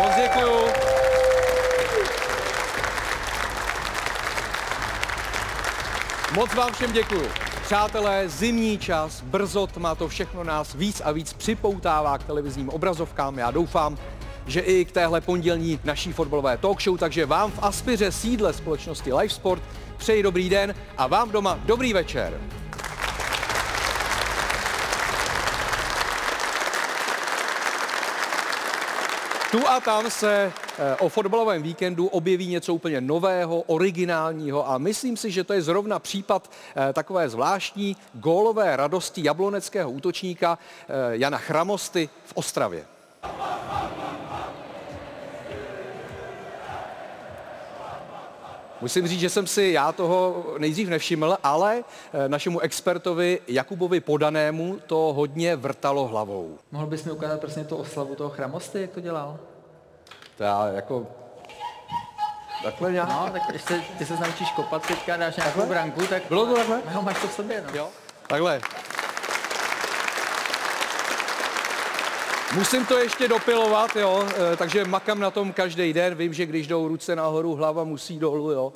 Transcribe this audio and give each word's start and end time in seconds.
Moc 0.00 0.14
děkuju. 0.16 0.68
Moc 6.34 6.54
vám 6.54 6.72
všem 6.72 6.92
děkuju. 6.92 7.49
Přátelé, 7.70 8.28
zimní 8.28 8.78
čas, 8.78 9.20
brzo 9.20 9.66
tma, 9.66 9.94
to 9.94 10.08
všechno 10.08 10.44
nás 10.44 10.74
víc 10.74 11.02
a 11.04 11.12
víc 11.12 11.32
připoutává 11.32 12.18
k 12.18 12.22
televizním 12.24 12.68
obrazovkám. 12.68 13.38
Já 13.38 13.50
doufám, 13.50 13.98
že 14.46 14.60
i 14.60 14.84
k 14.84 14.92
téhle 14.92 15.20
pondělní 15.20 15.80
naší 15.84 16.12
fotbalové 16.12 16.56
talk 16.58 16.82
show, 16.82 16.98
takže 16.98 17.26
vám 17.26 17.50
v 17.50 17.58
Aspiře 17.62 18.12
sídle 18.12 18.52
společnosti 18.52 19.12
Live 19.12 19.34
Sport 19.34 19.62
přeji 19.96 20.22
dobrý 20.22 20.48
den 20.48 20.74
a 20.98 21.06
vám 21.06 21.30
doma 21.30 21.58
dobrý 21.64 21.92
večer. 21.92 22.40
Tu 29.50 29.68
a 29.68 29.80
tam 29.80 30.10
se 30.10 30.52
o 31.00 31.08
fotbalovém 31.08 31.62
víkendu 31.62 32.06
objeví 32.06 32.46
něco 32.46 32.74
úplně 32.74 33.00
nového, 33.00 33.60
originálního 33.60 34.70
a 34.70 34.78
myslím 34.78 35.16
si, 35.16 35.30
že 35.30 35.44
to 35.44 35.52
je 35.52 35.62
zrovna 35.62 35.98
případ 35.98 36.50
eh, 36.76 36.92
takové 36.92 37.28
zvláštní 37.28 37.96
gólové 38.14 38.76
radosti 38.76 39.24
jabloneckého 39.24 39.90
útočníka 39.90 40.58
eh, 40.58 40.92
Jana 41.10 41.38
Chramosty 41.38 42.08
v 42.24 42.32
Ostravě. 42.34 42.84
Musím 48.80 49.08
říct, 49.08 49.20
že 49.20 49.30
jsem 49.30 49.46
si 49.46 49.62
já 49.62 49.92
toho 49.92 50.44
nejdřív 50.58 50.88
nevšiml, 50.88 51.36
ale 51.42 51.84
eh, 52.12 52.28
našemu 52.28 52.60
expertovi 52.60 53.40
Jakubovi 53.48 54.00
Podanému 54.00 54.78
to 54.86 54.96
hodně 54.96 55.56
vrtalo 55.56 56.06
hlavou. 56.06 56.58
Mohl 56.72 56.86
bys 56.86 57.04
mi 57.04 57.12
ukázat 57.12 57.40
prostě 57.40 57.64
tu 57.64 57.76
oslavu 57.76 58.14
toho 58.14 58.30
chramosty, 58.30 58.80
jak 58.80 58.90
to 58.90 59.00
dělal? 59.00 59.38
To 60.40 60.44
já 60.44 60.66
jako... 60.66 61.06
Takhle 62.64 62.92
nějak? 62.92 63.08
No, 63.08 63.28
tak 63.32 63.42
když 63.48 63.62
se, 63.62 63.80
ty 63.98 64.06
se 64.06 64.16
naučíš 64.16 64.50
kopat 64.50 64.86
teďka, 64.86 65.16
dáš 65.16 65.36
nějakou 65.36 65.66
branku, 65.66 66.06
tak... 66.06 66.22
Bylo 66.28 66.46
to 66.46 66.54
takhle? 66.54 66.82
No, 66.94 67.02
máš 67.02 67.20
to 67.20 67.28
v 67.28 67.32
sobě, 67.32 67.64
no. 67.66 67.78
Jo. 67.78 67.88
Takhle. 68.26 68.60
Musím 72.54 72.86
to 72.86 72.98
ještě 72.98 73.28
dopilovat, 73.28 73.96
jo, 73.96 74.24
eh, 74.52 74.56
takže 74.56 74.84
makám 74.84 75.20
na 75.20 75.30
tom 75.30 75.52
každý 75.52 75.92
den. 75.92 76.14
Vím, 76.14 76.34
že 76.34 76.46
když 76.46 76.66
jdou 76.66 76.88
ruce 76.88 77.16
nahoru, 77.16 77.54
hlava 77.54 77.84
musí 77.84 78.18
dolů, 78.18 78.50
jo. 78.50 78.72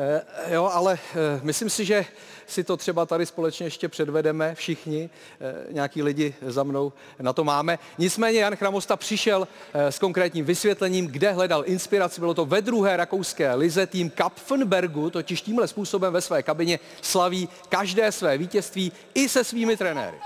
Eh, 0.00 0.22
Jo, 0.54 0.70
ale 0.72 0.98
eh, 1.14 1.40
myslím 1.42 1.70
si, 1.70 1.84
že 1.84 2.06
si 2.46 2.64
to 2.64 2.76
třeba 2.76 3.06
tady 3.06 3.26
společně 3.26 3.66
ještě 3.66 3.88
předvedeme 3.88 4.54
všichni, 4.54 5.10
eh, 5.40 5.72
nějaký 5.72 6.02
lidi 6.02 6.34
za 6.46 6.62
mnou 6.62 6.92
na 7.20 7.32
to 7.32 7.44
máme. 7.44 7.78
Nicméně 7.98 8.40
Jan 8.40 8.56
Chramosta 8.56 8.96
přišel 8.96 9.48
s 9.74 9.98
konkrétním 9.98 10.44
vysvětlením, 10.44 11.06
kde 11.06 11.32
hledal 11.32 11.62
inspiraci. 11.66 12.20
Bylo 12.20 12.34
to 12.34 12.44
ve 12.46 12.62
druhé 12.62 12.96
rakouské 12.96 13.54
lize. 13.54 13.86
Tým 13.86 14.10
Kapfenbergu 14.10 15.10
totiž 15.10 15.42
tímhle 15.42 15.68
způsobem 15.68 16.12
ve 16.12 16.20
své 16.20 16.42
kabině 16.42 16.78
slaví 17.02 17.48
každé 17.68 18.12
své 18.12 18.38
vítězství 18.38 18.92
i 19.14 19.28
se 19.28 19.44
svými 19.44 19.76
trenéry. 19.76 20.16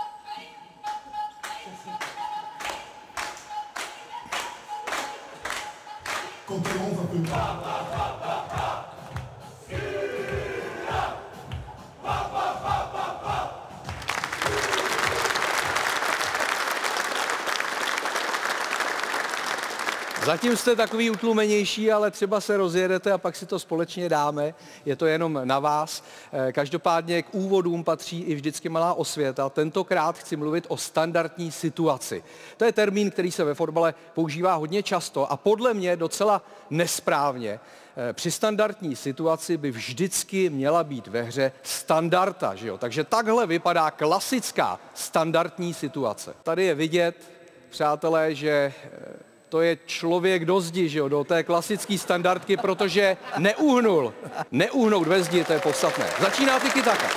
Zatím 20.26 20.56
jste 20.56 20.76
takový 20.76 21.10
utlumenější, 21.10 21.92
ale 21.92 22.10
třeba 22.10 22.40
se 22.40 22.56
rozjedete 22.56 23.12
a 23.12 23.18
pak 23.18 23.36
si 23.36 23.46
to 23.46 23.58
společně 23.58 24.08
dáme. 24.08 24.54
Je 24.84 24.96
to 24.96 25.06
jenom 25.06 25.40
na 25.44 25.58
vás. 25.58 26.04
Eh, 26.32 26.52
Každopádně 26.52 27.22
k 27.22 27.34
úvodům 27.34 27.84
patří 27.84 28.20
i 28.22 28.34
vždycky 28.34 28.68
malá 28.68 28.94
osvěta. 28.94 29.48
Tentokrát 29.48 30.18
chci 30.18 30.36
mluvit 30.36 30.64
o 30.68 30.76
standardní 30.76 31.52
situaci. 31.52 32.24
To 32.56 32.64
je 32.64 32.72
termín, 32.72 33.10
který 33.10 33.30
se 33.32 33.44
ve 33.44 33.54
fotbale 33.54 33.94
používá 34.14 34.54
hodně 34.54 34.82
často 34.82 35.32
a 35.32 35.36
podle 35.36 35.74
mě 35.74 35.96
docela 35.96 36.42
nesprávně. 36.70 37.60
Eh, 37.96 38.12
Při 38.12 38.30
standardní 38.30 38.96
situaci 38.96 39.56
by 39.56 39.70
vždycky 39.70 40.50
měla 40.50 40.84
být 40.84 41.06
ve 41.06 41.22
hře 41.22 41.52
standarda, 41.62 42.54
že 42.54 42.68
jo? 42.68 42.78
Takže 42.78 43.04
takhle 43.04 43.46
vypadá 43.46 43.90
klasická 43.90 44.80
standardní 44.94 45.74
situace. 45.74 46.34
Tady 46.42 46.64
je 46.64 46.74
vidět, 46.74 47.30
přátelé, 47.70 48.34
že 48.34 48.72
eh, 48.84 49.31
to 49.52 49.60
je 49.60 49.78
člověk 49.86 50.44
do 50.44 50.60
zdi, 50.60 50.88
že 50.88 50.98
jo, 50.98 51.08
do 51.08 51.24
té 51.24 51.42
klasické 51.42 51.98
standardky, 51.98 52.56
protože 52.56 53.16
neuhnul. 53.38 54.14
Neuhnout 54.50 55.06
ve 55.06 55.22
zdi, 55.22 55.44
to 55.44 55.52
je 55.52 55.58
podstatné. 55.58 56.06
Začíná 56.20 56.60
tiki 56.60 56.82
taka. 56.82 57.10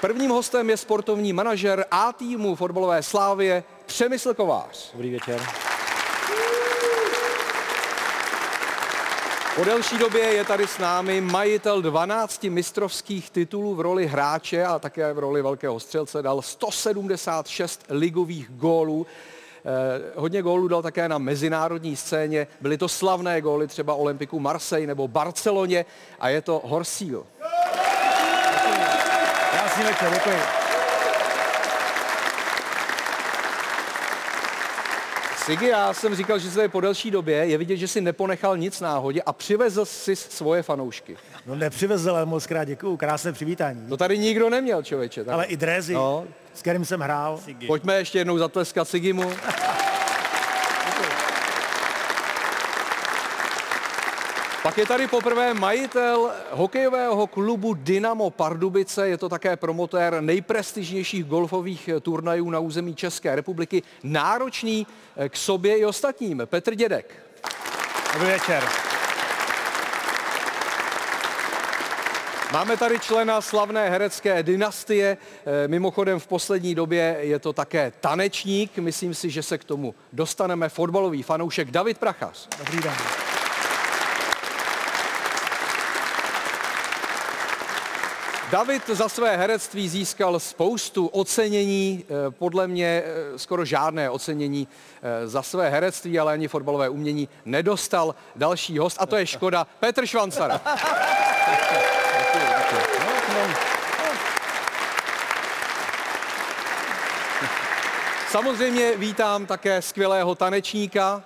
Prvním 0.00 0.30
hostem 0.30 0.70
je 0.70 0.76
sportovní 0.76 1.32
manažer 1.32 1.84
A 1.90 2.12
týmu 2.12 2.54
fotbalové 2.54 3.02
slávě 3.02 3.64
Přemysl 3.86 4.34
Kovář. 4.34 4.92
Dobrý 4.92 5.12
večer. 5.12 5.40
Po 9.54 9.64
delší 9.64 9.98
době 9.98 10.22
je 10.22 10.44
tady 10.44 10.66
s 10.66 10.78
námi 10.78 11.20
majitel 11.20 11.82
12 11.82 12.44
mistrovských 12.44 13.30
titulů 13.30 13.74
v 13.74 13.80
roli 13.80 14.06
hráče 14.06 14.64
a 14.64 14.78
také 14.78 15.12
v 15.12 15.18
roli 15.18 15.42
velkého 15.42 15.80
střelce. 15.80 16.22
Dal 16.22 16.42
176 16.42 17.84
ligových 17.88 18.50
gólů. 18.50 19.06
Eh, 19.64 20.12
hodně 20.16 20.42
gólů 20.42 20.68
dal 20.68 20.82
také 20.82 21.08
na 21.08 21.18
mezinárodní 21.18 21.96
scéně. 21.96 22.46
Byly 22.60 22.78
to 22.78 22.88
slavné 22.88 23.40
góly 23.40 23.66
třeba 23.68 23.94
Olympiku 23.94 24.40
Marseille 24.40 24.86
nebo 24.86 25.08
Barceloně 25.08 25.84
a 26.20 26.28
je 26.28 26.40
to 26.40 26.62
Horsíl. 26.64 27.26
Krásný 29.50 29.84
večer, 29.84 30.10
děkuji. 30.14 30.63
Sigi, 35.44 35.66
já 35.68 35.94
jsem 35.94 36.14
říkal, 36.14 36.38
že 36.38 36.48
se 36.50 36.56
tady 36.56 36.68
po 36.68 36.80
delší 36.80 37.10
době 37.10 37.36
je 37.36 37.58
vidět, 37.58 37.76
že 37.76 37.88
si 37.88 38.00
neponechal 38.00 38.56
nic 38.56 38.80
náhodě 38.80 39.22
a 39.22 39.32
přivezl 39.32 39.84
si 39.84 40.16
svoje 40.16 40.62
fanoušky. 40.62 41.16
No 41.46 41.54
nepřivezl, 41.54 42.10
ale 42.10 42.26
moc 42.26 42.46
krát 42.46 42.64
děkuju, 42.64 42.96
krásné 42.96 43.32
přivítání. 43.32 43.88
To 43.88 43.96
tady 43.96 44.18
nikdo 44.18 44.50
neměl, 44.50 44.82
člověče. 44.82 45.24
Tak 45.24 45.34
Ale 45.34 45.44
i 45.44 45.56
drézy, 45.56 45.94
No. 45.94 46.24
s 46.54 46.60
kterým 46.62 46.84
jsem 46.84 47.00
hrál. 47.00 47.40
pojďme 47.66 47.96
ještě 47.98 48.18
jednou 48.18 48.38
zatleskat 48.38 48.88
Sigimu. 48.88 49.32
Pak 54.64 54.78
je 54.78 54.86
tady 54.86 55.06
poprvé 55.06 55.54
majitel 55.54 56.32
hokejového 56.50 57.26
klubu 57.26 57.74
Dynamo 57.74 58.30
Pardubice. 58.30 59.08
Je 59.08 59.18
to 59.18 59.28
také 59.28 59.56
promotér 59.56 60.20
nejprestižnějších 60.20 61.24
golfových 61.24 61.90
turnajů 62.02 62.50
na 62.50 62.58
území 62.58 62.94
České 62.94 63.34
republiky. 63.34 63.82
Náročný 64.02 64.86
eh, 65.16 65.28
k 65.28 65.36
sobě 65.36 65.78
i 65.78 65.84
ostatním. 65.84 66.42
Petr 66.44 66.74
Dědek. 66.74 67.14
Dobrý 68.12 68.28
večer. 68.28 68.64
Máme 72.52 72.76
tady 72.76 72.98
člena 72.98 73.40
slavné 73.40 73.90
herecké 73.90 74.42
dynastie. 74.42 75.16
Eh, 75.46 75.68
Mimochodem 75.68 76.20
v 76.20 76.26
poslední 76.26 76.74
době 76.74 77.16
je 77.20 77.38
to 77.38 77.52
také 77.52 77.92
tanečník. 78.00 78.78
Myslím 78.78 79.14
si, 79.14 79.30
že 79.30 79.42
se 79.42 79.58
k 79.58 79.64
tomu 79.64 79.94
dostaneme. 80.12 80.68
Fotbalový 80.68 81.22
fanoušek 81.22 81.70
David 81.70 81.98
Prachař. 81.98 82.48
Dobrý 82.58 82.80
den. 82.80 82.94
David 88.54 88.86
za 88.86 89.08
své 89.08 89.36
herectví 89.36 89.88
získal 89.88 90.40
spoustu 90.40 91.06
ocenění, 91.06 92.04
eh, 92.04 92.30
podle 92.30 92.68
mě 92.68 93.02
eh, 93.06 93.38
skoro 93.38 93.64
žádné 93.64 94.10
ocenění 94.10 94.68
eh, 95.02 95.26
za 95.28 95.42
své 95.42 95.70
herectví, 95.70 96.18
ale 96.18 96.32
ani 96.32 96.48
fotbalové 96.48 96.88
umění 96.88 97.28
nedostal 97.44 98.14
další 98.36 98.78
host 98.78 98.96
a 99.00 99.06
to 99.06 99.16
je 99.16 99.26
škoda 99.26 99.66
Petr 99.80 100.06
Švancara. 100.06 100.60
Samozřejmě 108.28 108.96
vítám 108.96 109.46
také 109.46 109.82
skvělého 109.82 110.34
tanečníka, 110.34 111.22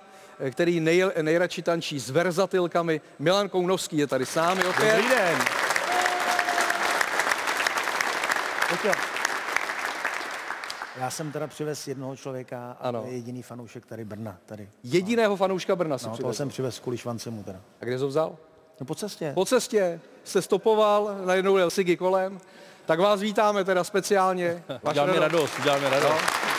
který 0.51 0.79
nej, 0.79 1.05
nejradši 1.21 1.61
tančí 1.61 1.99
s 1.99 2.09
verzatilkami. 2.09 3.01
Milan 3.19 3.49
Kounovský 3.49 3.97
je 3.97 4.07
tady 4.07 4.25
s 4.25 4.35
námi 4.35 4.63
opět. 4.65 4.95
Dobrý 4.95 5.09
den. 5.09 5.68
Pojďte. 8.69 8.91
Já 10.97 11.09
jsem 11.09 11.31
teda 11.31 11.47
přivez 11.47 11.87
jednoho 11.87 12.15
člověka 12.15 12.77
a 12.79 12.87
Ano. 12.87 13.01
to 13.01 13.07
je 13.07 13.13
jediný 13.13 13.41
fanoušek 13.43 13.85
tady 13.85 14.05
Brna. 14.05 14.37
Tady. 14.45 14.69
Jediného 14.83 15.35
fanouška 15.35 15.75
Brna 15.75 15.97
si 15.97 16.03
No, 16.05 16.09
toho 16.09 16.15
přivezl. 16.17 16.37
jsem 16.37 16.49
přivez 16.49 16.79
kvůli 16.79 16.97
švancemu 16.97 17.43
teda. 17.43 17.59
A 17.81 17.85
kde 17.85 17.97
jsi 17.97 18.01
ho 18.03 18.07
vzal? 18.07 18.37
No 18.79 18.85
po 18.85 18.95
cestě. 18.95 19.31
Po 19.35 19.45
cestě 19.45 19.99
se 20.23 20.41
stopoval, 20.41 21.15
najednou 21.25 21.57
jel 21.57 21.69
Sigi 21.69 21.97
kolem. 21.97 22.39
Tak 22.85 22.99
vás 22.99 23.21
vítáme 23.21 23.63
teda 23.63 23.83
speciálně. 23.83 24.63
Vaše 24.69 24.89
Udělal 25.01 25.09
mi 25.13 25.19
radost. 25.19 25.59
radost, 25.65 25.83
radost. 25.91 26.09
No. 26.09 26.49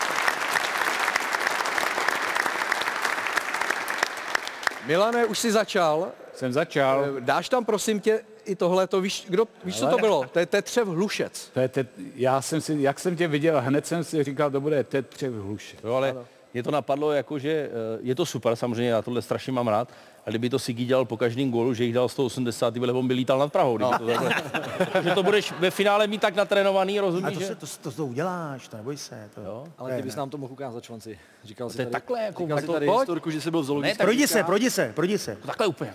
Milane, 4.86 5.24
už 5.26 5.38
jsi 5.38 5.52
začal. 5.52 6.08
Jsem 6.34 6.52
začal. 6.52 7.04
Dáš 7.20 7.48
tam 7.48 7.64
prosím 7.64 8.00
tě 8.00 8.24
i 8.50 8.56
tohle, 8.56 8.86
to 8.86 9.00
víš, 9.00 9.24
kdo, 9.28 9.44
víš 9.64 9.78
co 9.78 9.86
to 9.86 9.96
bylo? 9.98 10.24
To 10.32 10.38
je 10.38 10.46
Tetřev 10.46 10.88
Hlušec. 10.88 11.50
To 11.54 11.60
je 11.60 11.68
te, 11.68 11.86
já 12.14 12.42
jsem 12.42 12.60
si, 12.60 12.76
jak 12.80 13.00
jsem 13.00 13.16
tě 13.16 13.28
viděl, 13.28 13.60
hned 13.60 13.86
jsem 13.86 14.04
si 14.04 14.24
říkal, 14.24 14.50
to 14.50 14.60
bude 14.60 14.84
Tetřev 14.84 15.32
Hluše. 15.34 15.76
Jo, 15.84 15.94
ale 15.94 16.16
mě 16.54 16.62
to 16.62 16.70
napadlo 16.70 17.12
jako, 17.12 17.38
že 17.38 17.50
eh, 17.50 17.70
je 18.00 18.14
to 18.14 18.26
super, 18.26 18.56
samozřejmě, 18.56 18.90
já 18.90 19.02
tohle 19.02 19.22
strašně 19.22 19.52
mám 19.52 19.68
rád, 19.68 19.88
a 20.26 20.30
kdyby 20.30 20.50
to 20.50 20.58
Sigi 20.58 20.84
dělal 20.84 21.04
po 21.04 21.16
každém 21.16 21.50
gólu, 21.50 21.74
že 21.74 21.84
jich 21.84 21.94
dal 21.94 22.08
180, 22.08 22.74
ty 22.74 22.80
on 22.80 23.08
by 23.08 23.14
lítal 23.14 23.38
nad 23.38 23.52
Prahou. 23.52 23.78
No. 23.78 23.98
To 23.98 24.06
takhle, 24.06 24.30
že 25.02 25.10
to 25.10 25.22
budeš 25.22 25.52
ve 25.58 25.70
finále 25.70 26.06
mít 26.06 26.20
tak 26.20 26.34
natrénovaný, 26.34 26.98
A 26.98 27.02
rozumíš? 27.02 27.34
to, 27.34 27.40
že? 27.40 27.46
se, 27.46 27.54
to, 27.54 27.66
to, 27.82 27.90
to 27.92 28.06
uděláš, 28.06 28.68
to 28.68 28.76
neboj 28.76 28.96
se. 28.96 29.30
To, 29.34 29.40
Jo. 29.40 29.64
Ale 29.78 29.96
ty 29.96 30.02
bys 30.02 30.16
nám 30.16 30.30
to 30.30 30.38
mohl 30.38 30.52
ukázat, 30.52 30.84
Švanci. 30.84 31.18
Říkal 31.44 31.70
jsi 31.70 31.76
To 31.76 31.82
je 31.82 31.86
tady, 31.86 31.92
takhle, 31.92 32.22
jako, 32.22 32.42
říkal 32.42 32.58
jsi 32.60 32.66
to- 32.66 32.72
tady 32.72 32.86
pojď. 32.86 32.98
historku, 32.98 33.30
že 33.30 33.40
jsi 33.40 33.50
byl 33.50 33.62
v 33.62 33.66
Projdi 33.98 34.26
říká- 34.26 34.38
se, 34.38 34.44
projdi 34.44 34.70
se, 34.70 34.92
projdi 34.94 35.18
se. 35.18 35.36
Takhle 35.46 35.66
úplně. 35.66 35.94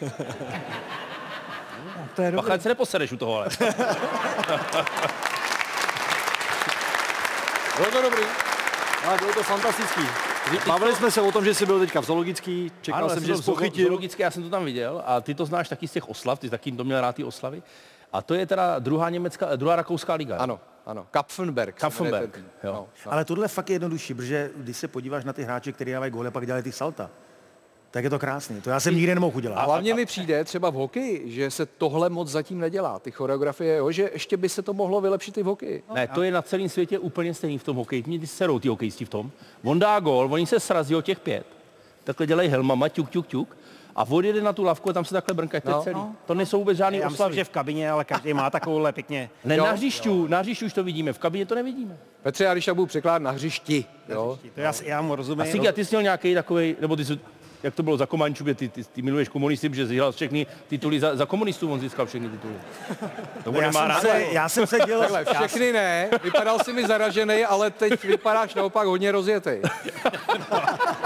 To 2.16 2.22
je 2.22 2.32
Bacha, 2.32 2.58
se 2.58 2.68
neposereš 2.68 3.12
u 3.12 3.16
toho, 3.16 3.36
ale. 3.36 3.48
Bylo 7.76 7.90
to 7.90 8.02
dobrý. 8.02 8.22
Ale 9.06 9.18
bylo 9.18 9.32
to 9.32 9.42
fantastický. 9.42 10.00
Bavili 10.66 10.96
jsme 10.96 11.10
se 11.10 11.20
o 11.20 11.32
tom, 11.32 11.44
že 11.44 11.54
jsi 11.54 11.66
byl 11.66 11.78
teďka 11.80 12.00
v 12.00 12.04
zoologický, 12.04 12.72
čekal 12.80 13.04
Ano, 13.04 13.10
jsem, 13.14 13.24
že 13.24 13.34
jsem 13.34 13.42
jsi 13.42 13.50
pochytil. 13.50 13.84
zoologicky, 13.86 14.22
já 14.22 14.30
jsem 14.30 14.42
to 14.42 14.50
tam 14.50 14.64
viděl 14.64 15.02
a 15.06 15.20
ty 15.20 15.34
to 15.34 15.46
znáš 15.46 15.68
taky 15.68 15.88
z 15.88 15.92
těch 15.92 16.08
oslav, 16.08 16.38
ty 16.38 16.50
taky 16.50 16.72
to 16.72 16.84
měl 16.84 17.00
rád 17.00 17.16
ty 17.16 17.24
oslavy. 17.24 17.62
A 18.12 18.22
to 18.22 18.34
je 18.34 18.46
teda 18.46 18.78
druhá 18.78 19.10
německá, 19.10 19.56
druhá 19.56 19.76
rakouská 19.76 20.14
liga. 20.14 20.36
Ano, 20.36 20.60
ano. 20.86 21.06
Kapfenberg. 21.10 21.80
Kapfenberg, 21.80 22.36
jo. 22.38 22.42
No, 22.64 22.72
no. 23.06 23.12
Ale 23.12 23.24
tohle 23.24 23.48
fakt 23.48 23.70
je 23.70 23.74
jednodušší, 23.74 24.14
protože 24.14 24.50
když 24.56 24.76
se 24.76 24.88
podíváš 24.88 25.24
na 25.24 25.32
ty 25.32 25.42
hráče, 25.44 25.72
kteří 25.72 25.92
dávají 25.92 26.12
góly, 26.12 26.30
pak 26.30 26.46
dělají 26.46 26.62
ty 26.64 26.72
salta, 26.72 27.10
tak 27.94 28.04
je 28.04 28.10
to 28.10 28.18
krásný. 28.18 28.60
To 28.60 28.70
já 28.70 28.80
jsem 28.80 28.94
nikdy 28.96 29.14
nemohl 29.14 29.32
A 29.34 29.36
udělat. 29.36 29.64
hlavně 29.64 29.94
mi 29.94 30.06
přijde 30.06 30.44
třeba 30.44 30.70
v 30.70 30.74
hokeji, 30.74 31.22
že 31.26 31.50
se 31.50 31.66
tohle 31.66 32.10
moc 32.10 32.28
zatím 32.28 32.58
nedělá. 32.58 32.98
Ty 32.98 33.10
choreografie, 33.10 33.76
jo, 33.76 33.90
že 33.90 34.10
ještě 34.12 34.36
by 34.36 34.48
se 34.48 34.62
to 34.62 34.72
mohlo 34.74 35.00
vylepšit 35.00 35.38
i 35.38 35.42
v 35.42 35.46
hokeji. 35.46 35.82
Ne, 35.94 36.08
to 36.08 36.22
je 36.22 36.30
na 36.32 36.42
celém 36.42 36.68
světě 36.68 36.98
úplně 36.98 37.34
stejný 37.34 37.58
v 37.58 37.64
tom 37.64 37.76
hokeji. 37.76 38.04
Mě 38.06 38.18
ty 38.18 38.26
serou 38.26 38.58
ty 38.58 38.68
hokejisti 38.68 39.04
v 39.04 39.08
tom. 39.08 39.30
On 39.64 39.78
dá 39.78 40.00
gol, 40.00 40.28
oni 40.32 40.46
se 40.46 40.60
srazí 40.60 40.94
o 40.94 41.02
těch 41.02 41.20
pět. 41.20 41.46
Takhle 42.04 42.26
dělají 42.26 42.48
helmama, 42.48 42.88
ťuk, 42.88 43.10
ťuk, 43.10 43.26
ťuk. 43.26 43.56
A 43.96 44.04
odjede 44.10 44.42
na 44.42 44.52
tu 44.52 44.64
lavku 44.64 44.90
a 44.90 44.92
tam 44.92 45.04
se 45.04 45.14
takhle 45.14 45.34
brnkají. 45.34 45.62
No. 45.66 45.82
celý. 45.82 46.00
To 46.26 46.34
nejsou 46.34 46.58
vůbec 46.58 46.76
žádný 46.76 46.98
Já 46.98 47.04
myslím, 47.04 47.14
oslavy. 47.14 47.34
že 47.34 47.44
v 47.44 47.48
kabině, 47.50 47.90
ale 47.90 48.04
každý 48.04 48.34
má 48.34 48.50
takovouhle 48.50 48.92
pěkně. 48.92 49.30
Ne, 49.44 49.56
Jo. 49.56 49.64
na 49.64 49.70
hřišťu, 49.72 50.26
na 50.26 50.40
hřišťu 50.40 50.66
už 50.66 50.72
to 50.72 50.84
vidíme, 50.84 51.12
v 51.12 51.18
kabině 51.18 51.46
to 51.46 51.54
nevidíme. 51.54 51.98
Petře, 52.22 52.44
já 52.44 52.52
když 52.54 52.64
tak 52.64 52.74
budu 52.74 52.86
překládat 52.86 53.22
na 53.22 53.30
hřišti, 53.30 53.84
jo, 54.08 54.38
To 54.54 54.60
já, 54.60 54.72
já 54.84 55.02
mu 55.02 55.12
A 55.12 55.16
rozumím. 55.16 55.66
A 55.68 55.72
ty 55.72 55.84
jsi 55.84 55.94
měl 55.94 56.02
nějaký 56.02 56.34
takový, 56.34 56.76
nebo 56.80 56.96
ty 56.96 57.04
jsi, 57.04 57.18
jak 57.64 57.74
to 57.74 57.82
bylo 57.82 57.96
za 57.96 58.06
Komančů, 58.06 58.44
ty, 58.44 58.54
ty, 58.54 58.84
ty 58.84 59.02
miluješ 59.02 59.28
komunisty, 59.28 59.70
že 59.72 59.86
získal 59.86 60.12
všechny 60.12 60.46
tituly 60.68 61.00
za, 61.00 61.16
za 61.16 61.26
komunistů, 61.26 61.72
on 61.72 61.80
získal 61.80 62.06
všechny 62.06 62.28
tituly. 62.28 62.54
To 63.44 63.52
já, 63.52 63.60
nemá 63.60 63.80
jsem 63.80 63.88
rád. 63.88 64.00
se, 64.00 64.26
já 64.30 64.48
jsem 64.48 64.66
se 64.66 64.78
dělal... 64.86 65.08
Takhle, 65.08 65.34
všechny 65.34 65.72
ne, 65.72 66.10
vypadal 66.22 66.58
jsi 66.58 66.72
mi 66.72 66.86
zaražený, 66.86 67.44
ale 67.44 67.70
teď 67.70 68.04
vypadáš 68.04 68.54
naopak 68.54 68.86
hodně 68.86 69.12
rozjetý. 69.12 69.50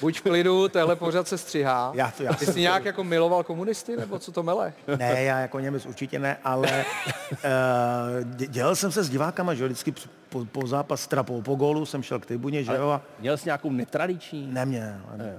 Buď 0.00 0.18
v 0.18 0.22
klidu, 0.22 0.68
tehle 0.68 0.96
pořad 0.96 1.28
se 1.28 1.38
střihá. 1.38 1.90
Já 1.94 2.10
to- 2.16 2.22
já 2.22 2.32
Ty 2.32 2.46
jsi 2.46 2.60
nějak 2.60 2.84
jako 2.84 3.04
miloval 3.04 3.42
komunisty, 3.44 3.96
nebo 3.96 4.18
co 4.18 4.32
to 4.32 4.42
mele? 4.42 4.72
Ne, 4.98 5.22
já 5.22 5.38
jako 5.38 5.60
Němec 5.60 5.86
určitě 5.86 6.18
ne, 6.18 6.36
ale 6.44 6.84
uh, 7.32 8.30
dělal 8.34 8.76
jsem 8.76 8.92
se 8.92 9.02
s 9.04 9.08
divákama, 9.10 9.54
že 9.54 9.64
vždycky 9.64 9.94
po, 10.28 10.44
po 10.44 10.66
zápas, 10.66 11.06
teda 11.06 11.22
po, 11.22 11.42
po 11.42 11.54
gólu 11.54 11.86
jsem 11.86 12.02
šel 12.02 12.18
k 12.18 12.26
tribuně, 12.26 12.64
že 12.64 12.72
jo, 12.74 12.88
a 12.88 13.00
Měl 13.20 13.36
jsi 13.36 13.48
nějakou 13.48 13.70
netradiční? 13.72 14.46
neměl. 14.52 14.94
Ne, 15.16 15.38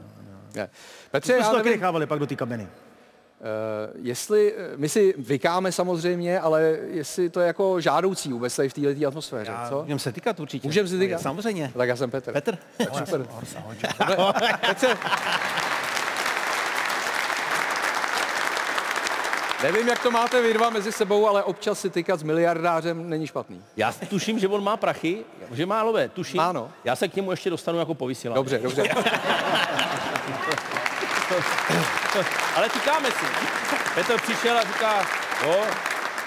Ne. 0.55 0.69
Petře, 1.11 1.33
jsme 1.33 1.43
já 1.45 1.53
nevím, 1.53 1.71
nechávali 1.71 2.05
pak 2.05 2.19
do 2.19 2.27
té 2.27 2.35
kabiny. 2.35 2.67
Eh, 3.45 3.91
jestli, 4.01 4.53
eh, 4.57 4.71
my 4.75 4.89
si 4.89 5.13
vykáme 5.17 5.71
samozřejmě, 5.71 6.39
ale 6.39 6.77
jestli 6.87 7.29
to 7.29 7.39
je 7.39 7.47
jako 7.47 7.81
žádoucí 7.81 8.33
vůbec 8.33 8.55
tady 8.55 8.69
v 8.69 8.73
této 8.73 9.07
atmosféře, 9.07 9.53
co? 9.69 9.81
Můžeme 9.81 9.99
se 9.99 10.11
týkat 10.11 10.39
určitě. 10.39 10.67
Můžeme 10.67 10.87
si 10.87 10.99
říkat? 10.99 11.21
Samozřejmě. 11.21 11.71
Tak 11.77 11.89
já 11.89 11.95
jsem 11.95 12.11
Petr. 12.11 12.33
Petr? 12.33 12.57
Super. 12.97 13.27
No, 14.17 14.33
Petře, 14.67 14.97
Nevím, 19.63 19.87
jak 19.87 20.03
to 20.03 20.11
máte 20.11 20.41
vy 20.41 20.53
dva 20.53 20.69
mezi 20.69 20.91
sebou, 20.91 21.27
ale 21.27 21.43
občas 21.43 21.79
si 21.79 21.89
tykat 21.89 22.19
s 22.19 22.23
miliardářem 22.23 23.09
není 23.09 23.27
špatný. 23.27 23.61
Já 23.77 23.93
tuším, 24.09 24.39
že 24.39 24.47
on 24.47 24.63
má 24.63 24.77
prachy, 24.77 25.25
že 25.51 25.65
má 25.65 25.83
lové, 25.83 26.09
tuším. 26.09 26.39
Ano. 26.39 26.71
Já 26.83 26.95
se 26.95 27.07
k 27.07 27.15
němu 27.15 27.31
ještě 27.31 27.49
dostanu 27.49 27.79
jako 27.79 27.93
povysílání. 27.93 28.35
Dobře, 28.35 28.59
dobře. 28.59 28.83
Ale 32.55 32.69
týkáme 32.69 33.11
si. 33.11 33.25
Petr 33.95 34.21
přišel 34.21 34.57
a 34.57 34.63
říká, 34.63 35.05
jo, 35.45 35.55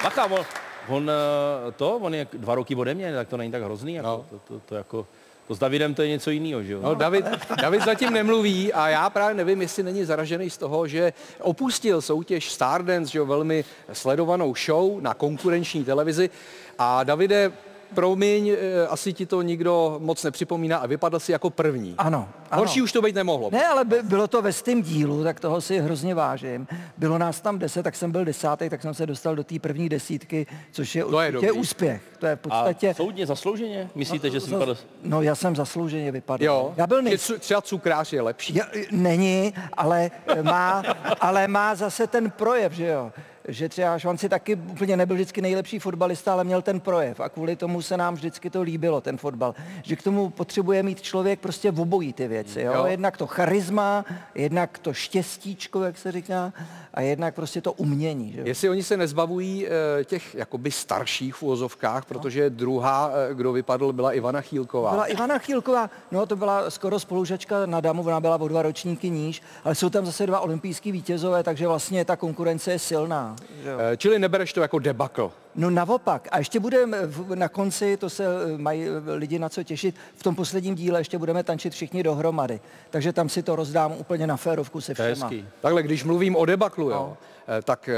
bacha, 0.02 0.24
on, 0.24 0.44
on, 0.88 1.10
eh, 1.10 1.72
to, 1.72 1.96
on 1.96 2.14
je 2.14 2.26
dva 2.32 2.54
roky 2.54 2.74
ode 2.74 2.94
mě, 2.94 3.14
tak 3.14 3.28
to 3.28 3.36
není 3.36 3.52
tak 3.52 3.62
hrozný. 3.62 3.94
Jako, 3.94 4.08
No. 4.08 4.24
to, 4.30 4.38
to, 4.48 4.60
to, 4.66 4.74
jako, 4.74 5.06
to 5.48 5.54
s 5.54 5.58
Davidem 5.58 5.94
to 5.94 6.02
je 6.02 6.08
něco 6.08 6.30
jiného, 6.30 6.62
že 6.62 6.72
jo? 6.72 6.80
No, 6.82 6.94
David, 6.94 7.24
David 7.62 7.82
zatím 7.84 8.10
nemluví 8.12 8.72
a 8.72 8.88
já 8.88 9.10
právě 9.10 9.34
nevím, 9.34 9.62
jestli 9.62 9.82
není 9.82 10.04
zaražený 10.04 10.50
z 10.50 10.56
toho, 10.58 10.86
že 10.88 11.12
opustil 11.40 12.02
soutěž 12.02 12.52
Stardance, 12.52 13.12
že 13.12 13.18
jo, 13.18 13.26
velmi 13.26 13.64
sledovanou 13.92 14.54
show 14.54 15.00
na 15.00 15.14
konkurenční 15.14 15.84
televizi. 15.84 16.30
A 16.78 17.04
Davide, 17.04 17.52
promiň, 17.94 18.48
eh, 18.48 18.86
asi 18.86 19.12
ti 19.12 19.26
to 19.26 19.42
nikdo 19.42 19.96
moc 19.98 20.24
nepřipomíná 20.24 20.78
a 20.78 20.86
vypadl 20.86 21.20
si 21.20 21.32
jako 21.32 21.50
první. 21.50 21.94
Ano, 21.98 22.28
ano. 22.50 22.60
Horší 22.62 22.82
už 22.82 22.92
to 22.92 23.02
být 23.02 23.14
nemohlo. 23.14 23.48
Ne, 23.52 23.66
ale 23.66 23.84
by, 23.84 24.02
bylo 24.02 24.28
to 24.28 24.42
ve 24.42 24.52
stým 24.52 24.82
dílu, 24.82 25.24
tak 25.24 25.40
toho 25.40 25.60
si 25.60 25.78
hrozně 25.78 26.14
vážím. 26.14 26.66
Bylo 26.96 27.18
nás 27.18 27.40
tam 27.40 27.58
deset, 27.58 27.82
tak 27.82 27.96
jsem 27.96 28.12
byl 28.12 28.24
desátý, 28.24 28.68
tak 28.70 28.82
jsem 28.82 28.94
se 28.94 29.06
dostal 29.06 29.36
do 29.36 29.44
té 29.44 29.58
první 29.58 29.88
desítky, 29.88 30.46
což 30.72 30.94
je, 30.96 31.04
To 31.04 31.20
je 31.20 31.28
určitě 31.30 31.52
úspěch. 31.52 32.02
To 32.18 32.26
je 32.26 32.36
v 32.36 32.38
A 32.38 32.42
podstatě... 32.42 32.94
soudně, 32.94 33.26
zaslouženě? 33.26 33.90
Myslíte, 33.94 34.30
že 34.30 34.40
jsi 34.40 34.50
Za- 34.50 34.56
vypadl? 34.56 34.76
No, 35.04 35.22
já 35.22 35.34
jsem 35.34 35.56
zaslouženě 35.56 36.12
vypadl. 36.12 36.44
Jo, 36.44 36.74
Já 36.76 36.86
byl 36.86 36.98
Že 36.98 37.02
nej... 37.02 37.18
třeba 37.38 37.62
cukrář 37.62 38.12
je 38.12 38.22
lepší. 38.22 38.54
Ja, 38.54 38.64
není, 38.90 39.54
ale 39.72 40.10
má, 40.42 40.82
ale 41.20 41.48
má 41.48 41.74
zase 41.74 42.06
ten 42.06 42.30
projev, 42.30 42.72
že 42.72 42.86
jo. 42.86 43.12
Že 43.48 43.68
třeba 43.68 43.98
Švanci 43.98 44.28
taky 44.28 44.54
úplně 44.54 44.96
nebyl 44.96 45.16
vždycky 45.16 45.42
nejlepší 45.42 45.78
fotbalista, 45.78 46.32
ale 46.32 46.44
měl 46.44 46.62
ten 46.62 46.80
projev 46.80 47.20
a 47.20 47.28
kvůli 47.28 47.56
tomu 47.56 47.82
se 47.82 47.96
nám 47.96 48.14
vždycky 48.14 48.50
to 48.50 48.62
líbilo, 48.62 49.00
ten 49.00 49.18
fotbal. 49.18 49.54
Že 49.82 49.96
k 49.96 50.02
tomu 50.02 50.30
potřebuje 50.30 50.82
mít 50.82 51.02
člověk 51.02 51.40
prostě 51.40 51.70
v 51.70 51.80
obojí 51.80 52.12
ty 52.12 52.28
věci, 52.28 52.60
jo. 52.60 52.72
Jo. 52.72 52.86
Jednak 52.86 53.16
to 53.16 53.26
charisma, 53.26 54.04
jednak 54.34 54.78
to 54.78 54.92
štěstíčko, 54.92 55.82
jak 55.82 55.98
se 55.98 56.12
říká, 56.12 56.52
a 56.94 57.00
jednak 57.00 57.34
prostě 57.34 57.60
to 57.60 57.72
umění, 57.72 58.32
že. 58.32 58.42
Jestli 58.44 58.68
oni 58.68 58.82
se 58.82 58.96
nezbavují 58.96 59.66
eh, 59.66 60.04
těch 60.04 60.34
jakoby 60.34 60.70
starších 60.70 61.34
v 61.34 61.42
uvozovkách, 61.42 62.04
protože 62.04 62.50
druhá, 62.50 63.10
eh, 63.30 63.34
kdo 63.34 63.52
vypadl, 63.52 63.92
byla 63.92 64.12
Ivana 64.12 64.40
Chýlková. 64.40 64.90
Byla 64.90 65.06
Ivana 65.06 65.38
Chýlková, 65.38 65.90
no 66.10 66.26
to 66.26 66.36
byla 66.36 66.70
skoro 66.70 67.00
spolužačka 67.00 67.66
na 67.66 67.80
damu, 67.80 68.02
ona 68.02 68.20
byla 68.20 68.40
o 68.40 68.48
dva 68.48 68.62
ročníky 68.62 69.10
níž, 69.10 69.42
ale 69.64 69.74
jsou 69.74 69.90
tam 69.90 70.06
zase 70.06 70.26
dva 70.26 70.40
olympijský 70.40 70.92
vítězové, 70.92 71.42
takže 71.42 71.66
vlastně 71.68 72.04
ta 72.04 72.16
konkurence 72.16 72.72
je 72.72 72.78
silná. 72.78 73.36
Jo. 73.64 73.78
Eh, 73.92 73.96
Čili 73.96 74.18
nebereš 74.18 74.52
to 74.52 74.60
jako 74.60 74.78
debakl. 74.78 75.32
No 75.54 75.70
naopak. 75.70 76.28
A 76.30 76.38
ještě 76.38 76.60
budeme 76.60 77.06
v- 77.06 77.34
na 77.36 77.48
konci, 77.48 77.96
to 77.96 78.10
se 78.10 78.24
eh, 78.26 78.58
mají 78.58 78.84
eh, 78.86 79.12
lidi 79.12 79.38
na 79.38 79.48
co 79.48 79.62
těšit, 79.62 79.94
v 80.16 80.22
tom 80.22 80.34
posledním 80.34 80.74
díle 80.74 81.00
ještě 81.00 81.18
budeme 81.18 81.42
tančit 81.42 81.72
všichni 81.72 82.02
dohromady. 82.02 82.60
Takže 82.90 83.12
tam 83.12 83.28
si 83.28 83.42
to 83.42 83.56
rozdám 83.56 83.92
úplně 83.98 84.26
na 84.26 84.36
férovku 84.36 84.80
se 84.80 84.94
všema. 84.94 85.08
hezký. 85.08 85.44
Takhle, 85.60 85.82
když 85.82 86.04
mluvím 86.04 86.36
o 86.36 86.44
debaklu, 86.44 86.90
jo, 86.90 86.94
No. 86.96 87.16
eh, 87.58 87.62
tak 87.62 87.88
eh, 87.88 87.94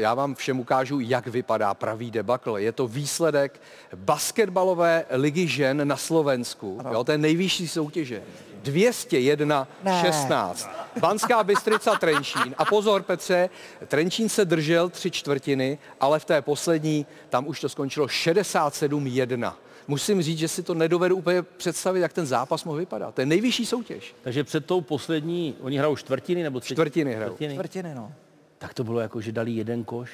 já 0.00 0.14
vám 0.14 0.34
všem 0.34 0.60
ukážu, 0.60 1.00
jak 1.00 1.26
vypadá 1.26 1.74
pravý 1.74 2.10
debakl. 2.10 2.58
Je 2.58 2.72
to 2.72 2.88
výsledek 2.88 3.60
basketbalové 3.94 5.04
ligy 5.10 5.46
žen 5.48 5.88
na 5.88 5.96
Slovensku. 5.96 6.80
Jo, 6.92 7.04
to 7.04 7.12
je 7.12 7.18
nejvyšší 7.18 7.68
soutěže. 7.68 8.22
201 8.64 9.68
Ne. 9.82 10.00
16. 10.02 10.68
Banská 11.00 11.44
Bystrica 11.44 11.94
Trenčín. 11.98 12.54
A 12.58 12.64
pozor, 12.64 13.02
Petře, 13.02 13.50
Trenčín 13.86 14.28
se 14.28 14.44
držel 14.44 14.88
tři 14.88 15.10
čtvrtiny, 15.10 15.78
ale 16.00 16.18
v 16.18 16.24
té 16.24 16.42
poslední 16.42 17.06
tam 17.28 17.46
už 17.48 17.60
to 17.60 17.68
skončilo 17.68 18.06
67-1. 18.06 19.52
Musím 19.88 20.22
říct, 20.22 20.38
že 20.38 20.48
si 20.48 20.62
to 20.62 20.74
nedovedu 20.74 21.16
úplně 21.16 21.42
představit, 21.42 22.00
jak 22.00 22.12
ten 22.12 22.26
zápas 22.26 22.64
mohl 22.64 22.78
vypadat. 22.78 23.14
To 23.14 23.20
je 23.20 23.26
nejvyšší 23.26 23.66
soutěž. 23.66 24.14
Takže 24.22 24.44
před 24.44 24.66
tou 24.66 24.80
poslední, 24.80 25.56
oni 25.60 25.78
hrajou 25.78 25.96
čtvrtiny 25.96 26.42
nebo 26.42 26.60
třetí? 26.60 26.74
Čtvrtiny 26.74 27.14
hrajou. 27.14 27.30
Čtvrtiny. 27.34 27.54
Čtvrtiny, 27.54 27.94
no. 27.94 28.12
Tak 28.58 28.74
to 28.74 28.84
bylo 28.84 29.00
jako, 29.00 29.20
že 29.20 29.32
dali 29.32 29.50
jeden 29.50 29.84
koš. 29.84 30.10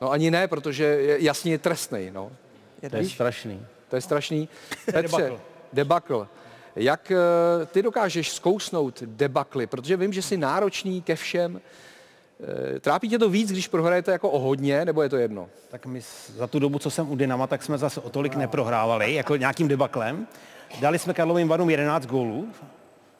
No 0.00 0.10
ani 0.10 0.30
ne, 0.30 0.48
protože 0.48 0.84
je, 0.84 1.24
jasně 1.24 1.52
je 1.52 1.58
trestnej, 1.58 2.10
no. 2.10 2.32
Je 2.82 2.90
To 2.90 2.96
je 2.96 3.02
víš? 3.02 3.14
strašný. 3.14 3.66
To 3.88 3.96
je 3.96 4.02
strašný. 4.02 4.48
Petře, 4.92 5.32
debakl. 5.72 6.28
Jak 6.76 7.10
eh, 7.10 7.66
ty 7.66 7.82
dokážeš 7.82 8.32
zkousnout 8.32 9.02
debakly? 9.02 9.66
Protože 9.66 9.96
vím, 9.96 10.12
že 10.12 10.22
jsi 10.22 10.36
náročný 10.36 11.02
ke 11.02 11.16
všem. 11.16 11.60
Eh, 12.76 12.80
Trápí 12.80 13.08
tě 13.08 13.18
to 13.18 13.28
víc, 13.28 13.52
když 13.52 13.68
prohrajete 13.68 14.12
jako 14.12 14.30
o 14.30 14.38
hodně, 14.38 14.84
nebo 14.84 15.02
je 15.02 15.08
to 15.08 15.16
jedno? 15.16 15.48
Tak 15.70 15.86
my 15.86 16.00
za 16.36 16.46
tu 16.46 16.58
dobu, 16.58 16.78
co 16.78 16.90
jsem 16.90 17.10
u 17.10 17.16
Dynama, 17.16 17.46
tak 17.46 17.62
jsme 17.62 17.78
zase 17.78 18.00
o 18.00 18.10
tolik 18.10 18.36
neprohrávali, 18.36 19.14
jako 19.14 19.36
nějakým 19.36 19.68
debaklem. 19.68 20.26
Dali 20.80 20.98
jsme 20.98 21.14
Karlovým 21.14 21.48
Varům 21.48 21.70
11 21.70 22.06
gólů, 22.06 22.48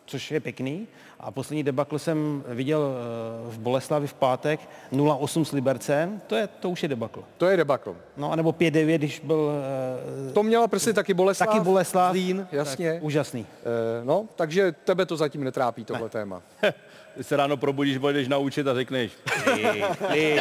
což 0.07 0.31
je 0.31 0.41
pěkný. 0.41 0.87
A 1.21 1.31
poslední 1.31 1.63
debakl 1.63 1.99
jsem 1.99 2.45
viděl 2.49 2.91
eh, 2.95 3.51
v 3.51 3.59
Boleslavi 3.59 4.07
v 4.07 4.15
pátek 4.15 4.61
0-8 4.93 5.45
s 5.45 5.53
Libercem, 5.53 6.21
to, 6.27 6.37
je, 6.37 6.47
to 6.47 6.71
už 6.71 6.83
je 6.83 6.89
debakl. 6.89 7.25
To 7.37 7.47
je 7.47 7.57
debakl. 7.57 7.97
No 8.17 8.33
a 8.33 8.37
nebo 8.37 8.53
5-9, 8.53 8.95
když 8.99 9.21
byl 9.21 9.51
eh, 10.29 10.33
To 10.33 10.43
měla 10.43 10.69
prostě 10.69 10.93
taky 10.93 11.15
Boleslav. 11.15 11.49
taky 11.49 11.61
Boleslav. 11.61 12.11
Zlín, 12.13 12.47
jasně. 12.53 12.93
Tak, 12.93 13.03
úžasný. 13.03 13.47
Eh, 13.61 14.05
No, 14.05 14.27
takže 14.37 14.73
tebe 14.85 15.07
to 15.07 15.17
zatím 15.17 15.45
netrápí, 15.45 15.85
tohle 15.85 16.09
téma. 16.09 16.43
Ty 17.17 17.25
se 17.25 17.37
ráno 17.37 17.57
probudíš, 17.57 17.99
budeš 17.99 18.29
naučit 18.29 18.67
a 18.69 18.75
řekneš. 18.75 19.13
Ty, 19.45 19.85
ty. 20.13 20.41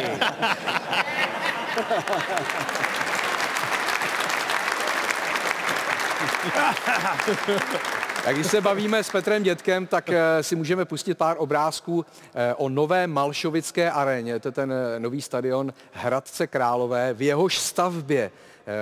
Tak 8.26 8.34
když 8.34 8.46
se 8.46 8.60
bavíme 8.60 9.04
s 9.04 9.10
Petrem 9.10 9.42
Dětkem, 9.42 9.86
tak 9.86 10.10
eh, 10.10 10.42
si 10.42 10.56
můžeme 10.56 10.84
pustit 10.84 11.18
pár 11.18 11.36
obrázků 11.38 12.06
eh, 12.34 12.54
o 12.54 12.68
nové 12.68 13.06
Malšovické 13.06 13.90
aréně. 13.90 14.38
To 14.38 14.48
je 14.48 14.52
ten 14.52 14.72
eh, 14.72 15.00
nový 15.00 15.22
stadion 15.22 15.72
Hradce 15.92 16.46
Králové. 16.46 17.14
V 17.14 17.22
jehož 17.22 17.58
stavbě 17.58 18.30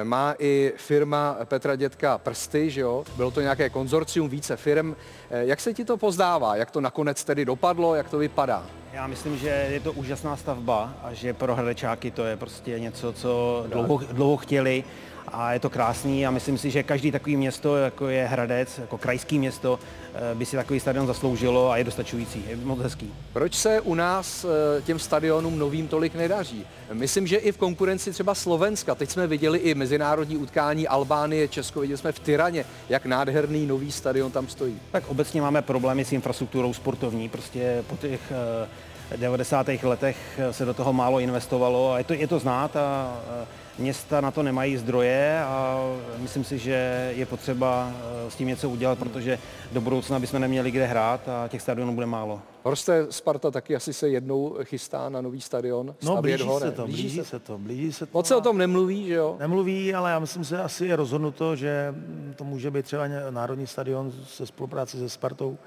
má 0.03 0.35
i 0.39 0.73
firma 0.77 1.37
Petra 1.45 1.77
Dětka 1.77 2.19
prsty, 2.19 2.71
že 2.71 2.81
jo? 2.81 3.05
Bylo 3.17 3.31
to 3.31 3.41
nějaké 3.41 3.71
konzorcium 3.71 4.29
více 4.29 4.57
firm. 4.57 4.97
Jak 5.31 5.61
se 5.61 5.75
ti 5.75 5.85
to 5.85 5.97
pozdává? 5.97 6.57
Jak 6.57 6.71
to 6.71 6.81
nakonec 6.81 7.25
tedy 7.25 7.45
dopadlo? 7.45 7.95
Jak 7.95 8.11
to 8.11 8.19
vypadá? 8.19 8.67
Já 8.93 9.07
myslím, 9.07 9.37
že 9.37 9.49
je 9.49 9.81
to 9.81 9.93
úžasná 9.93 10.37
stavba 10.37 10.95
a 11.03 11.13
že 11.13 11.33
pro 11.33 11.55
hradečáky 11.55 12.11
to 12.11 12.25
je 12.25 12.37
prostě 12.37 12.81
něco, 12.81 13.13
co 13.13 13.65
dlouho, 13.69 14.01
dlouho 14.13 14.37
chtěli 14.37 14.85
a 15.29 15.53
je 15.53 15.61
to 15.61 15.71
krásný 15.71 16.27
a 16.27 16.31
myslím 16.31 16.59
si, 16.59 16.71
že 16.71 16.83
každý 16.83 17.11
takový 17.11 17.37
město, 17.37 17.77
jako 17.77 18.09
je 18.09 18.27
Hradec, 18.27 18.79
jako 18.79 18.99
krajský 18.99 19.39
město, 19.39 19.79
eh, 20.15 20.35
by 20.35 20.47
si 20.47 20.57
takový 20.57 20.81
stadion 20.81 21.07
zasloužilo 21.07 21.71
a 21.71 21.77
je 21.77 21.85
dostačující, 21.85 22.45
je 22.49 22.57
moc 22.57 22.81
hezký. 22.81 23.15
Proč 23.33 23.55
se 23.55 23.81
u 23.81 23.95
nás 23.95 24.45
eh, 24.45 24.83
těm 24.83 24.99
stadionům 24.99 25.59
novým 25.59 25.89
tolik 25.89 26.15
nedaří? 26.15 26.67
Myslím, 26.93 27.27
že 27.27 27.37
i 27.37 27.53
v 27.53 27.57
konkurenci 27.57 28.13
třeba 28.13 28.35
Slovenska. 28.35 28.95
Teď 28.95 29.11
jsme 29.11 29.27
viděli 29.27 29.59
i 29.59 29.75
mezinárodní 29.75 30.37
utkání 30.37 30.89
Albánie, 30.89 31.49
Česko, 31.49 31.81
viděli 31.81 31.99
jsme 31.99 32.13
v 32.13 32.19
Tyraně, 32.19 32.65
jak 32.89 33.07
nádherný 33.07 33.67
nový 33.67 33.93
stadion 33.93 34.33
tam 34.33 34.49
stojí. 34.49 34.81
Tak 34.93 35.09
obecně 35.09 35.41
máme 35.41 35.63
problémy 35.63 36.05
s 36.05 36.13
infrastrukturou 36.13 36.73
sportovní, 36.73 37.29
prostě 37.29 37.85
po 37.89 37.97
těch 37.97 38.21
eh, 38.33 39.17
90. 39.17 39.67
letech 39.83 40.41
se 40.51 40.65
do 40.65 40.75
toho 40.75 40.93
málo 40.93 41.19
investovalo 41.19 41.93
a 41.93 41.99
je 41.99 42.05
to, 42.05 42.13
je 42.13 42.29
to 42.29 42.39
znát 42.39 42.77
a 42.77 43.19
eh, 43.43 43.64
města 43.79 44.21
na 44.21 44.31
to 44.31 44.43
nemají 44.43 44.77
zdroje 44.77 45.43
a 45.45 45.79
myslím 46.19 46.45
si, 46.45 46.59
že 46.59 47.13
je 47.17 47.27
potřeba 47.27 47.93
eh, 48.27 48.31
s 48.31 48.35
tím 48.35 48.49
něco 48.49 48.71
udělat, 48.71 48.99
protože 48.99 49.39
do 49.73 49.81
budoucna 49.81 50.19
bychom 50.19 50.41
neměli 50.41 50.71
kde 50.71 50.87
hrát 50.87 51.29
a 51.29 51.49
těch 51.49 51.63
stadionů 51.63 51.95
bude 51.95 52.07
málo. 52.07 52.41
Horste 52.63 53.07
Sparta 53.11 53.51
taky 53.51 53.77
asi 53.77 53.93
se 53.93 54.09
jednou 54.09 54.57
chystá 54.65 55.09
na 55.09 55.21
nový 55.21 55.41
stadion. 55.41 55.95
No, 56.03 56.23
blíží 56.23 56.43
ho, 56.43 56.61
se 56.61 56.73
to, 56.73 56.87
blíží 56.87 57.25
se 57.25 57.39
to, 57.39 57.59
blíží 57.59 57.93
se 57.93 58.07
to. 58.07 58.19
Moc 58.19 58.27
se 58.27 58.37
o 58.37 58.41
tom 58.41 58.59
nemluví, 58.59 59.07
že 59.07 59.15
jo? 59.15 59.37
Nemluví, 59.39 59.95
ale 59.95 60.11
já 60.11 60.19
myslím, 60.19 60.45
že 60.45 60.59
asi 60.59 60.87
je 60.87 60.97
rozhodnuto, 60.97 61.57
že 61.57 61.95
to 62.37 62.45
může 62.45 62.71
být 62.71 62.85
třeba 62.85 63.09
národní 63.31 63.67
stadion 63.67 64.13
se 64.27 64.47
spolupráci 64.47 64.99
se 64.99 65.09
Spartou. 65.09 65.59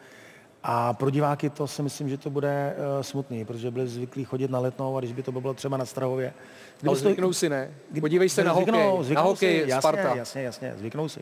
A 0.70 0.94
pro 0.94 1.10
diváky 1.10 1.50
to 1.50 1.68
si 1.68 1.84
myslím, 1.84 2.10
že 2.10 2.18
to 2.18 2.30
bude 2.30 2.76
uh, 2.78 3.02
smutný, 3.02 3.46
protože 3.46 3.72
byli 3.72 3.88
zvyklí 3.88 4.24
chodit 4.26 4.52
na 4.52 4.60
letnou 4.60 4.98
a 4.98 5.00
když 5.00 5.14
by 5.14 5.24
to 5.24 5.32
bylo 5.32 5.54
třeba 5.54 5.78
na 5.78 5.86
Strahově. 5.86 6.26
Ale 6.28 6.34
kdyby 6.82 6.90
to- 6.90 6.96
zvyknou 6.96 7.34
si 7.34 7.50
ne. 7.50 7.72
Podívej 8.00 8.30
se 8.30 8.44
na 8.44 8.54
Zvyknou, 8.54 8.80
hokej. 8.80 9.06
zvyknou 9.06 9.24
Na 9.24 9.30
hokej 9.30 9.64
si, 9.64 9.70
jasně, 9.70 9.82
Sparta. 9.82 10.16
Jasně, 10.16 10.42
jasně, 10.42 10.74
zvyknou 10.78 11.10
si. 11.10 11.22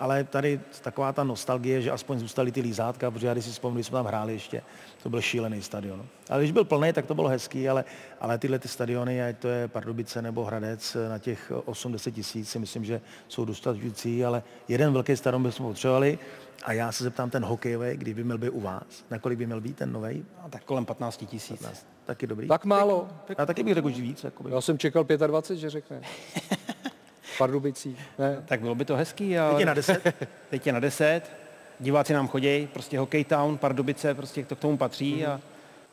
Ale 0.00 0.24
tady 0.24 0.60
taková 0.82 1.12
ta 1.12 1.24
nostalgie, 1.24 1.82
že 1.82 1.90
aspoň 1.90 2.18
zůstaly 2.18 2.52
ty 2.52 2.60
lízátka, 2.60 3.10
protože 3.10 3.26
já 3.26 3.32
když 3.32 3.44
si 3.44 3.50
vzpomínám, 3.50 3.84
jsme 3.84 3.96
tam 3.96 4.06
hráli 4.06 4.32
ještě, 4.32 4.62
to 5.02 5.10
byl 5.10 5.20
šílený 5.20 5.62
stadion. 5.62 6.06
Ale 6.30 6.40
když 6.40 6.52
byl 6.52 6.64
plný, 6.64 6.92
tak 6.92 7.06
to 7.06 7.14
bylo 7.14 7.28
hezký, 7.28 7.68
ale, 7.68 7.84
ale 8.20 8.38
tyhle 8.38 8.58
ty 8.58 8.68
stadiony, 8.68 9.22
ať 9.22 9.38
to 9.38 9.48
je 9.48 9.68
Pardubice 9.68 10.22
nebo 10.22 10.44
Hradec, 10.44 10.96
na 11.08 11.18
těch 11.18 11.52
80 11.64 12.10
tisíc 12.10 12.50
si 12.50 12.58
myslím, 12.58 12.84
že 12.84 13.00
jsou 13.28 13.44
dostačující, 13.44 14.24
ale 14.24 14.42
jeden 14.68 14.92
velký 14.92 15.16
stadion 15.16 15.42
bychom 15.42 15.66
potřebovali. 15.66 16.18
A 16.64 16.72
já 16.72 16.92
se 16.92 17.04
zeptám, 17.04 17.30
ten 17.30 17.44
hokejový, 17.44 17.96
když 17.96 18.14
by 18.14 18.24
měl 18.24 18.38
být 18.38 18.50
u 18.50 18.60
vás, 18.60 19.04
na 19.10 19.18
kolik 19.18 19.38
by 19.38 19.46
měl 19.46 19.60
být 19.60 19.76
ten 19.76 19.92
nový? 19.92 20.24
No, 20.42 20.48
tak 20.50 20.64
kolem 20.64 20.84
15 20.84 21.24
tisíc. 21.26 21.86
Taky 22.04 22.26
dobrý. 22.26 22.48
Tak 22.48 22.64
málo. 22.64 23.08
Já 23.38 23.46
taky 23.46 23.62
bych 23.62 23.74
řekl 23.74 23.86
už 23.86 24.00
víc. 24.00 24.24
Jakoby. 24.24 24.50
Já 24.50 24.60
jsem 24.60 24.78
čekal 24.78 25.04
25, 25.04 25.60
že 25.60 25.70
řekne. 25.70 26.00
Pardubicí. 27.38 27.96
Ne. 28.18 28.42
Tak 28.46 28.60
bylo 28.60 28.74
by 28.74 28.84
to 28.84 28.96
hezký, 28.96 29.28
Teď 29.28 29.38
ale 29.38 29.62
je 29.62 29.66
na 29.66 29.74
10. 29.74 30.14
teď 30.50 30.66
je 30.66 30.72
na 30.72 30.80
10. 30.80 31.22
Diváci 31.80 32.12
nám 32.12 32.28
chodí, 32.28 32.68
prostě 32.72 32.98
Hokej 32.98 33.24
Town, 33.24 33.58
Pardubice, 33.58 34.14
prostě 34.14 34.44
to 34.44 34.56
k 34.56 34.58
tomu 34.58 34.76
patří 34.76 35.26
a 35.26 35.40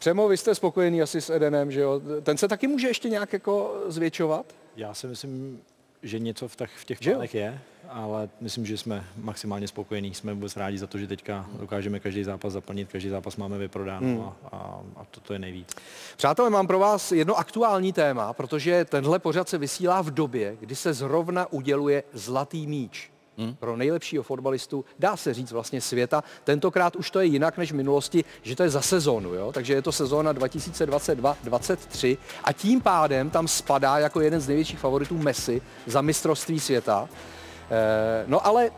Přemo, 0.03 0.27
vy 0.27 0.37
jste 0.37 0.55
spokojený 0.55 1.01
asi 1.01 1.21
s 1.21 1.29
Edenem, 1.29 1.71
že 1.71 1.81
jo? 1.81 2.01
Ten 2.23 2.37
se 2.37 2.47
taky 2.47 2.67
může 2.67 2.87
ještě 2.87 3.09
nějak 3.09 3.33
jako 3.33 3.83
zvětšovat? 3.87 4.45
Já 4.75 4.93
si 4.93 5.07
myslím, 5.07 5.61
že 6.03 6.19
něco 6.19 6.47
v, 6.47 6.55
tak, 6.55 6.69
v 6.69 6.85
těch 6.85 6.99
plánech 6.99 7.35
je, 7.35 7.61
ale 7.89 8.29
myslím, 8.41 8.65
že 8.65 8.77
jsme 8.77 9.05
maximálně 9.17 9.67
spokojení. 9.67 10.13
Jsme 10.13 10.33
vůbec 10.33 10.57
rádi 10.57 10.77
za 10.77 10.87
to, 10.87 10.97
že 10.97 11.07
teďka 11.07 11.49
dokážeme 11.59 11.99
každý 11.99 12.23
zápas 12.23 12.53
zaplnit, 12.53 12.89
každý 12.91 13.09
zápas 13.09 13.35
máme 13.35 13.57
vyprodáno 13.57 14.07
Hmm. 14.07 14.21
a, 14.21 14.35
a, 14.51 14.81
a 14.95 15.05
to, 15.11 15.19
to 15.19 15.33
je 15.33 15.39
nejvíc. 15.39 15.75
Přátelé, 16.17 16.49
mám 16.49 16.67
pro 16.67 16.79
vás 16.79 17.11
jedno 17.11 17.37
aktuální 17.37 17.93
téma, 17.93 18.33
protože 18.33 18.85
tenhle 18.85 19.19
pořad 19.19 19.49
se 19.49 19.57
vysílá 19.57 20.01
v 20.01 20.11
době, 20.11 20.57
kdy 20.59 20.75
se 20.75 20.93
zrovna 20.93 21.51
uděluje 21.51 22.03
Zlatý 22.13 22.67
míč. 22.67 23.12
Hmm. 23.37 23.55
Pro 23.55 23.77
nejlepšího 23.77 24.23
fotbalistu, 24.23 24.85
dá 24.99 25.17
se 25.17 25.33
říct 25.33 25.51
vlastně 25.51 25.81
světa. 25.81 26.23
Tentokrát 26.43 26.95
už 26.95 27.11
to 27.11 27.19
je 27.19 27.25
jinak 27.25 27.57
než 27.57 27.71
v 27.71 27.75
minulosti, 27.75 28.23
že 28.41 28.55
to 28.55 28.63
je 28.63 28.69
za 28.69 28.81
sezónu, 28.81 29.33
jo? 29.33 29.51
takže 29.51 29.73
je 29.73 29.81
to 29.81 29.91
sezóna 29.91 30.33
2022-23 30.33 32.17
a 32.43 32.53
tím 32.53 32.81
pádem 32.81 33.29
tam 33.29 33.47
spadá 33.47 33.97
jako 33.97 34.21
jeden 34.21 34.39
z 34.39 34.47
největších 34.47 34.79
favoritů 34.79 35.17
Messi 35.17 35.61
za 35.85 36.01
mistrovství 36.01 36.59
světa. 36.59 37.09
Eh, 37.71 38.23
No 38.27 38.47
ale 38.47 38.71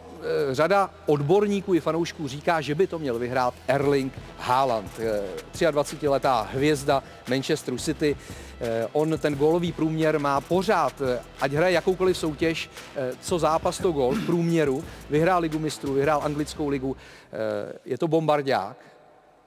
řada 0.52 0.90
odborníků 1.06 1.74
i 1.74 1.80
fanoušků 1.80 2.28
říká, 2.28 2.62
že 2.62 2.76
by 2.76 2.88
to 2.88 3.00
měl 3.00 3.20
vyhrát 3.20 3.54
Erling 3.68 4.14
Haaland, 4.38 4.92
eh, 5.00 5.72
23-letá 5.72 6.48
hvězda 6.52 7.04
Manchesteru 7.30 7.78
City. 7.78 8.18
Eh, 8.62 8.88
On 8.94 9.18
ten 9.20 9.36
gólový 9.36 9.72
průměr 9.72 10.20
má 10.20 10.42
pořád, 10.42 11.02
eh, 11.02 11.20
ať 11.42 11.52
hraje 11.52 11.74
jakoukoliv 11.74 12.18
soutěž, 12.18 12.70
eh, 12.96 13.12
co 13.22 13.40
zápas 13.40 13.78
to 13.78 13.92
gól 13.92 14.16
v 14.16 14.26
průměru, 14.26 14.84
vyhrál 15.10 15.42
ligu 15.42 15.60
mistrů, 15.60 15.94
vyhrál 15.94 16.22
anglickou 16.24 16.70
ligu, 16.70 16.98
eh, 16.98 17.80
je 17.86 17.98
to 17.98 18.08
bombardák. 18.08 18.78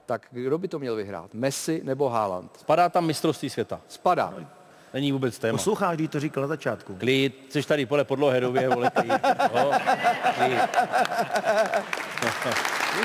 Tak 0.05 0.27
kdo 0.31 0.57
by 0.57 0.67
to 0.67 0.79
měl 0.79 0.95
vyhrát? 0.95 1.33
Messi 1.33 1.81
nebo 1.83 2.09
Haaland? 2.09 2.57
Spadá 2.59 2.89
tam 2.89 3.05
mistrovství 3.05 3.49
světa. 3.49 3.81
Spadá. 3.87 4.58
Není 4.93 5.11
vůbec 5.11 5.39
téma. 5.39 5.57
Posloucháš, 5.57 5.95
když 5.97 6.09
to 6.09 6.19
říkal 6.19 6.41
na 6.41 6.47
začátku. 6.47 6.95
Klid, 6.95 7.45
jsi 7.49 7.63
tady 7.63 7.85
podle 7.85 8.03
podlohedově, 8.03 8.69
vole, 8.69 8.89
klid. 8.89 9.11
Jo, 9.55 9.71
klid. 10.35 10.59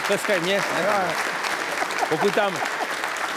Tleskaj 0.07 0.41
mě. 0.41 0.61
Pokud 2.09 2.35
tam, 2.35 2.57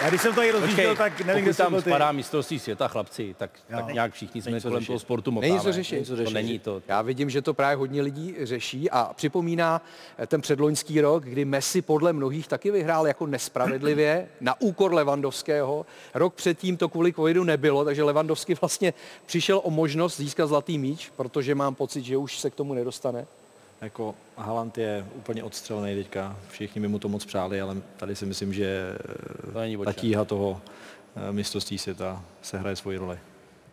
Já 0.01 0.09
když 0.09 0.21
jsem 0.21 0.35
to 0.35 0.43
i 0.43 0.51
rozjížděl, 0.51 0.95
tak 0.95 1.21
nevím, 1.21 1.43
kde 1.43 1.53
tam 1.53 1.81
spadá 1.81 2.11
mistrovství 2.11 2.59
světa, 2.59 2.87
chlapci, 2.87 3.35
tak, 3.37 3.51
tak 3.69 3.87
nějak 3.93 4.13
všichni 4.13 4.41
jsme 4.41 4.61
kolem 4.61 4.85
toho 4.85 4.99
sportu 4.99 5.31
motáme. 5.31 5.49
Není 5.49 5.63
co 5.63 5.73
řešit. 5.73 6.07
To 6.07 6.29
není 6.29 6.59
to. 6.59 6.81
Já 6.87 7.01
vidím, 7.01 7.29
že 7.29 7.41
to 7.41 7.53
právě 7.53 7.75
hodně 7.75 8.01
lidí 8.01 8.35
řeší 8.41 8.89
a 8.89 9.13
připomíná 9.15 9.81
eh, 10.17 10.27
ten 10.27 10.41
předloňský 10.41 11.01
rok, 11.01 11.23
kdy 11.23 11.45
Messi 11.45 11.81
podle 11.81 12.13
mnohých 12.13 12.47
taky 12.47 12.71
vyhrál 12.71 13.07
jako 13.07 13.27
nespravedlivě 13.27 14.27
na 14.41 14.61
úkor 14.61 14.93
Levandovského. 14.93 15.85
Rok 16.13 16.33
předtím 16.33 16.77
to 16.77 16.89
kvůli 16.89 17.13
covidu 17.13 17.43
nebylo, 17.43 17.85
takže 17.85 18.03
Levandovský 18.03 18.53
vlastně 18.53 18.93
přišel 19.25 19.61
o 19.63 19.71
možnost 19.71 20.17
získat 20.17 20.47
zlatý 20.47 20.77
míč, 20.77 21.11
protože 21.15 21.55
mám 21.55 21.75
pocit, 21.75 22.03
že 22.03 22.17
už 22.17 22.39
se 22.39 22.49
k 22.49 22.55
tomu 22.55 22.73
nedostane. 22.73 23.27
Jako 23.81 24.15
Haaland 24.37 24.77
je 24.77 25.05
úplně 25.15 25.43
odstřelený 25.43 25.95
teďka, 25.95 26.35
všichni 26.49 26.81
by 26.81 26.87
mu 26.87 26.99
to 26.99 27.09
moc 27.09 27.25
přáli, 27.25 27.61
ale 27.61 27.77
tady 27.97 28.15
si 28.15 28.25
myslím, 28.25 28.53
že 28.53 28.97
To 29.53 29.59
není 29.59 29.77
ta 29.77 29.93
tíha 29.93 30.25
toho 30.25 30.61
eh, 31.15 31.31
mistrovství 31.31 31.77
světa 31.77 32.23
se 32.41 32.57
hraje 32.57 32.75
svoji 32.75 32.97
roli. 32.97 33.19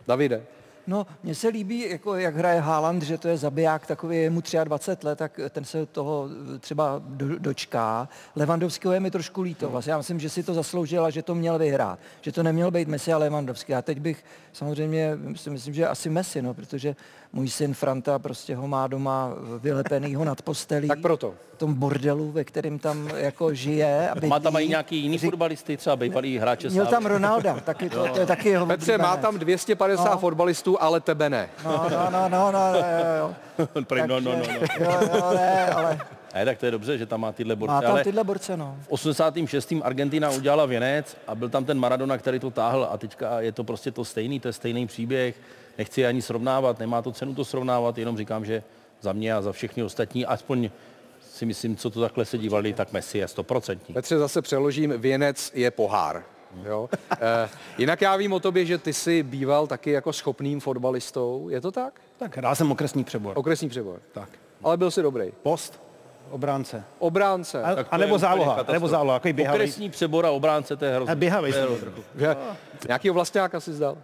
Davide, 0.07 0.45
No, 0.87 1.07
mně 1.23 1.35
se 1.35 1.47
líbí, 1.47 1.89
jako 1.89 2.15
jak 2.15 2.35
hraje 2.35 2.59
Haaland, 2.59 3.03
že 3.03 3.17
to 3.17 3.27
je 3.27 3.37
zabiják 3.37 3.87
takový, 3.87 4.17
je 4.17 4.29
mu 4.29 4.41
23 4.63 5.07
let, 5.07 5.17
tak 5.17 5.39
ten 5.49 5.65
se 5.65 5.85
toho 5.85 6.29
eh, 6.55 6.59
třeba 6.59 7.01
do, 7.05 7.39
dočká. 7.39 8.09
Levandovského 8.35 8.93
je 8.93 8.99
mi 8.99 9.11
trošku 9.11 9.41
líto. 9.41 9.69
Vlastně 9.69 9.91
já 9.91 9.97
myslím, 9.97 10.19
že 10.19 10.29
si 10.29 10.43
to 10.43 10.53
zasloužil 10.53 11.05
a 11.05 11.09
že 11.09 11.23
to 11.23 11.35
měl 11.35 11.59
vyhrát. 11.59 11.99
Že 12.21 12.31
to 12.31 12.43
neměl 12.43 12.71
být 12.71 12.87
Messi 12.87 13.13
a 13.13 13.17
Levandovský. 13.17 13.73
A 13.73 13.81
teď 13.81 13.99
bych 13.99 14.25
samozřejmě 14.53 15.17
si 15.35 15.49
myslím, 15.49 15.73
že 15.73 15.87
asi 15.87 16.09
Messi, 16.09 16.41
no, 16.41 16.53
protože 16.53 16.95
můj 17.35 17.49
syn 17.49 17.73
Franta 17.73 18.19
prostě 18.19 18.55
ho 18.55 18.67
má 18.67 18.87
doma 18.87 19.33
vylepenýho 19.59 20.25
nad 20.25 20.41
postelí. 20.41 20.87
Tak 20.87 20.99
proto. 21.01 21.33
V 21.53 21.57
tom 21.57 21.73
bordelu, 21.73 22.31
ve 22.31 22.43
kterém 22.43 22.79
tam 22.79 23.09
jako 23.15 23.53
žije. 23.53 24.09
A 24.09 24.27
Má 24.27 24.39
tam 24.39 24.53
bydlí. 24.53 24.65
i 24.65 24.69
nějaký 24.69 24.97
jiný 24.97 25.17
fotbalisty, 25.17 25.77
třeba 25.77 25.95
bývalý 25.95 26.37
hráče 26.37 26.69
Měl 26.69 26.85
tam 26.85 27.05
Ronalda, 27.05 27.59
taky 27.59 27.89
to, 27.89 28.07
to 28.07 28.19
je 28.19 28.25
taky 28.25 28.49
jeho 28.49 28.65
Petře, 28.65 28.97
má 28.97 29.17
tam 29.17 29.39
250 29.39 30.11
No. 30.11 30.17
fotbalistů, 30.17 30.81
ale 30.81 30.99
tebe 31.01 31.29
ne. 31.29 31.49
No, 31.65 31.71
no, 31.91 32.09
no, 32.11 32.29
no, 32.29 32.51
no, 32.51 32.59
jo, 32.75 32.83
jo. 33.19 33.35
Prý, 33.87 34.01
no, 34.07 34.19
no, 34.19 34.31
no, 34.31 34.37
no. 34.37 34.43
jo, 34.85 34.99
jo, 35.15 35.33
ne, 35.35 35.65
ale 35.69 35.99
Ne, 36.35 36.45
tak 36.45 36.57
to 36.57 36.65
je 36.65 36.71
dobře, 36.71 36.97
že 36.97 37.05
tam 37.05 37.21
má 37.21 37.31
tyhle 37.31 37.55
borce, 37.55 37.73
má 37.73 37.81
tam 37.81 37.91
ale 37.91 38.03
tyhle 38.03 38.23
borce, 38.23 38.57
no. 38.57 38.75
v 38.81 38.87
86. 38.91 39.73
Argentina 39.83 40.29
udělala 40.29 40.65
věnec 40.65 41.17
a 41.27 41.35
byl 41.35 41.49
tam 41.49 41.65
ten 41.65 41.79
Maradona, 41.79 42.17
který 42.17 42.39
to 42.39 42.51
táhl 42.51 42.87
a 42.91 42.97
teďka 42.97 43.41
je 43.41 43.51
to 43.51 43.63
prostě 43.63 43.91
to 43.91 44.05
stejný, 44.05 44.39
to 44.39 44.47
je 44.47 44.53
stejný 44.53 44.87
příběh. 44.87 45.35
Nechci 45.77 46.05
ani 46.05 46.21
srovnávat, 46.21 46.79
nemá 46.79 47.01
to 47.01 47.11
cenu 47.11 47.35
to 47.35 47.45
srovnávat, 47.45 47.97
jenom 47.97 48.17
říkám, 48.17 48.45
že 48.45 48.63
za 49.01 49.13
mě 49.13 49.33
a 49.33 49.41
za 49.41 49.51
všechny 49.51 49.83
ostatní, 49.83 50.25
aspoň 50.25 50.69
si 51.31 51.45
myslím, 51.45 51.75
co 51.75 51.89
to 51.89 52.01
takhle 52.01 52.25
se 52.25 52.37
dívali, 52.37 52.73
tak 52.73 52.91
Messi 52.93 53.17
je 53.17 53.27
stoprocentní. 53.27 53.93
Petře, 53.93 54.17
zase 54.17 54.41
přeložím, 54.41 54.93
věnec 54.97 55.51
je 55.55 55.71
pohár. 55.71 56.23
Jo? 56.63 56.89
E, 57.21 57.49
jinak 57.77 58.01
já 58.01 58.15
vím 58.15 58.33
o 58.33 58.39
tobě, 58.39 58.65
že 58.65 58.77
ty 58.77 58.93
jsi 58.93 59.23
býval 59.23 59.67
taky 59.67 59.91
jako 59.91 60.13
schopným 60.13 60.59
fotbalistou. 60.59 61.49
Je 61.49 61.61
to 61.61 61.71
tak? 61.71 62.01
Tak 62.17 62.37
hrál 62.37 62.55
jsem 62.55 62.71
okresní 62.71 63.03
přebor. 63.03 63.33
Okresní 63.37 63.69
přebor. 63.69 63.99
Tak. 64.11 64.29
Ale 64.63 64.77
byl 64.77 64.91
jsi 64.91 65.01
dobrý. 65.01 65.31
Post, 65.43 65.81
obránce. 66.31 66.83
Obránce. 66.99 67.63
A, 67.63 67.85
a 67.91 67.97
nebo 67.97 68.17
záloha, 68.17 68.51
katastrofa. 68.51 68.73
nebo 68.73 68.87
záloha, 68.87 69.13
jako 69.13 69.33
běhavý. 69.33 69.59
Okresní 69.59 69.89
přebor 69.89 70.25
a 70.25 70.31
obránce, 70.31 70.75
to 70.75 70.85
je. 70.85 70.97
A 70.97 71.15
trochu. 71.77 72.03
Že- 72.15 72.35
Nějakýho 72.87 73.13
vlastňáka 73.13 73.59
si 73.59 73.73
zdal? 73.73 73.97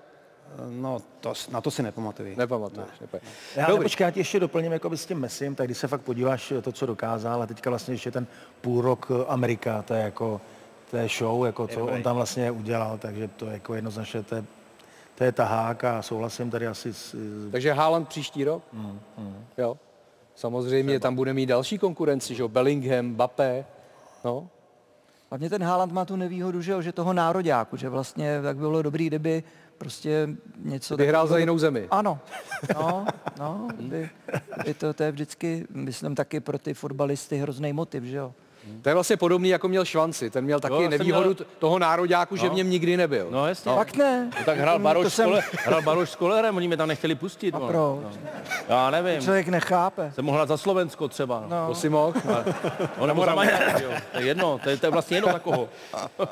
No, 0.69 1.01
to, 1.19 1.33
na 1.51 1.61
to 1.61 1.71
si 1.71 1.83
nepamatuji. 1.83 2.35
Nepamatuješ. 2.35 2.89
Ne. 3.13 3.19
Já 3.55 3.67
Dobrý. 3.67 3.83
počkej, 3.83 4.05
já 4.05 4.11
ti 4.11 4.19
ještě 4.19 4.39
doplním 4.39 4.71
jako 4.71 4.97
s 4.97 5.05
tím 5.05 5.19
Messim, 5.19 5.55
tak 5.55 5.67
když 5.67 5.77
se 5.77 5.87
fakt 5.87 6.01
podíváš 6.01 6.53
to, 6.61 6.71
co 6.71 6.85
dokázal, 6.85 7.41
a 7.41 7.45
teďka 7.45 7.69
vlastně 7.69 7.93
ještě 7.93 8.11
ten 8.11 8.27
půl 8.61 8.81
rok 8.81 9.11
eh, 9.11 9.25
Amerika, 9.27 9.81
to 9.81 9.93
je 9.93 10.01
jako, 10.01 10.41
to 10.91 10.97
je 10.97 11.07
show, 11.17 11.45
jako 11.45 11.67
co 11.67 11.85
on 11.85 12.03
tam 12.03 12.15
vlastně 12.15 12.51
udělal, 12.51 12.97
takže 12.97 13.27
to 13.27 13.45
je 13.45 13.53
jako 13.53 13.75
jednoznačně, 13.75 14.23
to 14.23 14.35
je, 14.35 14.43
to 15.15 15.23
je 15.23 15.31
tahák 15.31 15.83
a 15.83 16.01
souhlasím 16.01 16.51
tady 16.51 16.67
asi 16.67 16.93
s, 16.93 17.15
Takže 17.51 17.73
Haaland 17.73 18.07
příští 18.07 18.43
rok? 18.43 18.63
Jo. 19.57 19.77
Samozřejmě 20.35 20.99
tam 20.99 21.15
bude 21.15 21.33
mít 21.33 21.45
další 21.45 21.77
konkurenci, 21.77 22.35
že 22.35 22.43
jo? 22.43 22.47
Bellingham, 22.47 23.13
Bappé. 23.15 23.65
No, 24.25 24.47
Hlavně 25.31 25.49
ten 25.49 25.63
Haaland 25.63 25.91
má 25.91 26.05
tu 26.05 26.15
nevýhodu, 26.15 26.61
že, 26.61 26.71
jo, 26.71 26.81
že 26.81 26.91
toho 26.91 27.13
nároďáku, 27.13 27.77
že 27.77 27.89
vlastně 27.89 28.41
tak 28.41 28.55
by 28.55 28.59
bylo 28.59 28.81
dobrý, 28.81 29.07
kdyby 29.07 29.43
prostě 29.81 30.29
něco... 30.57 30.97
Vyhrál 30.97 31.25
za 31.25 31.27
takového- 31.27 31.39
jinou 31.39 31.57
zemi. 31.57 31.87
Ano, 31.91 32.19
no, 32.73 33.05
no, 33.39 33.67
by, 33.81 34.09
by 34.65 34.73
to, 34.73 34.93
to 34.93 35.03
je 35.03 35.11
vždycky, 35.11 35.67
myslím, 35.69 36.15
taky 36.15 36.39
pro 36.39 36.57
ty 36.57 36.73
fotbalisty 36.73 37.37
hrozný 37.37 37.73
motiv, 37.73 38.03
že 38.03 38.17
jo. 38.17 38.33
To 38.81 38.89
je 38.89 38.93
vlastně 38.93 39.17
podobný, 39.17 39.49
jako 39.49 39.67
měl 39.67 39.85
Švanci. 39.85 40.29
Ten 40.29 40.43
měl 40.43 40.59
taky 40.59 40.75
jsem 40.75 40.89
nevýhodu 40.89 41.29
měl- 41.29 41.45
toho 41.59 41.79
nároďáku, 41.79 42.35
že 42.35 42.49
v 42.49 42.53
něm 42.53 42.69
nikdy 42.69 42.97
nebyl. 42.97 43.27
No 43.31 43.47
jasně. 43.47 43.71
Fakt 43.71 43.95
ne. 43.95 44.29
No, 44.39 44.45
tak 44.45 44.57
hrál 44.57 44.77
To 44.77 44.83
Baroš, 44.83 45.13
jsem-. 45.13 45.25
Skole, 45.25 45.43
hrál 45.65 45.81
Baroš 45.81 46.09
s 46.09 46.15
Kolerem, 46.15 46.57
oni 46.57 46.67
mě 46.67 46.77
tam 46.77 46.87
nechtěli 46.87 47.15
pustit. 47.15 47.55
A 47.55 47.59
no. 47.59 47.67
proč? 47.67 48.13
Já 48.69 48.89
nevím. 48.91 49.21
Člověk 49.21 49.47
nechápe. 49.47 50.11
Jsem 50.15 50.25
mohl 50.25 50.37
hrát 50.37 50.47
za 50.47 50.57
Slovensko 50.57 51.07
třeba. 51.07 51.43
No. 51.47 51.67
To 51.67 51.75
si 51.75 51.89
mohl. 51.89 52.13
No, 52.99 53.05
nebo 53.05 53.25
za 53.25 53.35
Maďarsko, 53.35 53.83
jo. 53.83 53.91
To 54.11 54.17
je 54.19 54.25
jedno, 54.25 54.59
to 54.63 54.69
je, 54.69 54.77
to 54.77 54.85
je 54.85 54.89
vlastně 54.89 55.17
jedno 55.17 55.31
za 55.31 55.39
koho. 55.39 55.69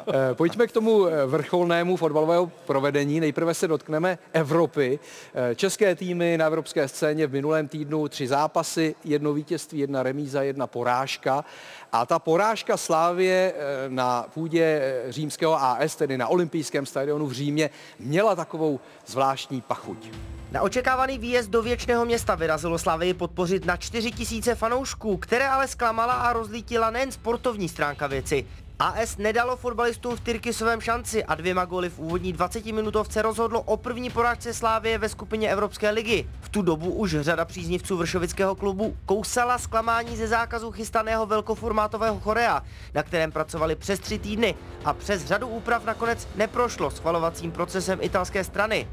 Eh, 0.09 0.35
Pojďme 0.35 0.67
k 0.67 0.71
tomu 0.71 1.07
eh, 1.07 1.25
vrcholnému 1.25 1.95
fotbalového 1.95 2.51
provedení. 2.65 3.19
Nejprve 3.19 3.53
se 3.53 3.67
dotkneme 3.67 4.17
Evropy. 4.33 4.99
Eh, 5.33 5.55
České 5.55 5.95
týmy 5.95 6.37
na 6.37 6.45
evropské 6.45 6.87
scéně 6.87 7.27
v 7.27 7.31
minulém 7.31 7.67
týdnu 7.67 8.07
tři 8.07 8.27
zápasy, 8.27 8.95
jedno 9.03 9.33
vítězství, 9.33 9.79
jedna 9.79 10.03
remíza, 10.03 10.41
jedna 10.41 10.67
porážka. 10.67 11.45
A 11.91 12.05
ta 12.05 12.19
porážka 12.19 12.77
Slávě 12.77 13.53
eh, 13.55 13.89
na 13.89 14.25
půdě 14.33 14.63
eh, 14.63 15.11
římského 15.11 15.63
AS, 15.63 15.95
tedy 15.95 16.17
na 16.17 16.27
olympijském 16.27 16.85
stadionu 16.85 17.27
v 17.27 17.31
Římě, 17.31 17.69
měla 17.99 18.35
takovou 18.35 18.79
zvláštní 19.05 19.61
pachuť. 19.61 20.11
Na 20.51 20.61
očekávaný 20.61 21.17
výjezd 21.17 21.49
do 21.49 21.61
věčného 21.61 22.05
města 22.05 22.35
vyrazilo 22.35 22.77
Slavii 22.77 23.13
podpořit 23.13 23.65
na 23.65 23.77
4 23.77 24.11
tisíce 24.11 24.55
fanoušků, 24.55 25.17
které 25.17 25.47
ale 25.47 25.67
zklamala 25.67 26.13
a 26.13 26.33
rozlítila 26.33 26.89
nejen 26.89 27.11
sportovní 27.11 27.69
stránka 27.69 28.07
věci. 28.07 28.45
AS 28.79 29.17
nedalo 29.17 29.57
fotbalistům 29.57 30.15
v 30.15 30.19
Tyrkisovém 30.19 30.81
šanci 30.81 31.23
a 31.23 31.35
dvěma 31.35 31.65
góly 31.65 31.89
v 31.89 31.99
úvodní 31.99 32.35
20-minutovce 32.35 33.21
rozhodlo 33.21 33.61
o 33.61 33.77
první 33.77 34.09
porážce 34.09 34.53
Slávie 34.53 34.97
ve 34.97 35.09
skupině 35.09 35.51
Evropské 35.51 35.89
ligy. 35.89 36.29
Tu 36.51 36.61
dobu 36.61 36.91
už 36.91 37.15
řada 37.19 37.45
příznivců 37.45 37.97
vršovického 37.97 38.55
klubu 38.55 38.97
kousala 39.05 39.57
zklamání 39.57 40.17
ze 40.17 40.27
zákazu 40.27 40.71
chystaného 40.71 41.25
velkoformátového 41.25 42.19
chorea, 42.19 42.63
na 42.93 43.03
kterém 43.03 43.31
pracovali 43.31 43.75
přes 43.75 43.99
tři 43.99 44.19
týdny 44.19 44.55
a 44.85 44.93
přes 44.93 45.25
řadu 45.25 45.47
úprav 45.47 45.85
nakonec 45.85 46.27
neprošlo 46.35 46.91
schvalovacím 46.91 47.51
procesem 47.51 47.99
italské 48.01 48.43
strany. 48.43 48.87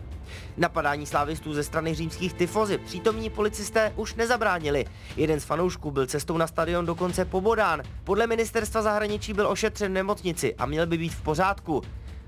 Napadání 0.57 1.07
slávistů 1.07 1.55
ze 1.55 1.64
strany 1.64 1.95
římských 1.95 2.33
tyfozy 2.33 2.79
přítomní 2.79 3.31
policisté 3.31 3.92
už 3.97 4.14
nezabránili. 4.14 4.85
Jeden 5.16 5.40
z 5.40 5.45
fanoušků 5.45 5.90
byl 5.90 6.07
cestou 6.07 6.37
na 6.37 6.47
stadion 6.47 6.87
dokonce 6.87 7.25
pobodán. 7.25 7.83
Podle 8.05 8.27
ministerstva 8.27 8.83
zahraničí 8.83 9.33
byl 9.33 9.49
ošetřen 9.49 9.92
v 9.92 9.95
nemocnici 9.95 10.55
a 10.55 10.66
měl 10.66 10.87
by 10.87 10.99
být 10.99 11.14
v 11.14 11.23
pořádku. 11.23 11.83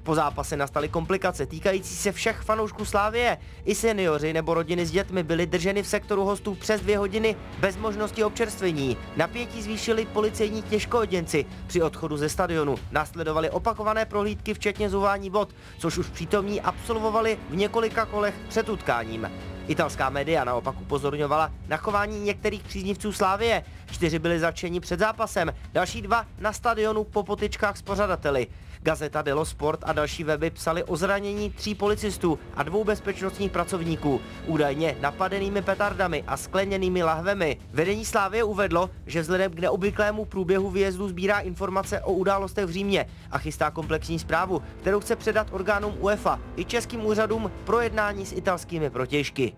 Po 0.09 0.15
zápase 0.15 0.57
nastaly 0.57 0.89
komplikace 0.89 1.47
týkající 1.47 1.95
se 1.95 2.13
všech 2.13 2.41
fanoušků 2.41 2.85
Slávie. 2.85 3.39
I 3.65 3.75
seniori 3.75 4.33
nebo 4.33 4.55
rodiny 4.55 4.87
s 4.87 4.91
dětmi 4.91 5.23
byly 5.23 5.47
drženy 5.47 5.83
v 5.83 5.87
sektoru 5.87 6.25
hostů 6.25 6.55
přes 6.55 6.81
dvě 6.81 6.99
hodiny 6.99 7.37
bez 7.61 7.77
možnosti 7.77 8.25
občerstvení. 8.25 8.97
Napětí 9.17 9.63
zvýšili 9.63 10.07
policejní 10.07 10.63
těžkooděnci. 10.63 11.47
Při 11.67 11.83
odchodu 11.83 12.17
ze 12.17 12.29
stadionu 12.29 12.77
následovaly 12.91 13.51
opakované 13.51 14.07
prohlídky 14.07 14.55
včetně 14.55 14.91
zuvání 14.91 15.31
bod, 15.31 15.55
což 15.79 15.99
už 15.99 16.09
přítomní 16.09 16.61
absolvovali 16.61 17.39
v 17.51 17.57
několika 17.57 18.07
kolech 18.07 18.35
před 18.49 18.69
utkáním. 18.69 19.31
Italská 19.67 20.11
média 20.11 20.45
naopak 20.45 20.81
upozorňovala 20.81 21.53
na 21.67 21.77
chování 21.77 22.21
některých 22.21 22.63
příznivců 22.63 23.13
Slávie. 23.13 23.65
Čtyři 23.93 24.19
byli 24.19 24.41
zatčeni 24.41 24.81
před 24.81 25.01
zápasem, 25.01 25.55
další 25.73 26.03
dva 26.03 26.27
na 26.39 26.53
stadionu 26.53 27.05
po 27.05 27.23
potyčkách 27.23 27.77
s 27.77 27.83
pořadateli. 27.83 28.47
Gazeta 28.83 29.23
dello 29.23 29.45
Sport 29.45 29.81
a 29.83 29.93
další 29.93 30.25
weby 30.25 30.51
psali 30.51 30.85
o 30.85 30.97
zranění 30.97 31.51
tří 31.51 31.75
policistů 31.75 32.39
a 32.55 32.63
dvou 32.63 32.85
bezpečnostních 32.85 33.51
pracovníků, 33.51 34.21
údajně 34.47 34.97
napadenými 35.01 35.63
petardami 35.63 36.25
a 36.27 36.37
skleněnými 36.37 37.03
lahvemi. 37.03 37.57
Vedení 37.73 38.05
Slávie 38.05 38.45
uvedlo, 38.45 38.91
že 39.07 39.21
vzhledem 39.21 39.53
k 39.53 39.61
neobvyklému 39.61 40.25
průběhu 40.25 40.71
výjezdu 40.71 41.09
sbírá 41.09 41.39
informace 41.39 42.01
o 42.01 42.13
událostech 42.13 42.67
v 42.67 42.71
Římě 42.71 43.07
a 43.31 43.39
chystá 43.39 43.71
komplexní 43.71 44.19
zprávu, 44.19 44.63
kterou 44.81 45.01
chce 45.01 45.17
předat 45.17 45.47
orgánům 45.51 45.95
UEFA 46.01 46.41
i 46.57 46.65
českým 46.65 47.07
úřadům 47.07 47.51
pro 47.65 47.81
jednání 47.81 48.27
s 48.27 48.33
italskými 48.33 48.91
protěžky. 48.91 49.53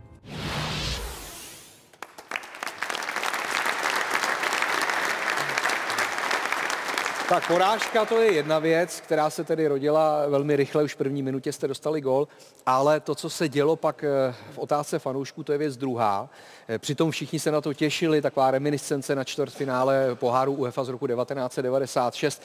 Tak 7.31 7.47
porážka 7.47 8.05
to 8.05 8.21
je 8.21 8.33
jedna 8.33 8.59
věc, 8.59 9.01
která 9.01 9.31
se 9.31 9.45
tedy 9.45 9.67
rodila 9.67 10.27
velmi 10.27 10.57
rychle, 10.57 10.83
už 10.83 10.95
v 10.95 10.97
první 10.97 11.23
minutě 11.23 11.53
jste 11.53 11.69
dostali 11.69 12.01
gol, 12.01 12.29
ale 12.67 13.01
to, 13.01 13.15
co 13.15 13.31
se 13.31 13.49
dělo 13.49 13.77
pak 13.77 14.05
eh, 14.05 14.35
v 14.53 14.59
otázce 14.59 14.99
fanoušků, 14.99 15.43
to 15.43 15.53
je 15.53 15.59
věc 15.59 15.77
druhá. 15.77 16.29
Eh, 16.69 16.79
Přitom 16.79 17.11
všichni 17.11 17.39
se 17.39 17.51
na 17.51 17.61
to 17.61 17.75
těšili, 17.75 18.23
taková 18.23 18.51
reminiscence 18.51 19.15
na 19.15 19.25
čtvrtfinále 19.25 20.15
poháru 20.15 20.53
UEFA 20.53 20.85
z 20.85 20.89
roku 20.89 21.07
1996. 21.07 22.43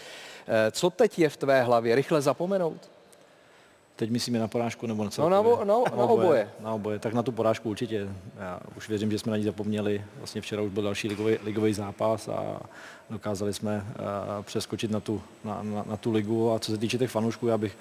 Eh, 0.48 0.72
Co 0.72 0.90
teď 0.90 1.20
je 1.20 1.30
v 1.30 1.38
tvé 1.38 1.64
hlavě? 1.64 1.96
Rychle 1.96 2.22
zapomenout? 2.22 2.95
Teď 3.96 4.10
myslíme 4.10 4.40
na 4.40 4.48
porážku 4.48 4.88
nebo 4.88 5.04
na 5.04 5.10
co? 5.10 5.22
No, 5.22 5.30
na 5.30 5.40
o- 5.40 5.66
na- 5.66 5.98
na 5.98 6.04
oboje. 6.04 6.50
Na 6.60 6.74
oboje. 6.74 7.00
Tak 7.00 7.14
na 7.14 7.24
tu 7.24 7.32
porážku 7.32 7.70
určitě. 7.70 8.08
Já 8.40 8.60
už 8.78 8.90
věřím, 8.90 9.12
že 9.12 9.20
jsme 9.20 9.32
na 9.32 9.38
ní 9.38 9.44
zapomněli. 9.44 10.04
Vlastně 10.18 10.42
včera 10.42 10.62
už 10.62 10.72
byl 10.72 10.84
další 10.84 11.08
ligový, 11.08 11.38
ligový 11.44 11.74
zápas 11.74 12.28
a 12.30 12.60
dokázali 13.10 13.54
jsme 13.54 13.86
uh, 13.90 14.44
přeskočit 14.44 14.92
na 14.92 15.00
tu, 15.00 15.22
na, 15.44 15.60
na, 15.64 15.84
na 15.88 15.98
tu 15.98 16.12
ligu. 16.12 16.52
A 16.52 16.60
co 16.60 16.72
se 16.72 16.78
týče 16.78 16.98
těch 16.98 17.12
fanoušků, 17.12 17.48
já 17.48 17.58
bych 17.58 17.78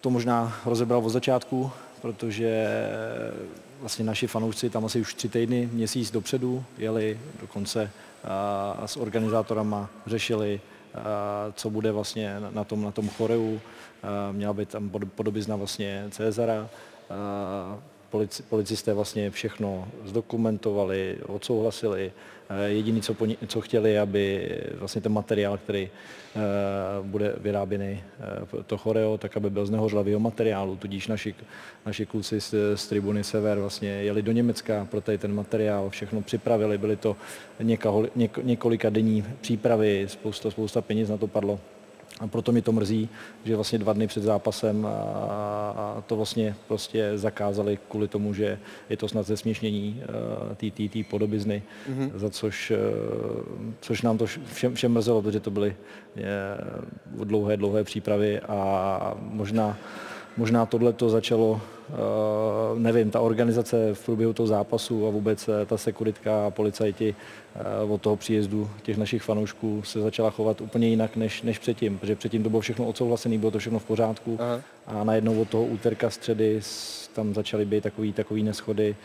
to 0.00 0.10
možná 0.10 0.56
rozebral 0.66 1.00
od 1.06 1.10
začátku, 1.10 1.70
protože 2.02 2.66
vlastně 3.80 4.04
naši 4.04 4.26
fanoušci 4.26 4.70
tam 4.70 4.84
asi 4.84 5.00
už 5.00 5.14
tři 5.14 5.28
týdny, 5.28 5.68
měsíc 5.72 6.10
dopředu 6.10 6.64
jeli, 6.78 7.20
dokonce 7.40 7.90
a, 8.24 8.86
s 8.86 8.96
organizátorama 8.96 9.88
řešili, 10.06 10.60
co 11.54 11.70
bude 11.70 11.92
vlastně 11.92 12.36
na- 12.40 12.64
tom, 12.64 12.82
na 12.82 12.90
tom 12.90 13.08
choreu. 13.08 13.58
Měla 14.32 14.52
být 14.52 14.68
tam 14.68 14.88
pod- 14.90 15.12
podobizna 15.12 15.56
vlastně 15.56 16.04
Cezara. 16.10 16.68
Polici, 18.14 18.42
policisté 18.42 18.94
vlastně 18.94 19.30
všechno 19.30 19.88
zdokumentovali, 20.04 21.18
odsouhlasili. 21.26 22.12
Eh, 22.48 22.68
Jediný, 22.68 23.02
co, 23.02 23.16
co 23.46 23.60
chtěli, 23.60 23.98
aby 23.98 24.50
vlastně 24.78 25.00
ten 25.00 25.12
materiál, 25.12 25.58
který 25.58 25.90
eh, 25.90 26.40
bude 27.02 27.34
vyráběný, 27.40 28.02
eh, 28.58 28.62
to 28.62 28.78
choreo, 28.78 29.18
tak 29.18 29.36
aby 29.36 29.50
byl 29.50 29.66
z 29.66 29.70
nehořlavého 29.70 30.20
materiálu. 30.20 30.76
Tudíž 30.76 31.06
naši, 31.08 31.34
naši 31.86 32.06
kluci 32.06 32.40
z, 32.40 32.54
z 32.74 32.86
tribuny 32.86 33.24
Sever 33.24 33.58
vlastně 33.58 33.88
jeli 33.88 34.22
do 34.22 34.32
Německa 34.32 34.86
pro 34.90 35.00
tady 35.00 35.18
ten 35.18 35.34
materiál, 35.34 35.90
všechno 35.90 36.22
připravili, 36.22 36.78
byly 36.78 36.96
to 36.96 37.16
někoho, 37.60 38.06
něk, 38.16 38.38
několika 38.42 38.90
denní 38.90 39.24
přípravy, 39.40 40.06
spousta, 40.08 40.50
spousta 40.50 40.80
peněz 40.80 41.08
na 41.08 41.16
to 41.16 41.26
padlo. 41.26 41.60
A 42.20 42.26
proto 42.26 42.52
mi 42.52 42.62
to 42.62 42.72
mrzí, 42.72 43.08
že 43.44 43.54
vlastně 43.54 43.78
dva 43.78 43.92
dny 43.92 44.06
před 44.06 44.22
zápasem 44.22 44.88
to 46.06 46.16
vlastně 46.16 46.56
prostě 46.68 47.12
zakázali 47.14 47.78
kvůli 47.88 48.08
tomu, 48.08 48.34
že 48.34 48.58
je 48.90 48.96
to 48.96 49.08
snad 49.08 49.26
zesměšnění 49.26 50.02
té 50.56 50.88
té- 50.88 51.04
podobizny, 51.10 51.62
mm-hmm. 51.90 52.10
za 52.14 52.30
což, 52.30 52.70
eh, 52.70 52.76
což 53.80 54.02
nám 54.02 54.18
to 54.18 54.26
všem, 54.26 54.74
všem 54.74 54.92
mrzelo, 54.92 55.22
protože 55.22 55.40
to 55.40 55.50
byly 55.50 55.76
eh, 56.16 56.22
dlouhé, 57.24 57.56
dlouhé 57.56 57.84
přípravy 57.84 58.40
a 58.40 59.14
možná 59.20 59.78
Možná 60.36 60.66
tohle 60.66 60.92
to 60.92 61.10
začalo, 61.10 61.60
eh, 61.90 61.94
nevím, 62.78 63.10
ta 63.10 63.20
organizace 63.20 63.94
v 63.94 64.04
průběhu 64.04 64.32
toho 64.32 64.46
zápasu 64.46 65.06
a 65.06 65.10
vůbec 65.10 65.48
eh, 65.48 65.66
ta 65.66 65.76
sekuritka 65.76 66.46
a 66.46 66.50
policajti 66.50 67.14
eh, 67.56 67.60
od 67.88 68.02
toho 68.02 68.16
příjezdu 68.16 68.70
těch 68.82 68.96
našich 68.96 69.22
fanoušků 69.22 69.82
se 69.82 70.00
začala 70.00 70.30
chovat 70.30 70.60
úplně 70.60 70.88
jinak 70.88 71.16
než, 71.16 71.42
než 71.42 71.58
předtím, 71.58 71.98
protože 71.98 72.16
předtím 72.16 72.42
to 72.42 72.50
bylo 72.50 72.60
všechno 72.60 72.86
odsouhlasené, 72.86 73.38
bylo 73.38 73.50
to 73.50 73.58
všechno 73.58 73.78
v 73.78 73.84
pořádku 73.84 74.38
Aha. 74.40 74.60
a 74.86 75.04
najednou 75.04 75.40
od 75.40 75.48
toho 75.48 75.64
úterka 75.64 76.10
středy 76.10 76.60
tam 77.14 77.34
začaly 77.34 77.64
být 77.64 77.82
takový, 77.82 78.12
takový 78.12 78.42
neschody, 78.42 78.96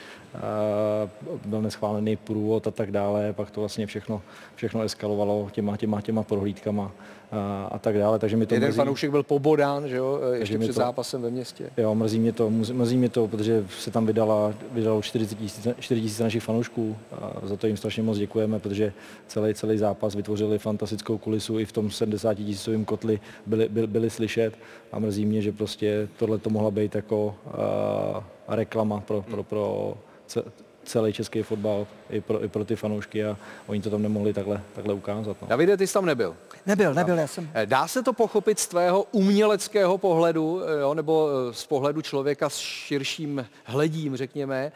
byl 1.46 1.62
neschválený 1.62 2.16
průvod 2.16 2.68
a 2.68 2.72
tak 2.72 2.92
dále, 2.92 3.34
pak 3.34 3.52
to 3.52 3.60
vlastně 3.60 3.86
všechno, 3.86 4.22
všechno 4.56 4.82
eskalovalo 4.82 5.50
těma, 5.52 5.78
těma, 5.78 6.02
těma 6.02 6.24
prohlídkama 6.24 6.92
a, 7.32 7.66
a 7.72 7.80
tak 7.80 7.98
dále, 7.98 8.20
takže 8.20 8.38
mi 8.38 8.46
to 8.46 8.54
Jeden 8.54 8.70
mrzí. 8.70 8.78
fanoušek 8.78 9.12
byl 9.12 9.24
pobodán, 9.24 9.88
že 9.88 9.96
jo, 9.98 10.20
ještě 10.34 10.58
před 10.58 10.68
to- 10.68 10.74
zápasem 10.74 11.22
ve 11.22 11.30
městě. 11.30 11.70
Jo, 11.78 11.96
mrzí 11.96 12.20
mě 12.20 12.32
to, 12.34 12.50
mrzí- 12.50 12.98
mě 12.98 13.10
to, 13.10 13.28
protože 13.28 13.66
se 13.80 13.92
tam 13.92 14.06
vydala, 14.06 14.54
vydalo 14.72 15.02
40 15.02 15.36
tisíc 15.36 15.68
4 15.80 16.02
tisíce 16.02 16.24
našich 16.24 16.44
fanoušků 16.44 16.98
a 17.22 17.48
za 17.48 17.58
to 17.58 17.68
jim 17.68 17.78
strašně 17.78 18.04
moc 18.04 18.18
děkujeme, 18.18 18.60
protože 18.60 18.94
celý, 19.28 19.54
celý 19.54 19.78
zápas 19.78 20.16
vytvořili 20.16 20.60
fantastickou 20.60 21.18
kulisu 21.18 21.60
i 21.60 21.66
v 21.66 21.72
tom 21.72 21.92
70 21.92 22.34
tisícovém 22.34 22.86
kotli 22.86 23.20
byli, 23.46 23.70
byli, 23.70 23.88
byli 23.88 24.10
slyšet 24.10 24.54
a 24.92 25.00
mrzí 25.00 25.26
mě, 25.26 25.42
že 25.42 25.52
prostě 25.52 26.08
tohle 26.18 26.38
to 26.38 26.50
mohla 26.50 26.72
být 26.72 26.96
jako 26.96 27.36
uh, 27.46 28.24
reklama 28.48 29.00
pro, 29.02 29.22
pro, 29.22 29.44
pro 29.44 29.94
celý 30.90 31.14
český 31.14 31.44
fotbal 31.44 31.88
i 32.10 32.22
pro, 32.22 32.44
i 32.44 32.48
pro 32.48 32.66
ty 32.66 32.76
fanoušky 32.76 33.26
a 33.26 33.38
oni 33.68 33.82
to 33.82 33.90
tam 33.90 34.02
nemohli 34.02 34.34
takhle, 34.34 34.62
takhle 34.76 34.94
ukázat. 34.94 35.38
No. 35.42 35.48
Davide, 35.48 35.78
ty 35.78 35.88
jsi 35.88 35.94
tam 35.94 36.06
nebyl. 36.06 36.36
Nebyl, 36.66 36.94
nebyl, 36.94 37.18
já 37.18 37.28
jsem... 37.28 37.50
Eh, 37.54 37.66
Dá 37.66 37.88
se 37.88 38.04
to 38.04 38.14
pochopit 38.14 38.60
z 38.60 38.68
tvého 38.68 39.06
uměleckého 39.12 39.98
pohledu, 39.98 40.62
eh, 40.64 40.82
jo, 40.82 40.94
nebo 40.94 41.30
eh, 41.30 41.54
z 41.54 41.66
pohledu 41.66 42.02
člověka 42.02 42.50
s 42.50 42.58
širším 42.58 43.48
hledím, 43.64 44.16
řekněme, 44.16 44.72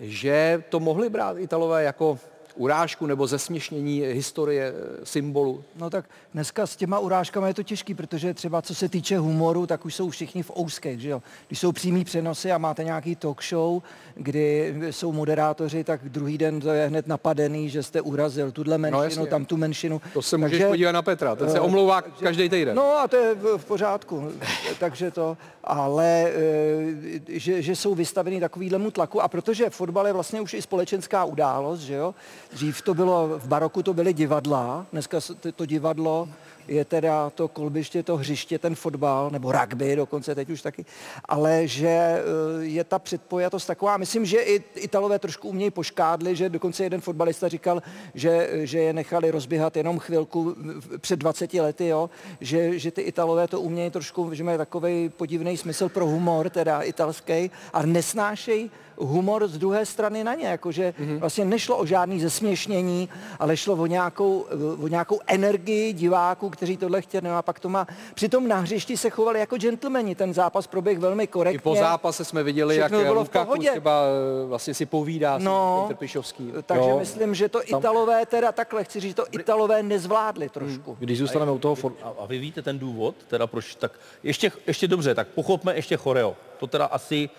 že 0.00 0.62
to 0.68 0.80
mohli 0.80 1.10
brát 1.10 1.36
Italové 1.38 1.84
jako 1.84 2.18
urážku 2.58 3.06
nebo 3.06 3.26
zesměšnění 3.26 4.00
historie, 4.00 4.72
eh, 4.76 5.06
symbolu? 5.06 5.64
No 5.76 5.90
tak 5.90 6.04
dneska 6.34 6.66
s 6.66 6.76
těma 6.76 6.98
urážkami 6.98 7.48
je 7.48 7.54
to 7.54 7.62
těžký, 7.62 7.94
protože 7.94 8.34
třeba 8.34 8.62
co 8.62 8.74
se 8.74 8.88
týče 8.88 9.18
humoru, 9.18 9.66
tak 9.66 9.84
už 9.84 9.94
jsou 9.94 10.10
všichni 10.10 10.42
v 10.42 10.50
ouskech, 10.58 11.00
že 11.00 11.08
jo. 11.08 11.22
Když 11.46 11.58
jsou 11.58 11.72
přímý 11.72 12.04
přenosy 12.04 12.52
a 12.52 12.58
máte 12.58 12.84
nějaký 12.84 13.16
talk 13.16 13.42
show, 13.44 13.82
kdy 14.14 14.74
jsou 14.90 15.12
moderátoři, 15.12 15.84
tak 15.84 16.00
druhý 16.04 16.38
den 16.38 16.60
to 16.60 16.70
je 16.70 16.86
hned 16.88 17.06
napadený, 17.06 17.70
že 17.70 17.82
jste 17.82 18.00
urazil 18.00 18.52
tuhle 18.52 18.78
menšinu, 18.78 19.02
jasně. 19.04 19.26
tam 19.26 19.44
tu 19.44 19.56
menšinu. 19.56 20.00
To 20.12 20.22
se 20.22 20.36
můžeš 20.36 20.50
Takže- 20.50 20.68
podívat 20.68 20.92
na 20.92 21.02
Petra, 21.02 21.36
ten 21.36 21.50
se 21.50 21.58
eh, 21.58 21.60
omlouvá 21.60 22.02
každý 22.02 22.48
týden. 22.48 22.76
No 22.76 22.98
a 22.98 23.08
to 23.08 23.16
je 23.16 23.34
v, 23.34 23.58
v 23.58 23.64
pořádku, 23.64 24.32
takže 24.78 25.10
to, 25.10 25.36
ale 25.64 26.30
eh, 26.30 27.38
že, 27.38 27.62
že 27.62 27.76
jsou 27.76 27.94
vystaveni 27.94 28.40
takovýhlemu 28.40 28.90
tlaku 28.90 29.22
a 29.22 29.28
protože 29.28 29.70
fotbal 29.70 30.06
je 30.06 30.12
vlastně 30.12 30.40
už 30.40 30.54
i 30.54 30.62
společenská 30.62 31.24
událost, 31.24 31.80
že 31.80 31.94
jo, 31.94 32.14
dřív 32.52 32.82
to 32.82 32.94
bylo, 32.94 33.28
v 33.38 33.48
baroku 33.48 33.82
to 33.82 33.94
byly 33.94 34.12
divadla, 34.12 34.86
dneska 34.92 35.18
to, 35.56 35.66
divadlo 35.66 36.28
je 36.68 36.84
teda 36.84 37.30
to 37.30 37.48
kolbiště, 37.48 38.02
to 38.02 38.16
hřiště, 38.16 38.58
ten 38.58 38.74
fotbal, 38.74 39.30
nebo 39.30 39.52
rugby 39.52 39.96
dokonce 39.96 40.34
teď 40.34 40.50
už 40.50 40.62
taky, 40.62 40.84
ale 41.24 41.66
že 41.66 41.88
eh, 41.88 42.22
je 42.60 42.84
ta 42.84 42.98
předpojatost 42.98 43.66
taková, 43.66 43.96
myslím, 43.96 44.24
že 44.24 44.38
i 44.38 44.64
Italové 44.74 45.18
trošku 45.18 45.48
umějí 45.48 45.70
poškádli, 45.70 46.36
že 46.36 46.48
dokonce 46.48 46.84
jeden 46.84 47.00
fotbalista 47.00 47.48
říkal, 47.48 47.82
že, 48.14 48.50
že 48.52 48.78
je 48.78 48.92
nechali 48.92 49.30
rozběhat 49.30 49.76
jenom 49.76 49.98
chvilku 49.98 50.56
před 50.98 51.16
20 51.16 51.54
lety, 51.54 51.86
jo, 51.86 52.10
že, 52.40 52.78
že 52.78 52.90
ty 52.90 53.00
Italové 53.00 53.48
to 53.48 53.60
umějí 53.60 53.90
trošku, 53.90 54.34
že 54.34 54.44
mají 54.44 54.58
takový 54.58 55.08
podivný 55.08 55.56
smysl 55.56 55.88
pro 55.88 56.06
humor, 56.06 56.50
teda 56.50 56.82
italský, 56.82 57.50
a 57.72 57.82
nesnášejí 57.86 58.70
humor 59.00 59.48
z 59.48 59.58
druhé 59.58 59.86
strany 59.86 60.24
na 60.24 60.34
ně, 60.34 60.46
jakože 60.46 60.94
mm-hmm. 61.00 61.18
vlastně 61.18 61.44
nešlo 61.44 61.76
o 61.76 61.86
žádný 61.86 62.20
zesměšnění, 62.20 63.08
ale 63.38 63.56
šlo 63.56 63.74
o 63.74 63.86
nějakou, 63.86 64.46
o 64.82 64.88
nějakou 64.88 65.20
energii 65.26 65.92
diváků, 65.92 66.50
kteří 66.50 66.76
tohle 66.76 67.02
chtěli, 67.02 67.28
no 67.28 67.36
a 67.36 67.42
pak 67.42 67.60
to 67.60 67.68
má, 67.68 67.86
přitom 68.14 68.48
na 68.48 68.56
hřišti 68.56 68.96
se 68.96 69.10
chovali 69.10 69.40
jako 69.40 69.56
gentlemani, 69.56 70.14
ten 70.14 70.34
zápas 70.34 70.66
proběh 70.66 70.98
velmi 70.98 71.26
korektně. 71.26 71.58
I 71.58 71.62
po 71.62 71.74
zápase 71.74 72.24
jsme 72.24 72.42
viděli, 72.42 72.76
jak 72.76 72.86
Všechno 72.86 73.02
bylo 73.04 73.14
v 73.14 73.26
Lukaku 73.26 73.46
pohodě. 73.46 73.70
třeba 73.70 74.02
eh, 74.42 74.46
vlastně 74.46 74.74
si 74.74 74.86
povídá 74.86 75.38
No, 75.38 75.82
s 75.84 75.88
Petr 75.88 75.98
Pišovský. 75.98 76.52
Takže 76.66 76.88
Jo. 76.90 76.98
myslím, 76.98 77.34
že 77.34 77.48
to 77.48 77.60
Italové 77.68 78.26
teda 78.26 78.52
takhle, 78.52 78.84
chci 78.84 79.00
říct, 79.00 79.14
to 79.14 79.24
Italové 79.30 79.82
nezvládli 79.82 80.48
trošku. 80.48 80.96
Když 80.98 81.18
zůstaneme 81.18 81.52
u 81.52 81.58
toho 81.58 81.74
for, 81.74 81.92
A, 82.02 82.12
a 82.18 82.26
vy 82.26 82.38
víte 82.38 82.62
ten 82.62 82.78
důvod, 82.78 83.14
teda 83.28 83.46
proč, 83.46 83.74
tak 83.74 83.92
ještě, 84.22 84.52
ještě 84.66 84.88
dobře, 84.88 85.14
tak 85.14 85.28
pochopme 85.28 85.74
ještě 85.76 85.96
choreo. 85.96 86.36
To 86.58 86.66
teda 86.66 86.84
asi, 86.84 87.30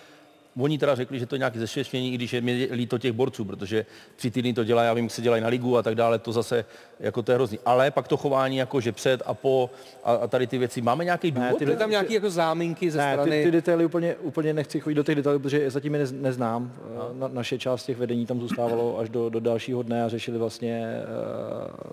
oni 0.58 0.78
teda 0.78 0.94
řekli, 0.94 1.18
že 1.18 1.26
to 1.26 1.34
je 1.34 1.38
nějaké 1.38 1.58
zešvěštění, 1.58 2.12
i 2.12 2.14
když 2.14 2.32
je 2.32 2.40
mi 2.40 2.68
líto 2.72 2.98
těch 2.98 3.12
borců, 3.12 3.44
protože 3.44 3.86
tři 4.16 4.30
týdny 4.30 4.52
to 4.54 4.64
dělají, 4.64 4.86
já 4.86 4.94
vím, 4.94 5.04
jak 5.04 5.12
se 5.12 5.22
dělají 5.22 5.42
na 5.42 5.48
ligu 5.48 5.76
a 5.78 5.82
tak 5.82 5.94
dále, 5.94 6.18
to 6.18 6.32
zase, 6.32 6.64
jako 7.00 7.22
to 7.22 7.32
je 7.32 7.36
hrozný. 7.36 7.58
Ale 7.64 7.90
pak 7.90 8.08
to 8.08 8.16
chování, 8.16 8.56
jako 8.56 8.80
že 8.80 8.92
před 8.92 9.22
a 9.26 9.34
po 9.34 9.70
a, 10.04 10.12
a 10.12 10.26
tady 10.26 10.46
ty 10.46 10.58
věci, 10.58 10.80
máme 10.82 11.04
nějaký 11.04 11.30
důvod? 11.30 11.58
ty 11.58 11.64
Byly 11.64 11.76
tam 11.76 11.90
nějaké 11.90 12.14
jako 12.14 12.30
záminky 12.30 12.90
ze 12.90 12.98
Ne, 12.98 13.12
strany... 13.12 13.30
ty, 13.30 13.44
ty 13.44 13.50
detaily 13.50 13.84
úplně, 13.84 14.14
úplně 14.14 14.52
nechci 14.54 14.80
chodit 14.80 14.94
do 14.94 15.02
těch 15.02 15.14
detailů, 15.14 15.38
protože 15.38 15.70
zatím 15.70 15.94
je 15.94 16.00
nez, 16.00 16.12
neznám. 16.12 16.72
Eh, 16.84 17.18
Na, 17.18 17.28
naše 17.28 17.58
část 17.58 17.84
těch 17.84 17.96
vedení 17.98 18.26
tam 18.26 18.40
zůstávalo 18.40 18.98
až 18.98 19.08
do, 19.08 19.28
do 19.28 19.40
dalšího 19.40 19.82
dne 19.82 20.04
a 20.04 20.08
řešili 20.08 20.38
vlastně 20.38 20.86
eh, 21.02 21.90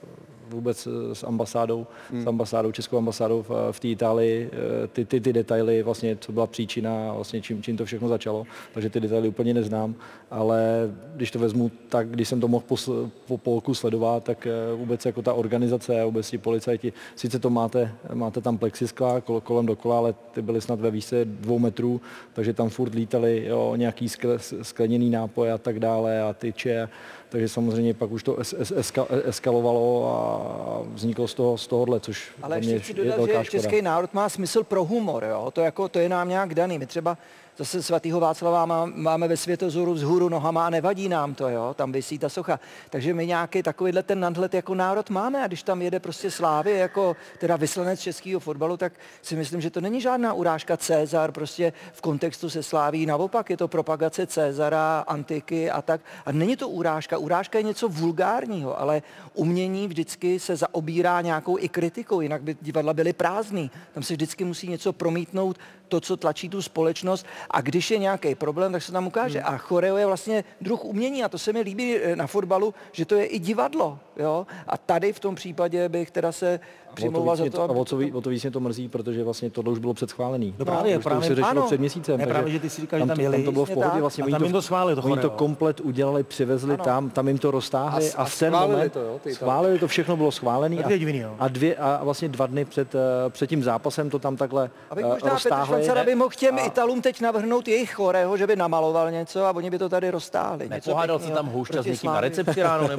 vůbec 0.50 0.88
eh, 0.88 1.16
s 1.16 1.24
ambasádou, 1.24 1.88
hmm. 2.12 2.24
s 2.24 2.28
ambasádou, 2.28 2.72
českou 2.72 2.98
ambasádou 2.98 3.42
v, 3.42 3.72
v 3.72 3.80
té 3.80 3.88
Itálii, 3.88 4.50
eh, 4.54 4.88
ty, 4.88 5.06
ty, 5.06 5.22
ty 5.22 5.34
detaily, 5.34 5.84
vlastně, 5.84 6.18
co 6.20 6.32
byla 6.32 6.48
příčina, 6.48 7.14
vlastně 7.14 7.42
čím, 7.42 7.64
čím 7.64 7.78
to 7.78 7.86
všechno 7.86 8.08
začalo, 8.08 8.46
takže 8.74 8.90
ty 8.90 9.00
detaily 9.00 9.28
úplně 9.28 9.54
neznám, 9.54 9.96
ale 10.32 10.92
když 11.16 11.32
to 11.32 11.40
vezmu 11.40 11.72
tak, 11.90 12.10
když 12.10 12.28
jsem 12.28 12.42
to 12.42 12.48
mohl 12.48 12.64
posl, 12.68 13.10
po 13.28 13.38
polku 13.38 13.74
sledovat, 13.74 14.24
tak 14.24 14.48
eh, 14.48 14.76
vůbec 14.76 15.06
jako 15.06 15.22
ta 15.22 15.34
organizace 15.34 16.02
a 16.02 16.06
vůbec 16.06 16.30
ti 16.30 16.38
policajti, 16.38 16.94
sice 17.16 17.40
to 17.40 17.50
máte, 17.50 17.92
máte 18.14 18.42
tam 18.42 18.58
plexiskla 18.58 19.22
kol, 19.22 19.42
kolem 19.42 19.66
dokola, 19.66 19.98
ale 19.98 20.16
ty 20.32 20.42
byly 20.42 20.62
snad 20.62 20.80
ve 20.80 20.92
výšce 20.92 21.26
dvou 21.26 21.60
metrů, 21.60 22.02
takže 22.34 22.54
tam 22.54 22.70
furt 22.70 22.94
lítali 22.94 23.46
jo, 23.48 23.74
nějaký 23.76 24.10
skle, 24.10 24.40
skleněný 24.62 25.10
nápoj 25.10 25.52
a 25.52 25.58
tak 25.58 25.80
dále 25.80 26.22
a 26.22 26.34
tyče, 26.34 26.90
takže 27.30 27.50
samozřejmě 27.50 27.94
pak 27.94 28.12
už 28.12 28.24
to 28.24 28.38
es, 28.38 28.56
es, 28.60 28.72
eska, 28.72 29.06
eskalovalo 29.26 30.10
a 30.10 30.82
vzniklo 30.94 31.28
z 31.28 31.34
toho 31.34 31.58
z 31.58 31.68
tohohle, 31.68 32.00
což 32.00 32.32
Ale 32.42 32.60
mě 32.60 32.74
ještě 32.74 32.94
chci 32.94 33.02
je 33.02 33.06
dodat, 33.06 33.18
velká 33.18 33.44
že 33.44 33.46
škoda. 33.46 33.62
český 33.62 33.82
národ 33.82 34.14
má 34.14 34.30
smysl 34.30 34.64
pro 34.64 34.86
humor, 34.86 35.24
jo? 35.24 35.52
To, 35.52 35.62
jako, 35.62 35.88
to 35.90 36.00
je 36.00 36.10
nám 36.10 36.30
nějak 36.30 36.56
daný. 36.56 36.80
My 36.80 36.86
třeba 36.86 37.18
zase 37.58 37.84
svatýho 37.84 38.20
Václava 38.20 38.66
má- 38.66 38.86
máme 38.86 39.28
ve 39.28 39.38
světozoru 39.38 39.94
vzhůru 39.94 40.30
nohama 40.30 40.68
a 40.68 40.70
nevadí 40.70 41.10
nám 41.10 41.36
to, 41.36 41.50
jo? 41.50 41.74
tam 41.74 41.92
vysí 41.92 42.20
ta 42.20 42.30
socha. 42.30 42.60
Takže 42.90 43.14
my 43.14 43.28
nějaký 43.28 43.64
takovýhle 43.64 44.04
ten 44.04 44.20
nadhled 44.20 44.54
jako 44.54 44.76
národ 44.76 45.10
máme 45.10 45.44
a 45.44 45.48
když 45.48 45.64
tam 45.64 45.82
jede 45.82 46.00
prostě 46.00 46.32
Slávy 46.32 46.72
jako 46.72 47.16
teda 47.40 47.56
vyslanec 47.56 48.00
českého 48.00 48.40
fotbalu, 48.40 48.78
tak 48.78 48.94
si 49.22 49.36
myslím, 49.36 49.62
že 49.62 49.70
to 49.70 49.82
není 49.82 50.02
žádná 50.02 50.34
urážka 50.34 50.78
Cezar 50.78 51.32
prostě 51.32 51.74
v 51.94 52.02
kontextu 52.02 52.50
se 52.50 52.64
Sláví. 52.64 53.06
Naopak 53.06 53.50
je 53.50 53.58
to 53.58 53.68
propagace 53.68 54.28
Cezara, 54.28 55.04
antiky 55.08 55.72
a 55.72 55.82
tak. 55.82 56.02
A 56.26 56.32
není 56.32 56.56
to 56.58 56.70
urážka. 56.70 57.18
Urážka 57.18 57.58
je 57.58 57.64
něco 57.64 57.90
vulgárního, 57.90 58.80
ale 58.80 59.02
umění 59.34 59.88
vždycky 59.88 60.40
se 60.40 60.56
zaobírá 60.56 61.22
nějakou 61.22 61.58
i 61.60 61.70
kritikou, 61.70 62.22
jinak 62.22 62.42
by 62.42 62.58
divadla 62.62 62.94
byly 62.94 63.14
prázdný. 63.14 63.72
Tam 63.94 64.04
se 64.04 64.14
vždycky 64.14 64.44
musí 64.44 64.68
něco 64.68 64.94
promítnout, 64.94 65.58
to, 65.88 66.02
co 66.02 66.18
tlačí 66.18 66.50
tu 66.50 66.62
společnost. 66.62 67.26
A 67.52 67.62
když 67.62 67.92
je 67.92 67.98
nějaký 67.98 68.36
problém, 68.36 68.72
tak 68.72 68.84
se 68.84 68.92
tam 68.92 69.08
ukáže. 69.08 69.42
A 69.42 69.58
choreo 69.58 69.98
je 69.98 70.06
vlastně 70.06 70.44
druh 70.62 70.86
umění 70.86 71.24
a 71.24 71.30
to 71.30 71.38
se 71.38 71.54
mi 71.54 71.62
líbí 71.62 71.98
eh, 71.98 72.16
na 72.16 72.28
fotbalu, 72.28 72.74
že 72.92 73.06
to 73.06 73.16
je 73.16 73.26
i 73.26 73.40
divadlo. 73.40 74.00
Jo? 74.20 74.48
A 74.68 74.78
tady 74.78 75.14
v 75.14 75.20
tom 75.20 75.36
případě 75.36 75.90
bych 75.90 76.12
teda 76.12 76.32
se 76.32 76.60
přimlouval 76.94 77.36
za 77.36 77.50
to, 77.50 77.62
a 77.62 77.66
o, 77.66 77.86
to, 77.86 78.00
o 78.14 78.22
to 78.22 78.30
víc 78.30 78.44
mě 78.44 78.52
to 78.52 78.60
mrzí, 78.60 78.88
protože 78.90 79.24
vlastně 79.24 79.50
tohle 79.50 79.72
už 79.72 79.80
bylo 79.80 79.94
předschválený. 79.94 80.56
No 80.60 80.66
právě, 80.66 80.98
už 80.98 81.04
to 81.04 81.10
právě, 81.10 81.20
už 81.20 81.26
se 81.28 81.36
řešilo 81.36 81.52
ano. 81.52 81.66
před 81.66 81.80
měsícem. 81.80 82.18
Ne, 82.20 82.28
právě, 82.28 82.52
že 82.54 82.60
ty 82.60 82.70
si 82.70 82.82
říkal, 82.82 83.00
že 83.00 83.06
tam 83.06 83.16
to, 83.16 83.22
jeli. 83.22 83.38
tam 83.38 83.46
to 83.46 83.52
bylo 83.52 83.66
v 83.66 83.70
pohodě, 83.70 83.92
tak. 83.92 84.02
vlastně 84.02 84.22
A 84.22 84.26
oni 84.26 84.32
tam 84.32 84.40
to, 84.40 84.46
jim 84.46 84.54
to 84.54 84.62
schválili, 84.62 85.02
to 85.02 85.08
oni 85.08 85.22
to 85.22 85.30
komplet 85.30 85.80
udělali, 85.80 86.24
přivezli 86.24 86.74
Ano. 86.74 86.84
tam, 86.84 87.10
tam 87.10 87.28
jim 87.28 87.38
to 87.38 87.52
roztáhli 87.52 88.12
A- 88.12 88.18
a, 88.18 88.22
a 88.22 88.26
v 88.26 88.40
ten 88.40 88.50
schválili 88.54 88.72
moment 88.76 88.94
to, 88.94 89.00
jo, 89.00 89.20
schválili 89.34 89.80
to, 89.80 89.88
všechno 89.88 90.18
bylo 90.18 90.32
schválené 90.32 90.84
To 90.84 90.98
divný, 90.98 91.18
jo. 91.20 91.36
a, 91.40 91.48
dvě, 91.48 91.76
a 91.76 92.00
vlastně 92.04 92.30
dva 92.30 92.48
dny 92.48 92.66
před, 92.66 92.96
eh, 92.96 93.00
před 93.30 93.48
tím 93.48 93.64
zápasem 93.64 94.10
to 94.10 94.20
tam 94.20 94.36
takhle 94.38 94.70
Abych 94.90 95.06
eh, 95.06 95.08
možná 95.08 95.30
Petr 95.30 95.34
roztáhli. 95.34 95.68
Švancara 95.68 96.04
by 96.04 96.16
mohl 96.16 96.32
těm 96.38 96.58
Italům 96.58 97.02
teď 97.02 97.22
navrhnout 97.22 97.68
jejich 97.68 97.94
chorého, 97.94 98.38
že 98.38 98.48
by 98.48 98.56
namaloval 98.56 99.12
něco 99.12 99.46
a 99.46 99.52
oni 99.56 99.70
by 99.70 99.80
to 99.80 99.90
tady 99.90 100.12
roztáhli. 100.12 100.70
Něco 100.70 100.90
Nepohádal 100.90 101.20
se 101.20 101.32
tam 101.32 101.48
houšťa 101.48 101.82
s 101.84 101.86
někým 101.86 102.12
na 102.12 102.22
recepci 102.22 102.64
ráno? 102.64 102.88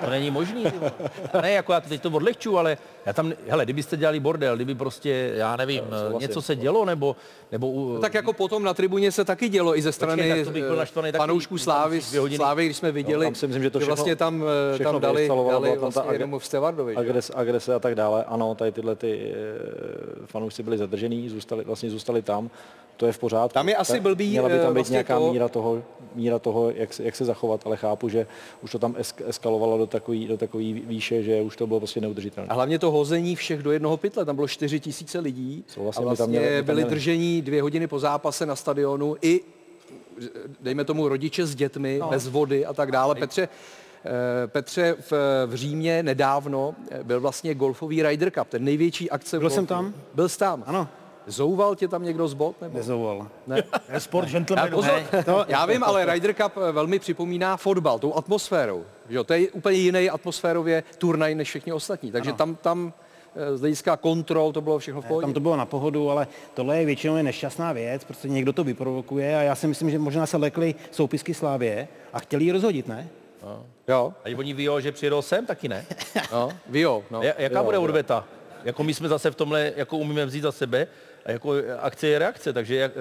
To 0.00 0.10
není 0.10 0.30
možný. 0.30 0.64
Ne, 1.42 1.50
jako 1.50 1.72
já 1.72 1.80
to 1.80 1.88
teď 1.88 2.02
to 2.02 2.10
odlehču, 2.10 2.58
ale 2.58 2.78
já 3.06 3.12
tam, 3.12 3.32
hele, 3.48 3.64
kdybyste 3.64 3.96
dělali 3.96 4.20
bordel, 4.20 4.56
kdyby 4.56 4.74
prostě, 4.74 5.32
já 5.34 5.56
nevím, 5.56 5.82
něco 6.18 6.42
se 6.42 6.56
dělo, 6.56 6.84
nebo, 6.84 7.16
nebo 7.52 7.70
u, 7.70 7.98
Tak 8.00 8.14
jako 8.14 8.32
potom 8.32 8.62
na 8.62 8.74
tribuně 8.74 9.12
se 9.12 9.24
taky 9.24 9.48
dělo 9.48 9.78
i 9.78 9.82
ze 9.82 9.92
strany 9.92 10.32
eh, 10.32 11.12
fanoušků 11.16 11.54
tam 11.54 11.58
Slávy, 11.58 12.02
Slávy, 12.36 12.64
když 12.66 12.76
jsme 12.76 12.92
viděli, 12.92 13.26
tam 13.26 13.34
si 13.34 13.46
myslím, 13.46 13.62
že 13.62 13.70
to 13.70 13.78
všechno- 13.78 13.94
vlastně 13.96 14.16
tam, 14.16 14.44
eh, 14.72 14.74
všechno 14.74 14.92
tam 14.92 15.00
dali, 15.00 15.28
dali 15.50 15.70
ta 15.70 15.76
vlastně 15.80 16.02
ag- 16.02 16.12
jenom 16.12 16.38
v 16.38 16.44
Stevardovi. 16.44 16.92
že? 16.94 16.98
Agres, 17.00 17.30
agrese 17.34 17.74
a 17.74 17.78
tak 17.78 17.94
dále. 17.94 18.24
Ano, 18.24 18.54
tady 18.54 18.72
tyhle 18.72 18.96
ty 18.96 19.32
e, 19.34 20.26
fanoušci 20.26 20.62
byli 20.62 20.78
zadržený, 20.78 21.28
zůstali, 21.28 21.64
vlastně 21.64 21.90
zůstali 21.90 22.22
tam. 22.22 22.50
To 22.96 23.06
je 23.06 23.12
v 23.12 23.18
pořádku. 23.18 23.54
Tam 23.54 23.68
je 23.68 23.76
asi 23.76 23.92
Ta- 23.92 24.00
blbý, 24.00 24.30
Měla 24.30 24.48
by 24.48 24.54
eh, 24.54 24.58
tam 24.58 24.68
být 24.68 24.74
vlastně 24.74 24.94
nějaká 24.94 25.18
to- 25.18 25.32
míra 25.32 25.48
toho, 25.48 25.82
míra 26.14 26.38
toho 26.38 26.70
jak, 26.70 26.92
se, 26.92 27.02
jak 27.04 27.16
se 27.16 27.24
zachovat, 27.24 27.60
ale 27.64 27.76
chápu, 27.76 28.08
že 28.08 28.26
už 28.62 28.70
to 28.72 28.78
tam 28.78 28.94
esk, 28.98 29.22
eskalovalo 29.26 29.78
do 29.78 29.86
takový, 29.86 30.26
do 30.28 30.36
takový 30.36 30.72
výše, 30.86 31.22
že 31.22 31.40
už 31.42 31.56
to 31.56 31.66
bylo 31.66 31.80
prostě 31.80 32.00
neudržitelné. 32.00 32.48
A 32.50 32.54
hlavně 32.54 32.78
to 32.78 32.90
hození 32.96 33.36
všech 33.36 33.62
do 33.62 33.72
jednoho 33.72 33.96
pytle, 33.96 34.24
tam 34.24 34.36
bylo 34.36 34.48
4 34.48 34.80
tisíce 34.80 35.18
lidí 35.18 35.64
Souhlasím, 35.66 35.98
a 35.98 36.02
tam 36.02 36.06
vlastně 36.06 36.38
měli- 36.38 36.56
tam 36.56 36.64
byli 36.64 36.84
držení 36.84 37.42
dvě 37.42 37.62
hodiny 37.62 37.86
po 37.86 37.98
zápase 37.98 38.46
na 38.46 38.56
stadionu 38.56 39.16
i, 39.22 39.40
dejme 40.60 40.84
tomu, 40.84 41.08
rodiče 41.08 41.46
s 41.46 41.54
dětmi, 41.54 41.98
no. 42.00 42.08
bez 42.08 42.28
vody 42.28 42.66
a 42.66 42.72
tak 42.72 42.92
dále. 42.92 43.14
Petře, 43.14 43.48
eh, 44.04 44.46
Petře, 44.46 44.96
v, 45.00 45.12
v 45.46 45.54
Římě 45.54 46.02
nedávno 46.02 46.74
byl 47.02 47.20
vlastně 47.20 47.54
golfový 47.54 48.02
Ryder 48.02 48.30
Cup, 48.30 48.48
ten 48.48 48.64
největší 48.64 49.10
akce 49.10 49.36
v 49.38 49.40
Byl 49.40 49.50
jsem 49.50 49.66
tam. 49.66 49.94
Byl 50.14 50.28
jsi 50.28 50.38
tam? 50.38 50.64
Ano. 50.66 50.88
Zouval 51.26 51.74
tě 51.74 51.88
tam 51.88 52.02
někdo 52.02 52.28
z 52.28 52.34
bod? 52.34 52.62
Nebo? 52.62 52.78
Nezouval. 52.78 53.28
Ne. 53.46 53.62
Je 53.92 54.00
sport 54.00 54.24
Já, 54.26 54.32
gentlemanů. 54.32 54.70
pozor, 54.76 55.00
já 55.48 55.66
vím, 55.66 55.84
ale 55.84 56.04
Ryder 56.12 56.34
Cup 56.34 56.52
eh, 56.68 56.72
velmi 56.72 56.98
připomíná 56.98 57.56
fotbal, 57.56 57.98
tou 57.98 58.14
atmosférou. 58.14 58.84
Že 59.08 59.16
jo? 59.16 59.24
To 59.24 59.32
je 59.34 59.50
úplně 59.50 59.78
jiný 59.78 60.10
atmosférově 60.10 60.82
turnaj 60.98 61.34
než 61.34 61.48
všichni 61.48 61.72
ostatní. 61.72 62.12
Takže 62.12 62.32
tam, 62.32 62.56
tam 62.56 62.92
eh, 63.36 63.56
z 63.56 63.60
hlediska 63.60 63.96
kontrol 63.96 64.52
to 64.52 64.60
bylo 64.60 64.78
všechno 64.78 65.00
v 65.02 65.06
pohodě. 65.06 65.24
Tam 65.24 65.32
to 65.34 65.40
bylo 65.40 65.56
na 65.56 65.66
pohodu, 65.66 66.10
ale 66.10 66.26
tohle 66.54 66.78
je 66.78 66.86
většinou 66.86 67.22
nešťastná 67.22 67.72
věc, 67.72 68.04
prostě 68.04 68.28
někdo 68.28 68.52
to 68.52 68.64
vyprovokuje 68.64 69.38
a 69.38 69.42
já 69.42 69.54
si 69.54 69.66
myslím, 69.66 69.90
že 69.90 69.98
možná 69.98 70.26
se 70.26 70.36
lekli 70.36 70.74
soupisky 70.90 71.34
Slávě 71.34 71.88
a 72.12 72.18
chtěli 72.18 72.44
ji 72.44 72.52
rozhodit, 72.52 72.88
ne? 72.88 73.08
Jo, 73.88 74.14
a 74.24 74.36
oni 74.38 74.54
ví, 74.54 74.68
že 74.78 74.92
přijedou 74.92 75.22
sem, 75.22 75.46
taky 75.46 75.68
ne. 75.68 75.86
no, 76.32 76.50
jo. 76.72 77.02
No. 77.10 77.20
Ja- 77.20 77.34
Jaká 77.38 77.62
bude 77.62 77.78
odveta? 77.78 78.24
Jako 78.64 78.84
my 78.84 78.94
jsme 78.94 79.08
zase 79.08 79.30
v 79.30 79.34
tomhle, 79.34 79.72
jako 79.76 79.96
umíme 79.96 80.26
vzít 80.26 80.40
za 80.40 80.52
sebe, 80.52 80.86
a 81.26 81.30
jako 81.30 81.54
akce 81.80 82.06
je 82.06 82.18
reakce, 82.18 82.52
takže 82.52 82.76
jak, 82.76 82.92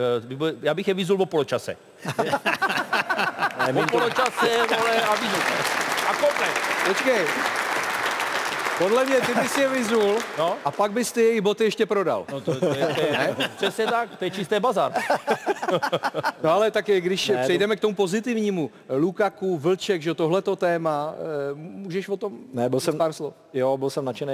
eh, 0.41 0.53
já 0.61 0.73
bych 0.73 0.87
je 0.87 0.93
vyzul 0.93 1.21
o 1.21 1.25
poločase. 1.25 1.77
o 3.83 3.87
poločase, 3.91 4.47
vole, 4.77 5.01
a 5.01 5.15
vyzul. 5.15 5.39
Komplet. 6.27 6.53
Počkej. 6.88 7.25
Podle 8.77 9.05
mě 9.05 9.21
ty 9.21 9.33
bys 9.41 9.57
je 9.57 9.69
vyzul 9.69 10.15
No. 10.38 10.55
a 10.65 10.71
pak 10.71 10.91
bys 10.91 11.11
ty 11.11 11.21
jejich 11.21 11.41
boty 11.41 11.63
ještě 11.63 11.85
prodal. 11.85 12.25
No 12.31 12.41
to, 12.41 12.59
to, 12.59 12.65
je, 12.65 12.85
to 12.95 13.01
je, 13.01 13.35
přesně 13.57 13.88
tak, 13.88 14.09
to 14.19 14.25
je 14.25 14.31
čisté 14.31 14.59
bazar. 14.59 14.93
No 16.43 16.51
ale 16.51 16.71
tak 16.71 16.85
když 16.85 17.27
ne, 17.29 17.43
přejdeme 17.43 17.75
k 17.75 17.79
tomu 17.79 17.95
pozitivnímu, 17.95 18.71
Lukaku, 18.89 19.57
Vlček, 19.57 20.01
že 20.01 20.13
tohleto 20.13 20.55
téma, 20.55 21.13
eh, 21.17 21.53
můžeš 21.55 22.09
o 22.09 22.17
tom 22.17 22.33
Ne, 22.53 22.69
byl 22.69 22.79
jsem, 22.79 22.97
pár 22.97 23.13
slov? 23.13 23.33
jo, 23.53 23.77
byl 23.77 23.89
jsem 23.89 24.05
nadšený, 24.05 24.33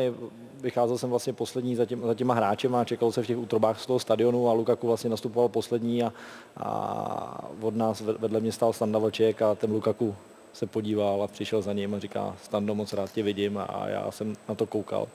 vycházel 0.62 0.98
jsem 0.98 1.10
vlastně 1.10 1.34
poslední 1.34 1.76
za, 1.76 1.86
těm, 1.86 2.02
za 2.08 2.14
těma 2.14 2.34
hráčem 2.34 2.76
a 2.76 2.86
čekal 2.86 3.12
se 3.12 3.24
v 3.24 3.28
těch 3.28 3.38
útrobách 3.38 3.80
z 3.80 3.86
toho 3.86 4.00
stadionu 4.00 4.50
a 4.50 4.54
Lukaku 4.54 4.88
vlastně 4.88 5.10
nastupoval 5.10 5.50
poslední 5.50 6.04
a, 6.04 6.14
a 6.58 7.40
od 7.62 7.76
nás 7.76 8.02
ved- 8.02 8.18
vedle 8.20 8.40
mě 8.40 8.52
stál 8.52 8.74
Standa 8.74 9.00
Vlček 9.00 9.42
a 9.42 9.56
ten 9.56 9.72
Lukaku 9.72 10.16
se 10.54 10.66
podíval 10.66 11.24
a 11.24 11.28
přišel 11.28 11.62
za 11.62 11.74
ním 11.74 11.96
a 11.96 12.00
říká, 12.00 12.36
Stando, 12.44 12.76
moc 12.76 12.94
rád 12.94 13.12
tě 13.12 13.24
vidím 13.24 13.58
a 13.58 13.84
já 13.88 14.12
jsem 14.12 14.36
na 14.50 14.56
to 14.56 14.66
koukal. 14.66 15.08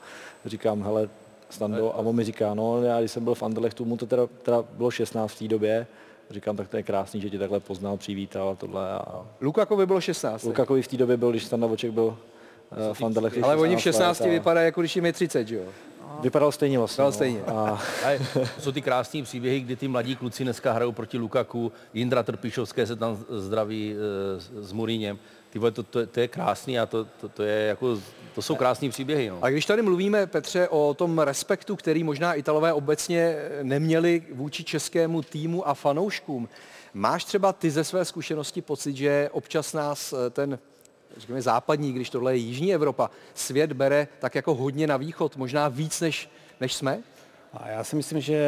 Říkám, 0.45 0.83
hele, 0.83 1.09
Stando, 1.49 1.93
a 1.95 1.97
on 1.97 2.15
mi 2.15 2.23
říká, 2.23 2.53
no 2.53 2.83
já 2.83 2.99
když 2.99 3.11
jsem 3.11 3.23
byl 3.23 3.35
v 3.35 3.43
Anderlechtu, 3.43 3.85
mu 3.85 3.97
to 3.97 4.05
teda, 4.05 4.27
teda 4.43 4.63
bylo 4.71 4.91
16 4.91 5.31
v 5.31 5.39
té 5.39 5.47
době, 5.47 5.87
říkám, 6.29 6.57
tak 6.57 6.67
to 6.67 6.77
je 6.77 6.83
krásný, 6.83 7.21
že 7.21 7.29
tě 7.29 7.39
takhle 7.39 7.59
poznal, 7.59 7.97
přivítal 7.97 8.49
a 8.49 8.55
tohle. 8.55 8.89
A 8.91 9.25
Lukakovi 9.41 9.85
bylo 9.85 10.01
16. 10.01 10.43
Lukakovi 10.43 10.81
v 10.81 10.87
té 10.87 10.97
době 10.97 11.17
byl, 11.17 11.31
když 11.31 11.45
Standa 11.45 11.67
Vlček 11.67 11.91
byl 11.91 12.17
eh, 12.71 12.93
v 12.93 13.03
Anderlechtu. 13.03 13.45
ale 13.45 13.55
oni 13.55 13.75
v 13.75 13.79
16 13.81 13.95
16 14.17 14.19
let 14.19 14.27
a- 14.27 14.31
vypadají, 14.31 14.65
jako 14.65 14.81
když 14.81 14.95
jim 14.95 15.05
je 15.05 15.13
30, 15.13 15.47
že 15.47 15.55
jo? 15.55 15.63
Vypadal 16.21 16.51
stejně 16.51 16.77
vlastně. 16.77 16.93
Vypadal 17.03 17.11
no. 17.11 17.15
stejně. 17.15 17.41
A 17.41 17.81
Ale 18.05 18.19
to 18.55 18.61
jsou 18.61 18.71
ty 18.71 18.81
krásné 18.81 19.23
příběhy, 19.23 19.59
kdy 19.59 19.75
ty 19.75 19.87
mladí 19.87 20.15
kluci 20.15 20.43
dneska 20.43 20.71
hrajou 20.73 20.91
proti 20.91 21.17
Lukaku, 21.17 21.71
Jindra 21.93 22.23
Trpišovské 22.23 22.87
se 22.87 22.95
tam 22.95 23.25
zdraví 23.29 23.95
s- 24.37 24.67
s 24.67 24.71
Muríněm. 24.71 25.19
Ty 25.49 25.59
vole, 25.59 25.71
to, 25.71 25.83
to, 25.83 26.07
to, 26.07 26.19
je 26.19 26.27
krásný 26.27 26.79
a 26.79 26.85
to, 26.85 27.05
to, 27.21 27.29
to, 27.29 27.43
je 27.43 27.67
jako, 27.67 27.99
to 28.35 28.41
jsou 28.41 28.55
krásné 28.55 28.89
příběhy. 28.89 29.29
No. 29.29 29.39
A 29.41 29.49
když 29.49 29.65
tady 29.65 29.81
mluvíme, 29.81 30.27
Petře, 30.27 30.67
o 30.67 30.93
tom 30.93 31.19
respektu, 31.19 31.75
který 31.75 32.03
možná 32.03 32.33
Italové 32.33 32.73
obecně 32.73 33.35
neměli 33.63 34.23
vůči 34.33 34.63
českému 34.63 35.21
týmu 35.21 35.67
a 35.67 35.73
fanouškům, 35.73 36.49
máš 36.93 37.25
třeba 37.25 37.53
ty 37.53 37.71
ze 37.71 37.83
své 37.83 38.05
zkušenosti 38.05 38.61
pocit, 38.61 38.95
že 38.95 39.29
občas 39.31 39.73
nás 39.73 40.13
eh, 40.13 40.29
ten 40.29 40.59
řekněme 41.17 41.41
západní, 41.41 41.93
když 41.93 42.09
tohle 42.09 42.33
je 42.33 42.37
jižní 42.37 42.73
Evropa, 42.73 43.09
svět 43.33 43.73
bere 43.73 44.07
tak 44.19 44.35
jako 44.35 44.55
hodně 44.55 44.87
na 44.87 44.97
východ, 44.97 45.37
možná 45.37 45.67
víc 45.67 46.01
než, 46.01 46.29
než 46.59 46.73
jsme? 46.73 47.03
A 47.59 47.69
já 47.69 47.83
si 47.83 47.95
myslím, 47.95 48.21
že 48.21 48.39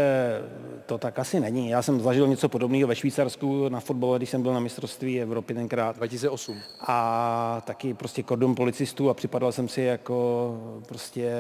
to 0.86 0.98
tak 0.98 1.20
asi 1.20 1.40
není. 1.40 1.70
Já 1.70 1.82
jsem 1.82 2.00
zažil 2.02 2.28
něco 2.28 2.50
podobného 2.50 2.88
ve 2.88 2.96
Švýcarsku 2.96 3.70
na 3.70 3.80
fotbale, 3.80 4.18
když 4.18 4.30
jsem 4.30 4.42
byl 4.42 4.54
na 4.54 4.60
mistrovství 4.60 5.22
Evropy 5.22 5.54
tenkrát. 5.54 5.96
2008. 5.96 6.58
A 6.88 7.62
taky 7.66 7.94
prostě 7.94 8.24
kordon 8.24 8.56
policistů 8.56 9.10
a 9.10 9.14
připadal 9.14 9.52
jsem 9.52 9.68
si 9.68 9.82
jako 9.82 10.80
prostě 10.88 11.32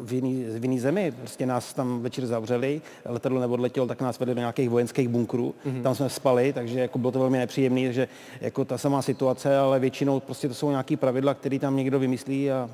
v 0.00 0.12
jiný, 0.12 0.44
v 0.44 0.64
jiný 0.64 0.80
zemi. 0.80 1.12
Prostě 1.12 1.46
nás 1.46 1.72
tam 1.74 2.02
večer 2.02 2.26
zavřeli, 2.26 2.82
letadlo 3.04 3.40
neodletělo, 3.40 3.86
tak 3.86 4.00
nás 4.00 4.18
vedli 4.18 4.34
do 4.34 4.40
nějakých 4.40 4.70
vojenských 4.70 5.08
bunkrů. 5.08 5.54
Mm-hmm. 5.66 5.82
Tam 5.82 5.94
jsme 5.94 6.08
spali, 6.08 6.52
takže 6.52 6.80
jako 6.80 6.98
bylo 6.98 7.12
to 7.12 7.18
velmi 7.18 7.38
nepříjemné, 7.38 7.92
že 7.92 8.08
jako 8.40 8.64
ta 8.64 8.78
samá 8.78 9.02
situace, 9.02 9.58
ale 9.58 9.78
většinou 9.78 10.20
prostě 10.20 10.48
to 10.48 10.54
jsou 10.54 10.70
nějaký 10.70 10.96
pravidla, 10.96 11.34
které 11.34 11.58
tam 11.58 11.76
někdo 11.76 11.98
vymyslí 11.98 12.50
a 12.50 12.70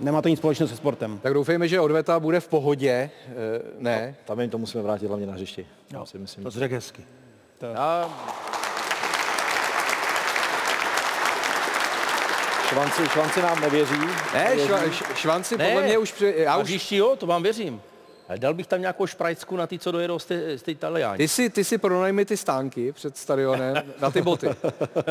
nemá 0.00 0.22
to 0.22 0.28
nic 0.28 0.38
společného 0.38 0.68
se 0.68 0.76
sportem. 0.76 1.18
Tak 1.18 1.34
doufejme, 1.34 1.68
že 1.68 1.80
odveta 1.80 2.20
bude 2.20 2.40
v 2.40 2.48
pohodě. 2.48 3.10
Eh, 3.28 3.32
Ne. 3.78 4.14
tam 4.24 4.40
jim 4.40 4.50
to 4.50 4.58
musíme 4.58 4.82
vrátit 4.82 5.06
hlavně 5.06 5.26
na 5.26 5.32
hřišti. 5.32 5.66
No, 5.92 6.06
si 6.06 6.18
myslím. 6.18 6.44
To 6.44 6.50
řekl 6.50 6.74
hezky. 6.74 7.04
Já, 7.74 8.08
Švanci, 12.68 13.02
švanci 13.08 13.42
nám 13.42 13.60
nevěří. 13.60 13.98
Ne, 14.34 14.56
šva, 14.66 14.78
š- 14.84 15.04
švanci 15.14 15.56
Ne. 15.58 15.66
podle 15.66 15.82
mě 15.82 15.98
už... 15.98 16.12
Při, 16.12 16.34
já 16.36 16.52
a 16.52 16.56
už 16.56 16.64
hřišti 16.64 16.96
jo, 16.96 17.16
to 17.16 17.26
vám 17.26 17.42
věřím. 17.42 17.82
Dal 18.38 18.54
bych 18.54 18.66
tam 18.66 18.80
nějakou 18.80 19.06
šprajcku 19.06 19.56
na 19.56 19.66
ty, 19.66 19.78
co 19.78 19.92
dojedou 19.92 20.18
z 20.18 20.24
té, 20.24 20.58
z 20.58 20.62
té 20.62 20.70
Italiáni. 20.72 21.16
ty 21.18 21.28
si, 21.28 21.50
ty 21.50 21.64
si 21.64 21.78
pronajmi 21.78 22.24
ty 22.24 22.36
stánky 22.36 22.92
před 22.92 23.16
stadionem 23.16 23.74
na 24.00 24.10
ty 24.10 24.22
boty. 24.22 24.48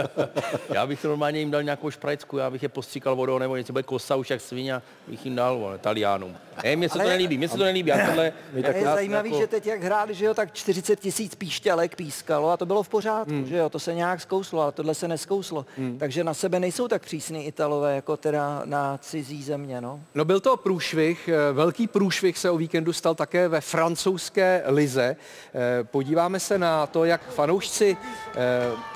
Já 0.70 0.88
bych 0.88 1.04
normálně 1.04 1.40
jim 1.40 1.52
dal 1.52 1.64
nějakou 1.64 1.92
šprajcku, 1.92 2.38
já 2.38 2.50
bych 2.50 2.64
je 2.64 2.70
postříkal 2.70 3.16
vodou 3.16 3.38
nebo 3.38 3.56
něco, 3.56 3.74
bude 3.74 3.84
kosa 3.84 4.16
už 4.16 4.30
jak 4.30 4.42
svině, 4.42 4.82
bych 5.08 5.26
jim 5.26 5.36
dal, 5.36 5.58
vole, 5.58 5.76
Italiánům. 5.76 6.36
Ne, 6.64 6.76
mně 6.76 6.90
se 6.90 6.94
to 6.98 7.02
Ale- 7.02 7.10
nelíbí, 7.10 7.38
mně 7.38 7.50
se 7.50 7.58
to 7.58 7.64
nelíbí, 7.64 7.90
já 7.90 8.06
tohle, 8.08 8.34
je 8.54 8.84
zajímavý, 8.84 9.34
že 9.38 9.48
teď 9.48 9.66
jak 9.68 9.84
hráli, 9.84 10.14
že 10.14 10.26
jo, 10.26 10.34
tak 10.34 10.54
40 10.54 11.00
tisíc 11.00 11.36
píšťalek 11.36 11.96
pískalo 11.96 12.50
a 12.50 12.58
to 12.58 12.66
bylo 12.66 12.84
v 12.84 12.90
pořádku, 12.90 13.32
Hmm. 13.32 13.46
že 13.46 13.58
jo, 13.58 13.70
to 13.70 13.80
se 13.80 13.94
nějak 13.94 14.22
zkouslo, 14.22 14.62
ale 14.62 14.72
tohle 14.72 14.96
se 14.96 15.08
neskouslo. 15.08 15.66
Takže 16.00 16.24
na 16.24 16.34
sebe 16.34 16.60
nejsou 16.60 16.88
tak 16.88 17.02
přísní 17.02 17.46
Italové, 17.48 17.96
jako 17.96 18.18
teda 18.18 18.62
na 18.66 18.98
cizí 18.98 19.44
země, 19.44 19.82
no. 19.82 20.00
No 20.16 20.26
byl 20.26 20.40
to 20.40 20.58
průšvih, 20.58 21.30
eh, 21.30 21.54
velký 21.54 21.88
průšvih 21.88 22.38
se 22.38 22.50
o 22.50 22.58
víkendu 22.58 22.94
stal 22.94 23.09
také 23.16 23.48
ve 23.48 23.62
francouzské 23.62 24.64
lize. 24.66 25.16
Eh, 25.16 25.84
Podíváme 25.84 26.40
se 26.40 26.58
na 26.58 26.86
to, 26.86 27.06
jak 27.06 27.22
fanoušci 27.30 27.98
eh, 27.98 28.38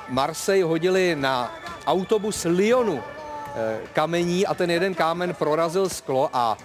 Marseille 0.09 0.65
hodili 0.65 1.15
na 1.19 1.55
autobus 1.85 2.43
Lyonu 2.49 3.03
eh, 3.55 3.79
kamení 3.93 4.47
a 4.47 4.53
ten 4.53 4.71
jeden 4.71 4.95
kámen 4.95 5.33
prorazil 5.33 5.89
sklo 5.89 6.29
a 6.33 6.57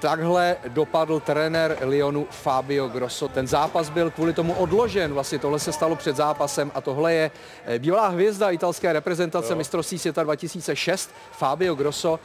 Takhle 0.00 0.56
dopadl 0.68 1.20
trenér 1.20 1.78
Lyonu 1.80 2.26
Fabio 2.30 2.88
Grosso. 2.88 3.28
Ten 3.28 3.46
zápas 3.46 3.88
byl 3.88 4.10
kvůli 4.10 4.32
tomu 4.32 4.52
odložen, 4.52 5.12
vlastně 5.12 5.38
tohle 5.38 5.58
se 5.58 5.72
stalo 5.72 5.96
před 5.96 6.16
zápasem 6.16 6.72
a 6.74 6.80
tohle 6.80 7.14
je 7.14 7.30
bývalá 7.78 8.08
hvězda 8.08 8.50
italské 8.50 8.92
reprezentace 8.92 9.54
mistrovství 9.54 9.98
světa 9.98 10.22
2006, 10.22 11.10
Fabio 11.32 11.74
Grosso. 11.74 12.20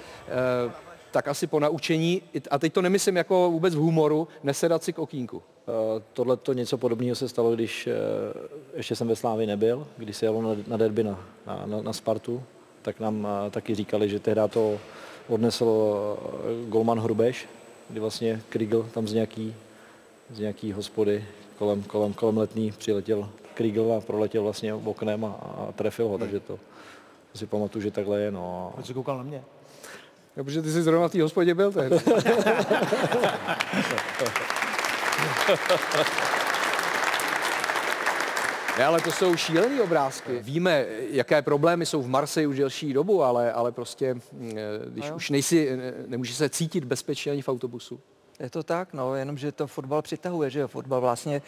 Eh, 1.10 1.12
tak 1.12 1.28
asi 1.28 1.48
po 1.48 1.60
naučení, 1.60 2.22
a 2.52 2.60
teď 2.60 2.74
to 2.74 2.82
nemyslím 2.82 3.18
jako 3.18 3.52
vůbec 3.52 3.76
v 3.76 3.78
humoru, 3.78 4.28
nesedat 4.44 4.84
si 4.84 4.94
k 4.94 5.00
okýnku. 5.00 5.42
Tohle 6.14 6.38
to 6.38 6.54
něco 6.54 6.78
podobného 6.78 7.16
se 7.16 7.30
stalo, 7.30 7.56
když 7.56 7.88
eh, 7.88 7.94
ještě 8.74 8.96
jsem 8.96 9.08
ve 9.08 9.16
Slávi 9.16 9.46
nebyl, 9.46 9.88
když 9.98 10.18
se 10.18 10.26
jelo 10.26 10.42
na, 10.42 10.50
na 10.68 10.78
derby 10.78 11.04
na, 11.04 11.20
na, 11.66 11.82
na 11.82 11.94
Spartu, 11.94 12.44
tak 12.82 13.00
nám 13.00 13.28
eh, 13.28 13.50
taky 13.50 13.76
říkali, 13.76 14.10
že 14.10 14.20
tehdy 14.20 14.42
to 14.50 14.80
odnesl 15.28 15.68
eh, 15.68 16.70
golman 16.70 17.00
Hrubeš, 17.00 17.48
kdy 17.90 18.00
vlastně 18.00 18.42
Kriegel 18.50 18.84
tam 18.94 19.08
z 19.08 19.14
nějaký, 19.14 19.56
z 20.32 20.40
nějaký 20.40 20.72
hospody 20.72 21.26
kolem, 21.58 21.84
kolem, 21.84 22.14
kolem 22.14 22.38
letní 22.38 22.72
přiletěl 22.72 23.30
Kriegel 23.54 23.94
a 23.94 24.02
proletěl 24.02 24.44
vlastně 24.44 24.74
oknem 24.74 25.26
a, 25.26 25.30
a 25.30 25.72
trefil 25.76 26.08
ho, 26.08 26.18
takže 26.18 26.40
to, 26.40 26.60
to 27.32 27.38
si 27.38 27.46
pamatuju, 27.46 27.82
že 27.82 27.92
takhle 27.92 28.22
je. 28.22 28.32
No. 28.32 28.72
Proč 28.76 28.86
jsi 28.88 28.94
koukal 28.94 29.18
na 29.18 29.24
mě? 29.24 29.44
No, 30.38 30.44
protože 30.44 30.62
ty 30.62 30.72
jsi 30.72 30.84
zrovna 30.84 31.08
v 31.08 31.12
té 31.12 31.22
hospodě 31.22 31.56
byl 31.56 31.72
tehdy. 31.72 31.96
Ne, 38.80 38.86
ale 38.86 39.02
to 39.02 39.12
jsou 39.12 39.36
šílené 39.36 39.82
obrázky. 39.82 40.40
Víme, 40.40 40.86
jaké 41.10 41.42
problémy 41.42 41.86
jsou 41.86 42.02
v 42.02 42.08
Marseji 42.08 42.48
už 42.48 42.58
delší 42.58 42.94
dobu, 42.94 43.24
ale, 43.24 43.54
ale 43.54 43.72
prostě, 43.72 44.14
mm, 44.14 44.52
když 44.86 45.12
už 45.12 45.30
nejsi, 45.30 45.70
nemůžeš 46.08 46.36
se 46.36 46.50
cítit 46.50 46.84
bezpečně 46.84 47.32
ani 47.32 47.42
v 47.42 47.50
autobusu. 47.50 48.00
Je 48.40 48.50
to 48.50 48.64
tak, 48.64 48.94
no, 48.94 49.16
jenomže 49.16 49.52
to 49.52 49.68
fotbal 49.68 50.02
přitahuje, 50.02 50.50
že 50.50 50.60
jo, 50.60 50.68
fotbal 50.68 51.02
vlastně 51.02 51.42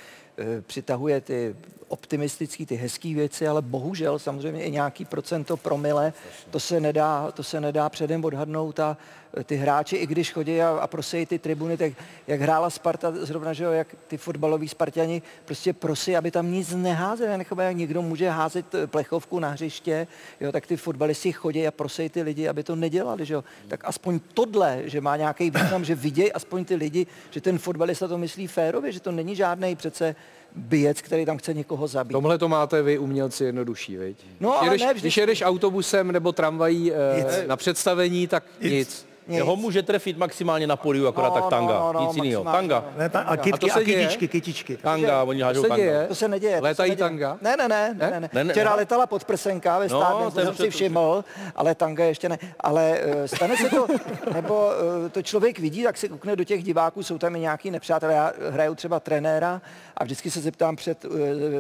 přitahuje 0.68 1.22
ty 1.22 1.56
optimistické, 1.92 2.66
ty 2.66 2.76
hezké 2.76 3.14
věci, 3.14 3.48
ale 3.48 3.62
bohužel 3.62 4.20
samozřejmě 4.20 4.64
i 4.64 4.72
nějaký 4.72 5.06
procento 5.06 5.58
promile, 5.58 6.14
to 6.50 6.60
se 6.60 6.80
nedá, 6.80 7.32
to 7.32 7.44
se 7.44 7.62
nedá 7.62 7.90
předem 7.90 8.26
odhadnout 8.26 8.80
a 8.80 8.98
e, 9.38 9.44
ty 9.44 9.56
hráči, 9.56 9.96
i 9.96 10.08
když 10.08 10.32
chodí 10.32 10.62
a, 10.62 10.70
a 10.70 10.88
prosí 10.88 11.26
ty 11.26 11.40
tribuny, 11.40 11.78
tak 11.78 11.94
jak 12.28 12.42
hrála 12.42 12.70
Sparta, 12.70 13.12
zrovna, 13.12 13.54
že 13.54 13.64
jo, 13.64 13.72
jak 13.72 13.88
ty 14.08 14.18
fotbaloví 14.18 14.68
Spartani 14.68 15.22
prostě 15.46 15.74
prosí, 15.74 16.16
aby 16.16 16.32
tam 16.32 16.52
nic 16.52 16.74
neházeli, 16.76 17.38
necháme, 17.38 17.66
jak 17.66 17.76
někdo 17.76 18.02
může 18.02 18.30
házet 18.30 18.76
e, 18.76 18.88
plechovku 18.88 19.40
na 19.40 19.50
hřiště, 19.50 20.08
jo, 20.40 20.52
tak 20.52 20.68
ty 20.68 20.78
fotbalisti 20.78 21.32
chodí 21.32 21.68
a 21.68 21.72
prosí 21.72 22.10
ty 22.10 22.22
lidi, 22.22 22.48
aby 22.48 22.64
to 22.64 22.76
nedělali, 22.76 23.26
že 23.26 23.34
jo. 23.34 23.44
Tak 23.68 23.86
aspoň 23.86 24.20
tohle, 24.34 24.82
že 24.86 25.02
má 25.02 25.18
nějaký 25.18 25.50
význam, 25.50 25.86
že 25.86 25.96
vidějí 25.96 26.34
aspoň 26.34 26.66
ty 26.66 26.76
lidi, 26.76 27.08
že 27.32 27.42
ten 27.42 27.58
fotbalista 27.58 28.08
to 28.08 28.18
myslí 28.18 28.48
férově, 28.48 28.92
že 28.92 29.00
to 29.00 29.12
není 29.12 29.36
žádný 29.36 29.76
přece 29.76 30.16
bijec, 30.56 31.02
který 31.02 31.26
tam 31.26 31.38
chce 31.38 31.54
někoho 31.54 31.88
zabít. 31.88 32.12
Tomhle 32.12 32.38
to 32.38 32.50
máte 32.50 32.82
vy 32.82 32.98
umělci 32.98 33.44
jednodušší, 33.44 33.98
viď? 33.98 34.18
No, 34.40 34.50
když, 34.50 34.60
ale 34.60 34.68
jedeš, 34.68 34.82
ne 34.82 34.94
když 34.94 35.18
jedeš 35.18 35.42
autobusem 35.42 36.12
nebo 36.12 36.32
tramvají 36.32 36.94
e, 36.94 37.48
na 37.48 37.58
představení, 37.58 38.28
tak 38.28 38.44
nic. 38.62 38.72
nic. 38.72 39.11
Nic. 39.28 39.42
Ho 39.44 39.56
může 39.56 39.84
trefit 39.84 40.18
maximálně 40.18 40.68
na 40.68 40.76
poliu, 40.76 41.08
akorát 41.08 41.28
No, 41.30 41.34
tak 41.42 41.50
tanga. 41.50 41.74
no, 41.80 41.94
no, 41.94 42.02
Nic 42.08 42.16
jiného. 42.16 42.44
Tanga. 42.44 42.84
no. 42.94 43.00
Ne, 43.00 43.10
ta, 43.10 43.20
a 43.22 43.36
to 43.38 43.44
kytky 43.44 43.70
se 43.70 43.80
a, 43.80 43.84
kytičky, 43.84 44.28
kytičky. 44.28 44.78
Tanga, 44.78 45.24
oni 45.24 45.40
To 45.40 45.46
hážou 45.46 45.62
tanga. 45.62 45.76
děje. 45.76 46.06
To 46.08 46.16
se 46.16 46.28
neděje. 46.28 46.58
to 46.58 46.64
Létají 46.64 46.96
tanga? 46.96 47.38
Ne, 47.42 47.56
ne, 47.58 47.68
ne, 47.68 47.96
ne, 48.00 48.10
Ne? 48.12 48.20
ne. 48.20 48.30
Ne, 48.34 48.44
ne. 48.44 48.54
Včera 48.54 48.76
letala 48.76 49.08
podprsenka 49.08 49.80
ve 49.80 49.88
No, 49.88 50.00
to 50.00 50.32
to 50.32 50.40
je 50.40 50.46
jsem 50.46 50.56
si 50.56 50.64
to- 50.64 50.70
všiml, 50.70 51.24
ale 51.56 51.76
tanga 51.76 52.04
ještě 52.04 52.30
ne. 52.30 52.38
Ale 52.60 53.00
uh, 53.06 53.26
stane 53.26 53.58
se 53.58 53.70
to, 53.70 53.88
nebo 54.34 54.66
uh, 55.04 55.10
to 55.10 55.22
člověk 55.22 55.60
vidí, 55.60 55.84
tak 55.84 55.98
se 55.98 56.08
koukne 56.08 56.36
do 56.36 56.44
těch 56.44 56.64
diváků, 56.64 57.04
jsou 57.04 57.18
tam 57.18 57.36
i 57.36 57.40
nějaký 57.40 57.72
nepřátelé. 57.72 58.14
Já 58.14 58.32
hraju 58.50 58.76
třeba 58.76 59.00
trenéra 59.00 59.62
a 59.98 60.04
vždycky 60.04 60.32
se 60.32 60.42
zeptám 60.42 60.76
před 60.76 61.06
uh, 61.06 61.12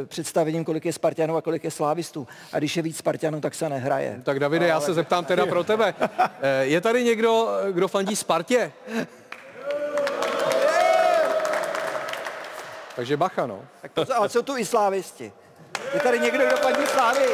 představením, 0.05 0.65
kolik 0.65 0.85
je 0.85 0.93
Spartanů 0.93 1.35
a 1.37 1.41
kolik 1.41 1.63
je 1.63 1.71
Slávistů. 1.71 2.27
A 2.53 2.57
když 2.57 2.77
je 2.77 2.83
víc 2.83 2.97
Spartanů, 2.97 3.41
tak 3.41 3.55
se 3.55 3.69
nehraje. 3.69 4.19
Tak 4.23 4.39
Davide, 4.39 4.67
já 4.67 4.79
se 4.79 4.93
zeptám 4.93 5.25
teda 5.25 5.45
pro 5.45 5.63
tebe. 5.63 5.93
Je 6.61 6.81
tady 6.81 7.03
někdo, 7.03 7.50
kdo 7.71 7.87
fandí 7.87 8.15
Spartě? 8.15 8.71
Takže 12.95 13.17
bacha, 13.17 13.47
no. 13.47 13.61
Tak 13.81 13.91
to, 13.91 14.15
ale 14.15 14.29
jsou 14.29 14.41
tu 14.41 14.57
i 14.57 14.65
slávisti. 14.65 15.31
Je 15.93 15.99
tady 15.99 16.19
někdo, 16.19 16.45
kdo 16.47 16.57
paní 16.57 16.85
slávy. 16.87 17.25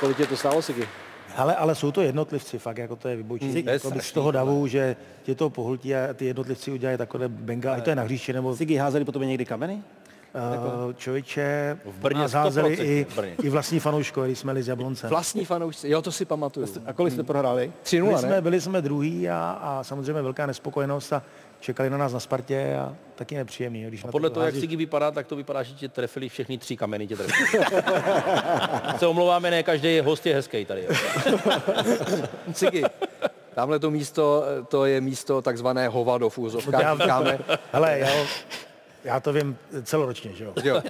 Kolik 0.00 0.16
tě 0.16 0.26
to 0.26 0.36
stálo, 0.36 0.62
Siky? 0.62 0.88
Ale, 1.36 1.56
ale 1.56 1.74
jsou 1.74 1.92
to 1.92 2.02
jednotlivci, 2.02 2.58
fakt, 2.58 2.78
jako 2.78 2.96
to 2.96 3.08
je 3.08 3.16
vybočí. 3.16 3.54
je 3.54 3.72
Jako 3.72 3.90
z 4.00 4.12
toho 4.12 4.30
davu, 4.30 4.66
že 4.66 4.96
tě 5.22 5.34
to 5.34 5.50
pohltí 5.50 5.94
a 5.94 6.14
ty 6.14 6.24
jednotlivci 6.24 6.70
udělají 6.70 6.98
takové 6.98 7.28
benga, 7.28 7.74
ať 7.74 7.84
to 7.84 7.90
je 7.90 7.96
na 7.96 8.02
hřiště, 8.02 8.32
nebo 8.32 8.56
Sigy 8.56 8.76
házeli 8.76 9.04
po 9.04 9.12
tobě 9.12 9.28
někdy 9.28 9.44
kameny? 9.44 9.82
Uh, 10.86 10.92
člověče, 10.92 11.78
V 11.84 11.98
Brně 11.98 12.20
nás 12.20 12.32
házeli 12.32 12.76
100% 12.76 12.84
i, 12.84 13.06
i 13.46 13.48
vlastní 13.50 13.80
fanouškové, 13.80 14.26
když 14.26 14.38
jsme 14.38 14.50
jeli 14.50 14.62
z 14.62 14.68
Jablonce. 14.68 15.08
Vlastní 15.08 15.44
fanoušci, 15.44 15.88
jo, 15.88 16.02
to 16.02 16.12
si 16.12 16.24
pamatuju. 16.24 16.66
A 16.86 16.92
kolik 16.92 17.12
jste 17.14 17.22
prohráli? 17.22 17.72
3-0, 17.84 18.00
Byli 18.02 18.12
ne? 18.12 18.18
jsme, 18.18 18.40
byli 18.40 18.60
jsme 18.60 18.82
druhý 18.82 19.28
a, 19.30 19.58
a 19.62 19.84
samozřejmě 19.84 20.22
velká 20.22 20.46
nespokojenost 20.46 21.12
a 21.12 21.22
čekali 21.60 21.90
na 21.90 21.96
nás 21.98 22.12
na 22.12 22.20
Spartě 22.20 22.76
a 22.80 22.94
taky 23.14 23.36
nepříjemný. 23.36 23.84
Když 23.84 24.04
na 24.04 24.12
Podle 24.12 24.30
to 24.30 24.34
toho, 24.34 24.46
jak 24.46 24.54
hází- 24.54 24.60
Sigi 24.60 24.76
vypadá, 24.76 25.10
tak 25.10 25.26
to 25.26 25.36
vypadá, 25.36 25.62
že 25.62 25.74
tě 25.74 25.88
trefili 25.88 26.28
všechny 26.28 26.58
tři 26.58 26.76
kameny. 26.76 27.06
Tě 27.06 27.16
trefili. 27.16 27.64
se 28.98 29.06
omlouváme, 29.06 29.50
ne 29.50 29.62
každý 29.62 30.00
host 30.00 30.26
je 30.26 30.34
hezký 30.34 30.64
tady. 30.64 30.84
jo. 30.90 30.96
Cigy. 32.52 32.82
Tamhle 33.54 33.78
to 33.78 33.90
místo, 33.90 34.44
to 34.68 34.84
je 34.84 35.00
místo 35.00 35.42
takzvané 35.42 35.88
hovado 35.88 36.28
v 36.30 36.38
úzovkách, 36.48 36.82
Já- 36.82 36.94
říkáme. 36.96 37.38
Hele, 37.72 37.98
já, 37.98 38.08
já 39.04 39.20
to 39.20 39.32
vím 39.32 39.58
celoročně, 39.82 40.32
že 40.32 40.44
jo. 40.44 40.52
Jo. 40.64 40.82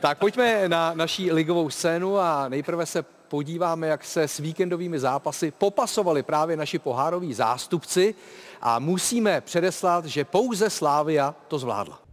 Tak 0.00 0.18
pojďme 0.18 0.68
na 0.68 0.94
naší 0.94 1.32
ligovou 1.32 1.70
scénu 1.70 2.18
a 2.18 2.48
nejprve 2.48 2.86
se 2.86 3.04
podíváme, 3.28 3.86
jak 3.86 4.04
se 4.04 4.22
s 4.22 4.38
víkendovými 4.38 4.98
zápasy 4.98 5.50
popasovali 5.50 6.22
právě 6.22 6.56
naši 6.56 6.78
pohároví 6.78 7.34
zástupci 7.34 8.14
a 8.60 8.78
musíme 8.78 9.40
předeslat, 9.40 10.04
že 10.04 10.24
pouze 10.24 10.70
Slávia 10.70 11.34
to 11.48 11.58
zvládla. 11.58 12.04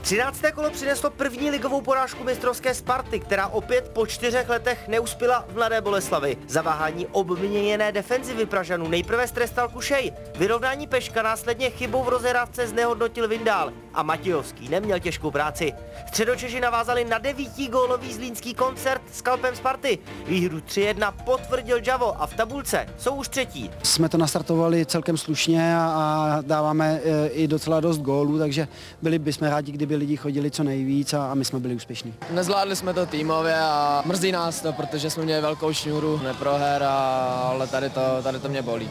13. 0.00 0.42
kolo 0.54 0.70
přineslo 0.70 1.10
první 1.10 1.50
ligovou 1.50 1.80
porážku 1.80 2.24
mistrovské 2.24 2.74
Sparty, 2.74 3.20
která 3.20 3.46
opět 3.46 3.88
po 3.88 4.06
čtyřech 4.06 4.48
letech 4.48 4.88
neuspěla 4.88 5.44
v 5.48 5.54
Mladé 5.54 5.80
Boleslavi. 5.80 6.36
Zaváhání 6.48 7.06
obměněné 7.06 7.92
defenzivy 7.92 8.46
Pražanů 8.46 8.88
nejprve 8.88 9.28
strestal 9.28 9.68
Kušej. 9.68 10.12
Vyrovnání 10.36 10.86
Peška 10.86 11.22
následně 11.22 11.70
chybou 11.70 12.02
v 12.02 12.08
rozehrávce 12.08 12.66
znehodnotil 12.66 13.28
Vindál 13.28 13.72
a 13.94 14.02
Matějovský 14.02 14.68
neměl 14.68 15.00
těžkou 15.00 15.30
práci. 15.30 15.72
Středočeši 16.08 16.60
navázali 16.60 17.04
na 17.04 17.18
devítí-gólový 17.18 18.14
zlínský 18.14 18.54
koncert 18.54 19.02
s 19.12 19.22
kalpem 19.22 19.56
Sparty. 19.56 19.98
Výhru 20.26 20.58
3-1 20.58 21.12
potvrdil 21.24 21.80
Javo 21.86 22.22
a 22.22 22.26
v 22.26 22.34
tabulce 22.34 22.86
jsou 22.98 23.14
už 23.14 23.28
třetí. 23.28 23.70
jsme 23.82 24.08
to 24.08 24.18
nastartovali 24.18 24.86
celkem 24.86 25.16
slušně 25.16 25.76
a, 25.76 25.80
a 25.80 26.38
dáváme 26.40 27.00
e, 27.04 27.28
i 27.28 27.48
docela 27.48 27.80
dost 27.80 27.98
gólů, 27.98 28.38
takže 28.38 28.68
byli 29.02 29.18
bychom 29.18 29.48
rádi, 29.48 29.72
kdyby 29.72 29.96
lidi 29.96 30.16
chodili 30.16 30.50
co 30.50 30.64
nejvíc 30.64 31.14
a, 31.14 31.30
a 31.30 31.34
my 31.34 31.44
jsme 31.44 31.60
byli 31.60 31.74
úspěšní. 31.74 32.14
Nezvládli 32.30 32.76
jsme 32.76 32.94
to 32.94 33.06
týmově 33.06 33.54
a 33.60 34.02
mrzí 34.06 34.32
nás 34.32 34.60
to, 34.60 34.72
protože 34.72 35.10
jsme 35.10 35.24
měli 35.24 35.42
velkou 35.42 35.72
šňůru 35.72 36.20
neproher, 36.24 36.82
a, 36.82 36.96
ale 37.50 37.66
tady 37.66 37.90
to, 37.90 38.00
tady 38.22 38.38
to 38.38 38.48
mě 38.48 38.62
bolí. 38.62 38.90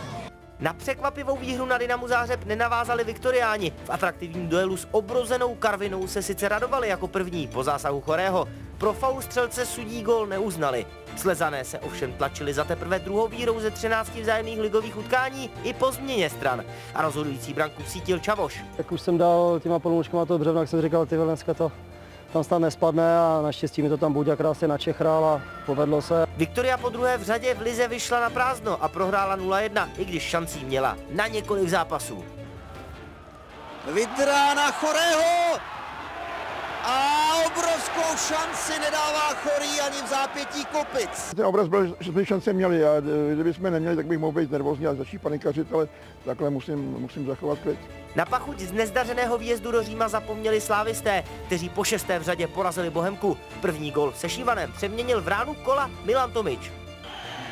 Na 0.59 0.73
překvapivou 0.73 1.37
výhru 1.37 1.65
na 1.65 1.77
Dynamu 1.77 2.07
Zářeb 2.07 2.45
nenavázali 2.45 3.03
Viktoriáni. 3.03 3.71
V 3.85 3.89
atraktivním 3.89 4.47
duelu 4.47 4.77
s 4.77 4.87
obrozenou 4.91 5.55
Karvinou 5.55 6.07
se 6.07 6.21
sice 6.21 6.49
radovali 6.49 6.87
jako 6.87 7.07
první 7.07 7.47
po 7.47 7.63
zásahu 7.63 8.01
Chorého. 8.01 8.47
Pro 8.77 8.93
faul 8.93 9.21
střelce 9.21 9.65
sudí 9.65 10.01
gol 10.01 10.27
neuznali. 10.27 10.85
Slezané 11.15 11.65
se 11.65 11.79
ovšem 11.79 12.13
tlačili 12.13 12.53
za 12.53 12.63
teprve 12.63 12.99
druhou 12.99 13.27
výhrou 13.27 13.59
ze 13.59 13.71
13 13.71 14.15
vzájemných 14.15 14.59
ligových 14.59 14.97
utkání 14.97 15.49
i 15.63 15.73
po 15.73 15.91
změně 15.91 16.29
stran. 16.29 16.63
A 16.95 17.01
rozhodující 17.01 17.53
branku 17.53 17.83
sítil 17.83 18.19
Čavoš. 18.19 18.63
Jak 18.77 18.91
už 18.91 19.01
jsem 19.01 19.17
dal 19.17 19.59
těma 19.59 19.79
polůčkama 19.79 20.25
to 20.25 20.39
břevno, 20.39 20.59
jak 20.59 20.69
jsem 20.69 20.81
říkal, 20.81 21.05
ty 21.05 21.17
dneska 21.17 21.53
to 21.53 21.71
tam 22.33 22.43
snad 22.43 22.59
nespadne 22.59 23.17
a 23.19 23.41
naštěstí 23.43 23.81
mi 23.81 23.89
to 23.89 23.97
tam 23.97 24.13
Buďa 24.13 24.35
krásně 24.35 24.67
načechral 24.67 25.25
a 25.25 25.41
povedlo 25.65 26.01
se. 26.01 26.25
Viktoria 26.37 26.77
po 26.77 26.89
druhé 26.89 27.17
v 27.17 27.23
řadě 27.23 27.53
v 27.53 27.61
Lize 27.61 27.87
vyšla 27.87 28.19
na 28.19 28.29
prázdno 28.29 28.83
a 28.83 28.87
prohrála 28.87 29.37
0-1, 29.37 29.87
i 29.97 30.05
když 30.05 30.23
šancí 30.23 30.65
měla 30.65 30.97
na 31.11 31.27
několik 31.27 31.69
zápasů. 31.69 32.23
Vidra 33.93 34.53
na 34.53 34.71
Chorého 34.71 35.59
a 36.83 37.33
obrovskou 37.45 38.17
šanci 38.33 38.79
nedává 38.79 39.33
Chorý 39.33 39.81
ani 39.81 40.01
v 40.01 40.07
zápětí 40.09 40.65
Kopic. 40.65 41.33
Ten 41.35 41.45
obraz 41.45 41.67
byl, 41.67 41.95
že 41.99 42.11
jsme 42.11 42.25
šance 42.25 42.53
měli 42.53 42.85
a 42.85 42.89
kdyby 43.33 43.53
jsme 43.53 43.71
neměli, 43.71 43.95
tak 43.95 44.05
bych 44.05 44.19
mohl 44.19 44.39
být 44.39 44.51
nervózní 44.51 44.87
a 44.87 44.95
začít 44.95 45.21
panikařit, 45.21 45.73
ale 45.73 45.87
takhle 46.25 46.49
musím, 46.49 46.79
musím 46.79 47.27
zachovat 47.27 47.59
klid. 47.59 47.79
Na 48.15 48.25
pachuť 48.25 48.59
z 48.59 48.71
nezdařeného 48.71 49.37
výjezdu 49.37 49.71
do 49.71 49.83
Říma 49.83 50.07
zapomněli 50.07 50.61
slávisté, 50.61 51.23
kteří 51.45 51.69
po 51.69 51.83
šesté 51.83 52.19
v 52.19 52.23
řadě 52.23 52.47
porazili 52.47 52.89
Bohemku. 52.89 53.37
První 53.61 53.91
gol 53.91 54.13
se 54.13 54.29
Šívanem 54.29 54.71
přeměnil 54.71 55.21
v 55.21 55.27
ránu 55.27 55.53
kola 55.53 55.91
Milan 56.05 56.31
Tomič. 56.31 56.71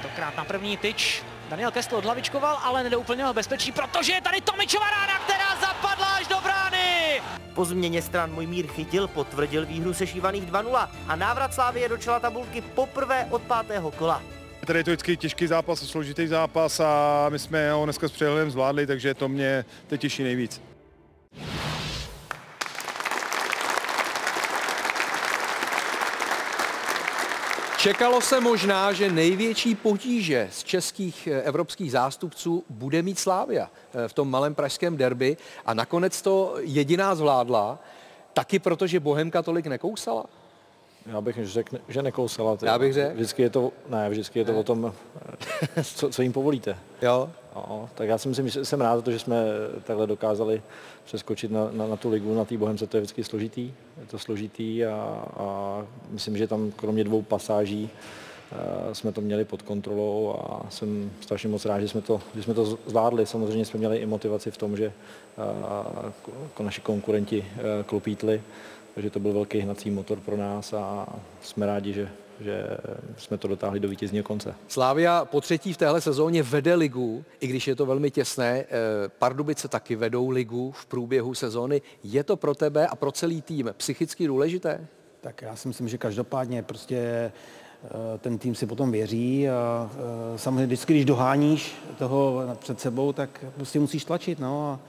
Tentokrát 0.01 0.37
na 0.37 0.43
první 0.43 0.77
tyč 0.77 1.23
Daniel 1.49 1.71
Kestl 1.71 1.95
odlavičkoval, 1.95 2.59
ale 2.63 2.83
nedouplnil 2.83 3.33
bezpečí, 3.33 3.71
protože 3.71 4.13
je 4.13 4.21
tady 4.21 4.41
Tomičova 4.41 4.89
rána, 4.89 5.19
která 5.19 5.67
zapadla 5.67 6.05
až 6.05 6.27
do 6.27 6.35
brány. 6.43 7.21
Po 7.53 7.65
změně 7.65 8.01
stran 8.01 8.31
Mojmír 8.31 8.67
chytil, 8.67 9.07
potvrdil 9.07 9.65
výhru 9.65 9.93
sešívaných 9.93 10.51
2-0 10.51 10.89
a 11.07 11.15
návrat 11.15 11.53
Slávie 11.53 11.89
do 11.89 11.97
čela 11.97 12.19
tabulky 12.19 12.61
poprvé 12.61 13.27
od 13.29 13.41
pátého 13.41 13.91
kola. 13.91 14.21
Tady 14.65 14.79
je 14.79 14.83
to 14.83 14.91
vždycky 14.91 15.17
těžký 15.17 15.47
zápas, 15.47 15.79
složitý 15.79 16.27
zápas 16.27 16.79
a 16.79 17.25
my 17.29 17.39
jsme 17.39 17.71
ho 17.71 17.83
dneska 17.85 18.07
s 18.07 18.11
přehledem 18.11 18.51
zvládli, 18.51 18.87
takže 18.87 19.13
to 19.13 19.27
mě 19.27 19.65
teď 19.87 20.01
těší 20.01 20.23
nejvíc. 20.23 20.61
Čekalo 27.77 28.21
se 28.21 28.41
možná, 28.41 28.93
že 28.93 29.11
největší 29.11 29.75
potíže 29.75 30.49
z 30.51 30.63
českých 30.63 31.27
eh, 31.27 31.41
evropských 31.41 31.91
zástupců 31.91 32.63
bude 32.69 33.01
mít 33.01 33.19
Slávia 33.19 33.69
eh, 33.93 34.07
v 34.07 34.13
tom 34.13 34.29
malém 34.29 34.55
pražském 34.55 34.97
derby 34.97 35.37
a 35.65 35.73
nakonec 35.73 36.21
to 36.21 36.55
jediná 36.59 37.15
zvládla, 37.15 37.79
taky 38.33 38.59
protože 38.59 38.99
Bohemka 38.99 39.41
tolik 39.41 39.67
nekousala. 39.67 40.25
Já 41.07 41.21
bych 41.21 41.47
řekl, 41.47 41.77
že 41.87 42.01
nekousala. 42.01 42.57
Já 42.61 42.79
bych 42.79 42.93
řekl. 42.93 43.13
Vždycky 43.13 43.41
je 43.41 43.49
to, 43.49 43.71
ne, 43.89 44.09
vždycky 44.09 44.39
je 44.39 44.45
to 44.45 44.59
o 44.59 44.63
tom, 44.63 44.93
eh, 45.77 45.83
co, 45.83 46.09
co 46.09 46.21
jim 46.21 46.33
povolíte. 46.33 46.77
Jo. 47.01 47.29
No, 47.55 47.89
tak 47.95 48.07
já 48.07 48.17
si 48.17 48.27
myslím, 48.27 48.49
že 48.49 48.65
jsem 48.65 48.81
rád, 48.81 49.07
že 49.07 49.19
jsme 49.19 49.43
takhle 49.83 50.07
dokázali 50.07 50.61
přeskočit 51.05 51.51
na, 51.51 51.69
na, 51.71 51.87
na 51.87 51.95
tu 51.95 52.09
ligu, 52.09 52.35
na 52.35 52.45
té 52.45 52.57
Bohemce, 52.57 52.87
to 52.87 52.97
je 52.97 53.01
vždycky 53.01 53.23
složitý. 53.23 53.73
Je 53.99 54.05
to 54.07 54.19
složitý 54.19 54.85
a, 54.85 54.93
a 55.37 55.85
myslím, 56.09 56.37
že 56.37 56.47
tam 56.47 56.71
kromě 56.71 57.03
dvou 57.03 57.21
pasáží 57.21 57.89
uh, 58.51 58.93
jsme 58.93 59.11
to 59.11 59.21
měli 59.21 59.45
pod 59.45 59.61
kontrolou 59.61 60.35
a 60.39 60.65
jsem 60.69 61.11
strašně 61.21 61.49
moc 61.49 61.65
rád, 61.65 61.79
že 61.79 61.87
jsme 61.87 62.01
to, 62.01 62.21
že 62.35 62.43
jsme 62.43 62.53
to 62.53 62.65
zvládli. 62.65 63.25
Samozřejmě 63.25 63.65
jsme 63.65 63.77
měli 63.79 63.97
i 63.97 64.05
motivaci 64.05 64.51
v 64.51 64.57
tom, 64.57 64.77
že 64.77 64.91
uh, 66.57 66.65
naši 66.65 66.81
konkurenti 66.81 67.39
uh, 67.39 67.83
klopítli, 67.85 68.41
takže 68.97 69.09
to 69.09 69.19
byl 69.19 69.33
velký 69.33 69.59
hnací 69.59 69.91
motor 69.91 70.19
pro 70.19 70.37
nás 70.37 70.73
a 70.73 71.07
jsme 71.41 71.65
rádi, 71.65 71.93
že, 71.93 72.09
že 72.39 72.67
jsme 73.17 73.37
to 73.37 73.47
dotáhli 73.47 73.79
do 73.79 73.89
vítězního 73.89 74.23
konce. 74.23 74.55
Slávia 74.67 75.25
po 75.25 75.41
třetí 75.41 75.73
v 75.73 75.77
téhle 75.77 76.01
sezóně 76.01 76.43
vede 76.43 76.75
ligu, 76.75 77.25
i 77.39 77.47
když 77.47 77.67
je 77.67 77.75
to 77.75 77.85
velmi 77.85 78.11
těsné. 78.11 78.59
Eh, 78.59 78.65
Pardubice 79.19 79.67
taky 79.67 79.95
vedou 79.95 80.29
ligu 80.29 80.71
v 80.71 80.85
průběhu 80.85 81.33
sezóny. 81.33 81.81
Je 82.03 82.23
to 82.23 82.37
pro 82.37 82.55
tebe 82.55 82.87
a 82.87 82.95
pro 82.95 83.11
celý 83.11 83.41
tým 83.41 83.69
psychicky 83.77 84.27
důležité? 84.27 84.87
Tak 85.21 85.41
já 85.41 85.55
si 85.55 85.67
myslím, 85.67 85.87
že 85.87 85.97
každopádně 85.97 86.63
prostě 86.63 86.97
eh, 86.97 88.17
ten 88.17 88.37
tým 88.37 88.55
si 88.55 88.65
potom 88.65 88.91
věří 88.91 89.49
a 89.49 89.91
eh, 89.93 90.37
samozřejmě 90.37 90.65
vždycky, 90.65 90.93
když 90.93 91.05
doháníš 91.05 91.75
toho 91.97 92.41
před 92.59 92.79
sebou, 92.79 93.13
tak 93.13 93.45
prostě 93.55 93.79
musíš 93.79 94.05
tlačit, 94.05 94.39
no 94.39 94.71
a 94.71 94.79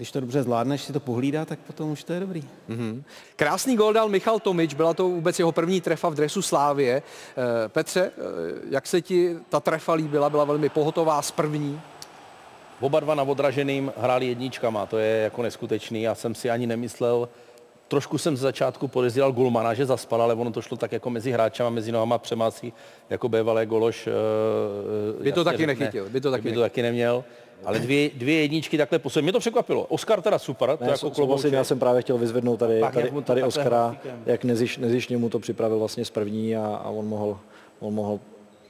když 0.00 0.10
to 0.10 0.20
dobře 0.20 0.42
zvládneš, 0.42 0.82
si 0.82 0.92
to 0.92 1.00
pohlídá, 1.00 1.44
tak 1.44 1.58
potom 1.58 1.90
už 1.90 2.04
to 2.04 2.12
je 2.12 2.20
dobrý. 2.20 2.42
Mm-hmm. 2.68 3.02
Krásný 3.36 3.76
gol 3.76 3.92
dal 3.92 4.08
Michal 4.08 4.38
Tomič, 4.38 4.74
byla 4.74 4.94
to 4.94 5.08
vůbec 5.08 5.38
jeho 5.38 5.52
první 5.52 5.80
trefa 5.80 6.08
v 6.08 6.14
dresu 6.14 6.42
Slávě. 6.42 6.96
E, 6.96 7.68
Petře, 7.68 8.10
jak 8.70 8.86
se 8.86 9.00
ti 9.00 9.36
ta 9.48 9.60
trefa 9.60 9.92
líbila? 9.92 10.30
Byla 10.30 10.44
velmi 10.44 10.68
pohotová 10.68 11.22
z 11.22 11.30
první? 11.30 11.80
Oba 12.80 13.00
dva 13.00 13.14
na 13.14 13.22
odraženým 13.22 13.92
hráli 13.96 14.26
jedničkama, 14.26 14.86
to 14.86 14.98
je 14.98 15.22
jako 15.22 15.42
neskutečný. 15.42 16.02
Já 16.02 16.14
jsem 16.14 16.34
si 16.34 16.50
ani 16.50 16.66
nemyslel, 16.66 17.28
trošku 17.88 18.18
jsem 18.18 18.36
z 18.36 18.40
začátku 18.40 18.88
podezíral 18.88 19.32
Gulmana, 19.32 19.74
že 19.74 19.86
zaspal, 19.86 20.22
ale 20.22 20.34
ono 20.34 20.50
to 20.50 20.62
šlo 20.62 20.76
tak 20.76 20.92
jako 20.92 21.10
mezi 21.10 21.32
hráčama, 21.32 21.70
mezi 21.70 21.92
nohama 21.92 22.18
přemácí, 22.18 22.72
jako 23.10 23.28
bývalé 23.28 23.66
Gološ. 23.66 24.08
By 25.22 25.32
to 25.32 25.44
taky 25.44 25.56
řekne, 25.56 25.74
nechytil, 25.74 26.08
by 26.08 26.20
to 26.20 26.30
taky, 26.30 26.42
by 26.42 26.52
to 26.52 26.60
taky 26.60 26.82
neměl. 26.82 27.24
Ale 27.64 27.78
dvě, 27.78 28.10
dvě 28.14 28.40
jedničky 28.40 28.78
takhle 28.78 28.98
posledně. 28.98 29.24
Mě 29.24 29.32
to 29.32 29.38
překvapilo. 29.38 29.84
Oscar 29.84 30.22
teda 30.22 30.38
super, 30.38 30.76
to 30.76 30.84
ne, 30.84 30.90
jako 30.90 31.10
klobouček. 31.10 31.52
Já 31.52 31.64
jsem 31.64 31.78
právě 31.78 32.02
chtěl 32.02 32.18
vyzvednout 32.18 32.56
tady, 32.56 32.80
tady, 32.92 33.12
tady 33.24 33.42
Oscara, 33.42 33.96
jak 34.26 34.44
neziš, 34.44 34.78
nezišně 34.78 35.16
mu 35.16 35.28
to 35.28 35.38
připravil 35.38 35.78
vlastně 35.78 36.04
z 36.04 36.10
první 36.10 36.56
a, 36.56 36.66
a 36.66 36.90
on 36.90 37.06
mohl, 37.06 37.38
on 37.80 37.94
mohl 37.94 38.20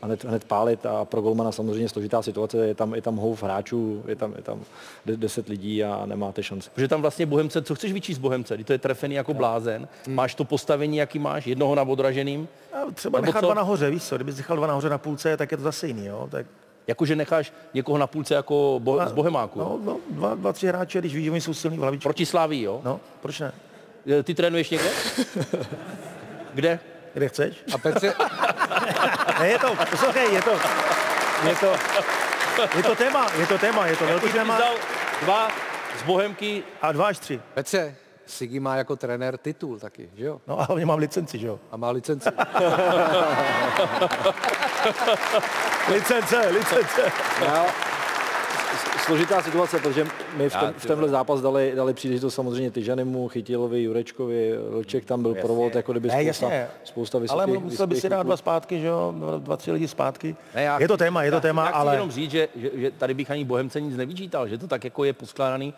hned, 0.03 0.24
hned 0.24 0.45
pálit 0.45 0.86
a 0.86 1.05
pro 1.05 1.20
Golmana 1.20 1.53
samozřejmě 1.53 1.88
složitá 1.88 2.22
situace, 2.22 2.66
je 2.66 2.74
tam, 2.74 2.95
je 2.95 3.03
tam 3.03 3.16
houf 3.16 3.43
hráčů, 3.43 4.03
je 4.09 4.16
tam, 4.16 4.34
je 4.36 4.43
tam 4.43 4.61
deset 5.07 5.49
lidí 5.49 5.84
a 5.84 6.07
nemáte 6.07 6.43
šanci. 6.43 6.70
Protože 6.74 6.88
tam 6.88 7.03
vlastně 7.03 7.26
Bohemce, 7.26 7.62
co 7.62 7.74
chceš 7.74 7.93
vyčíst 7.93 8.20
Bohemce, 8.20 8.55
Kdy 8.55 8.64
to 8.64 8.72
je 8.72 8.78
trefený 8.78 9.14
jako 9.14 9.34
blázen, 9.34 9.88
hmm. 10.07 10.14
máš 10.14 10.34
to 10.34 10.45
postavení, 10.45 10.97
jaký 10.97 11.18
máš, 11.18 11.47
jednoho 11.47 11.74
na 11.74 11.82
odraženým. 11.82 12.49
A 12.72 12.91
třeba 12.95 13.20
nechat 13.20 13.45
dva 13.45 13.55
nahoře, 13.55 13.91
víš 13.91 14.03
co, 14.03 14.16
kdyby 14.16 14.32
nechal 14.32 14.57
dva 14.57 14.66
nahoře 14.66 14.88
na 14.88 14.99
půlce, 14.99 15.36
tak 15.36 15.51
je 15.51 15.57
to 15.57 15.62
zase 15.62 15.86
jiný, 15.86 16.07
jo? 16.07 16.28
Tak 16.30 16.47
Jakože 16.86 17.16
necháš 17.16 17.52
někoho 17.74 17.98
na 17.98 18.06
půlce 18.06 18.34
jako 18.34 18.80
bo, 18.82 19.00
z 19.06 19.12
Bohemáku. 19.12 19.58
No, 19.58 19.80
no, 19.84 19.96
dva, 20.10 20.34
dva, 20.34 20.52
tři 20.52 20.66
hráče, 20.66 20.98
když 20.98 21.14
víš, 21.14 21.24
že 21.24 21.30
oni 21.30 21.40
jsou 21.40 21.54
silní 21.54 21.76
v 21.76 21.80
hlavičku. 21.80 22.02
Proti 22.02 22.26
Slaví, 22.26 22.62
jo? 22.62 22.80
No, 22.84 23.00
proč 23.20 23.40
ne? 23.40 23.52
Ty 24.22 24.34
trénuješ 24.34 24.70
někde? 24.70 24.90
Kde? 26.54 26.80
Kde 27.14 27.28
chceš? 27.28 27.64
A 27.74 27.78
Petře... 27.78 28.14
ne, 29.40 29.48
je 29.48 29.58
to, 29.58 29.76
poslouchej, 29.90 30.34
je 30.34 30.42
to, 30.42 30.50
je 31.48 31.56
to, 31.56 31.72
je 32.76 32.82
to 32.82 32.94
téma, 32.94 33.26
je 33.38 33.46
to 33.46 33.58
téma, 33.58 33.86
je 33.86 33.96
to 33.96 34.06
velký 34.06 34.32
téma. 34.32 34.58
Dva 35.22 35.48
z 36.00 36.02
Bohemky. 36.02 36.62
A 36.82 36.92
dva 36.92 37.06
až 37.06 37.18
tři. 37.18 37.40
Petře, 37.54 37.96
Sigi 38.26 38.60
má 38.60 38.76
jako 38.76 38.96
trenér 38.96 39.36
titul 39.36 39.78
taky, 39.78 40.10
že 40.14 40.24
jo? 40.24 40.40
No 40.46 40.60
a 40.60 40.64
hlavně 40.64 40.86
mám 40.86 40.98
licenci, 40.98 41.38
že 41.38 41.46
jo? 41.46 41.60
A 41.70 41.76
má 41.76 41.90
licenci. 41.90 42.28
licence, 45.92 46.48
licence. 46.48 47.12
No, 47.40 47.66
složitá 49.04 49.42
situace, 49.42 49.78
protože 49.78 50.06
my 50.36 50.50
v, 50.50 50.56
ten, 50.56 50.74
v 50.76 50.86
tenhle 50.86 51.08
zápas 51.08 51.40
dali, 51.40 51.72
dali 51.76 51.94
příležitost 51.94 52.34
samozřejmě 52.34 52.70
Tyžanimu, 52.70 53.28
Chytilovi, 53.28 53.82
Jurečkovi, 53.82 54.54
Lček 54.72 55.04
tam 55.04 55.22
byl 55.22 55.34
provod, 55.34 55.74
jako 55.74 55.92
kdyby 55.92 56.08
ne, 56.08 56.32
spousta, 56.32 56.50
spousta 56.84 57.18
vysokých, 57.18 57.42
Ale 57.42 57.58
musel 57.58 57.86
by 57.86 58.00
si 58.00 58.08
dát 58.08 58.22
dva 58.22 58.36
zpátky, 58.36 58.80
že 58.80 58.86
jo, 58.86 59.14
dva, 59.38 59.56
tři 59.56 59.72
lidi 59.72 59.88
zpátky. 59.88 60.36
Ne, 60.54 60.62
já, 60.62 60.80
je 60.80 60.88
to 60.88 60.96
téma, 60.96 61.22
je 61.22 61.30
to 61.30 61.36
já, 61.36 61.40
téma, 61.40 61.66
já 61.66 61.70
ale... 61.70 61.94
jenom 61.94 62.10
říct, 62.10 62.30
že, 62.30 62.48
že, 62.56 62.70
že, 62.74 62.90
tady 62.90 63.14
bych 63.14 63.30
ani 63.30 63.44
Bohemce 63.44 63.80
nic 63.80 63.96
nevyčítal, 63.96 64.48
že 64.48 64.58
to 64.58 64.66
tak 64.66 64.84
jako 64.84 65.04
je 65.04 65.12
poskládaný, 65.12 65.74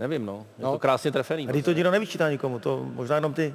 nevím, 0.00 0.26
no, 0.26 0.46
je 0.58 0.64
no. 0.64 0.72
to 0.72 0.78
krásně 0.78 1.12
trefený. 1.12 1.48
A 1.48 1.52
ty 1.52 1.62
to 1.62 1.72
nikdo 1.72 1.90
nevyčítá 1.90 2.30
nikomu, 2.30 2.58
to 2.58 2.86
možná 2.94 3.14
jenom 3.16 3.34
ty. 3.34 3.54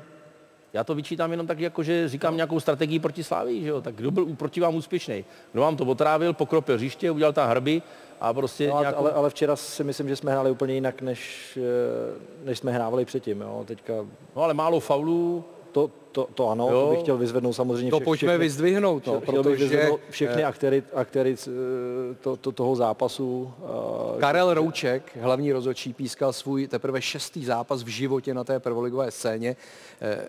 Já 0.73 0.83
to 0.83 0.95
vyčítám 0.95 1.31
jenom 1.31 1.47
tak, 1.47 1.59
jako 1.59 1.83
že 1.83 2.09
říkám 2.09 2.35
nějakou 2.35 2.59
strategii 2.59 2.99
proti 2.99 3.23
Slávii, 3.23 3.63
že 3.63 3.69
jo? 3.69 3.81
Tak 3.81 3.95
kdo 3.95 4.11
byl 4.11 4.25
proti 4.25 4.61
vám 4.61 4.75
úspěšný? 4.75 5.25
Kdo 5.51 5.61
vám 5.61 5.77
to 5.77 5.85
otrávil, 5.85 6.33
pokropil 6.33 6.75
hřiště, 6.75 7.11
udělal 7.11 7.33
tam 7.33 7.49
hrby 7.49 7.81
a 8.21 8.33
prostě 8.33 8.69
no, 8.69 8.79
nějakou... 8.79 8.99
ale, 8.99 9.11
ale, 9.11 9.29
včera 9.29 9.55
si 9.55 9.83
myslím, 9.83 10.09
že 10.09 10.15
jsme 10.15 10.31
hráli 10.31 10.51
úplně 10.51 10.73
jinak, 10.73 11.01
než, 11.01 11.59
než 12.43 12.59
jsme 12.59 12.71
hrávali 12.71 13.05
předtím, 13.05 13.41
jo? 13.41 13.63
Teďka... 13.67 13.93
No 14.35 14.41
ale 14.43 14.53
málo 14.53 14.79
faulů, 14.79 15.43
to, 15.71 15.91
to, 16.11 16.27
to 16.33 16.49
ano, 16.49 16.67
jo. 16.71 16.85
to 16.85 16.91
bych 16.91 16.99
chtěl 16.99 17.17
vyzvednout 17.17 17.53
samozřejmě. 17.53 17.91
To 17.91 17.97
všech, 17.97 18.05
pojďme 18.05 18.27
všechny, 18.29 18.45
vyzdvihnout. 18.45 19.07
No, 19.07 19.21
chtěl 19.21 19.43
protože... 19.43 19.49
bych 19.49 19.59
vyzvednout 19.59 19.99
všechny 20.09 20.43
aktéry, 20.43 20.83
aktéry 20.93 21.35
to, 22.21 22.37
to, 22.37 22.51
toho 22.51 22.75
zápasu. 22.75 23.53
Karel 24.19 24.53
Rouček, 24.53 25.17
hlavní 25.21 25.51
rozhodčí, 25.51 25.93
pískal 25.93 26.33
svůj 26.33 26.67
teprve 26.67 27.01
šestý 27.01 27.45
zápas 27.45 27.83
v 27.83 27.87
životě 27.87 28.33
na 28.33 28.43
té 28.43 28.59
prvoligové 28.59 29.11
scéně. 29.11 29.55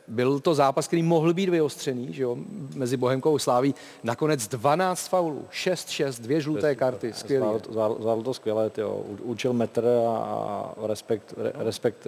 Byl 0.09 0.41
to 0.41 0.55
zápas, 0.55 0.87
který 0.87 1.03
mohl 1.03 1.35
být 1.35 1.49
vyostřený, 1.49 2.13
že 2.13 2.23
jo, 2.23 2.37
mezi 2.75 2.97
Bohemkou 2.97 3.37
a 3.37 3.39
Sláví. 3.39 3.75
Nakonec 4.05 4.49
12 4.49 5.09
faulů, 5.09 5.45
6-6, 5.53 6.23
dvě 6.23 6.41
žluté 6.41 6.75
karty, 6.75 7.13
skvělé. 7.13 7.61
Zvládl 7.71 8.23
to 8.23 8.35
skvěle, 8.35 8.71
tyjo. 8.71 9.05
učil 9.23 9.53
metr 9.53 9.85
a 10.07 10.75
respekt, 10.87 11.35
respekt 11.55 12.07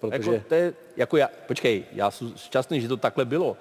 Protože... 0.00 0.32
Jako, 0.32 0.44
to 0.48 0.54
je, 0.54 0.74
jako 0.96 1.16
já, 1.16 1.30
počkej, 1.46 1.84
já 1.92 2.10
jsem 2.10 2.32
šťastný, 2.36 2.80
že 2.80 2.88
to 2.88 2.96
takhle 2.96 3.24
bylo. 3.24 3.56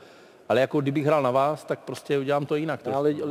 Ale 0.49 0.61
jako 0.61 0.81
kdybych 0.81 1.05
hrál 1.05 1.23
na 1.23 1.31
vás, 1.31 1.63
tak 1.63 1.79
prostě 1.79 2.19
udělám 2.19 2.45
to 2.45 2.55
jinak. 2.55 2.87
Ale 2.87 3.09
lidi, 3.09 3.21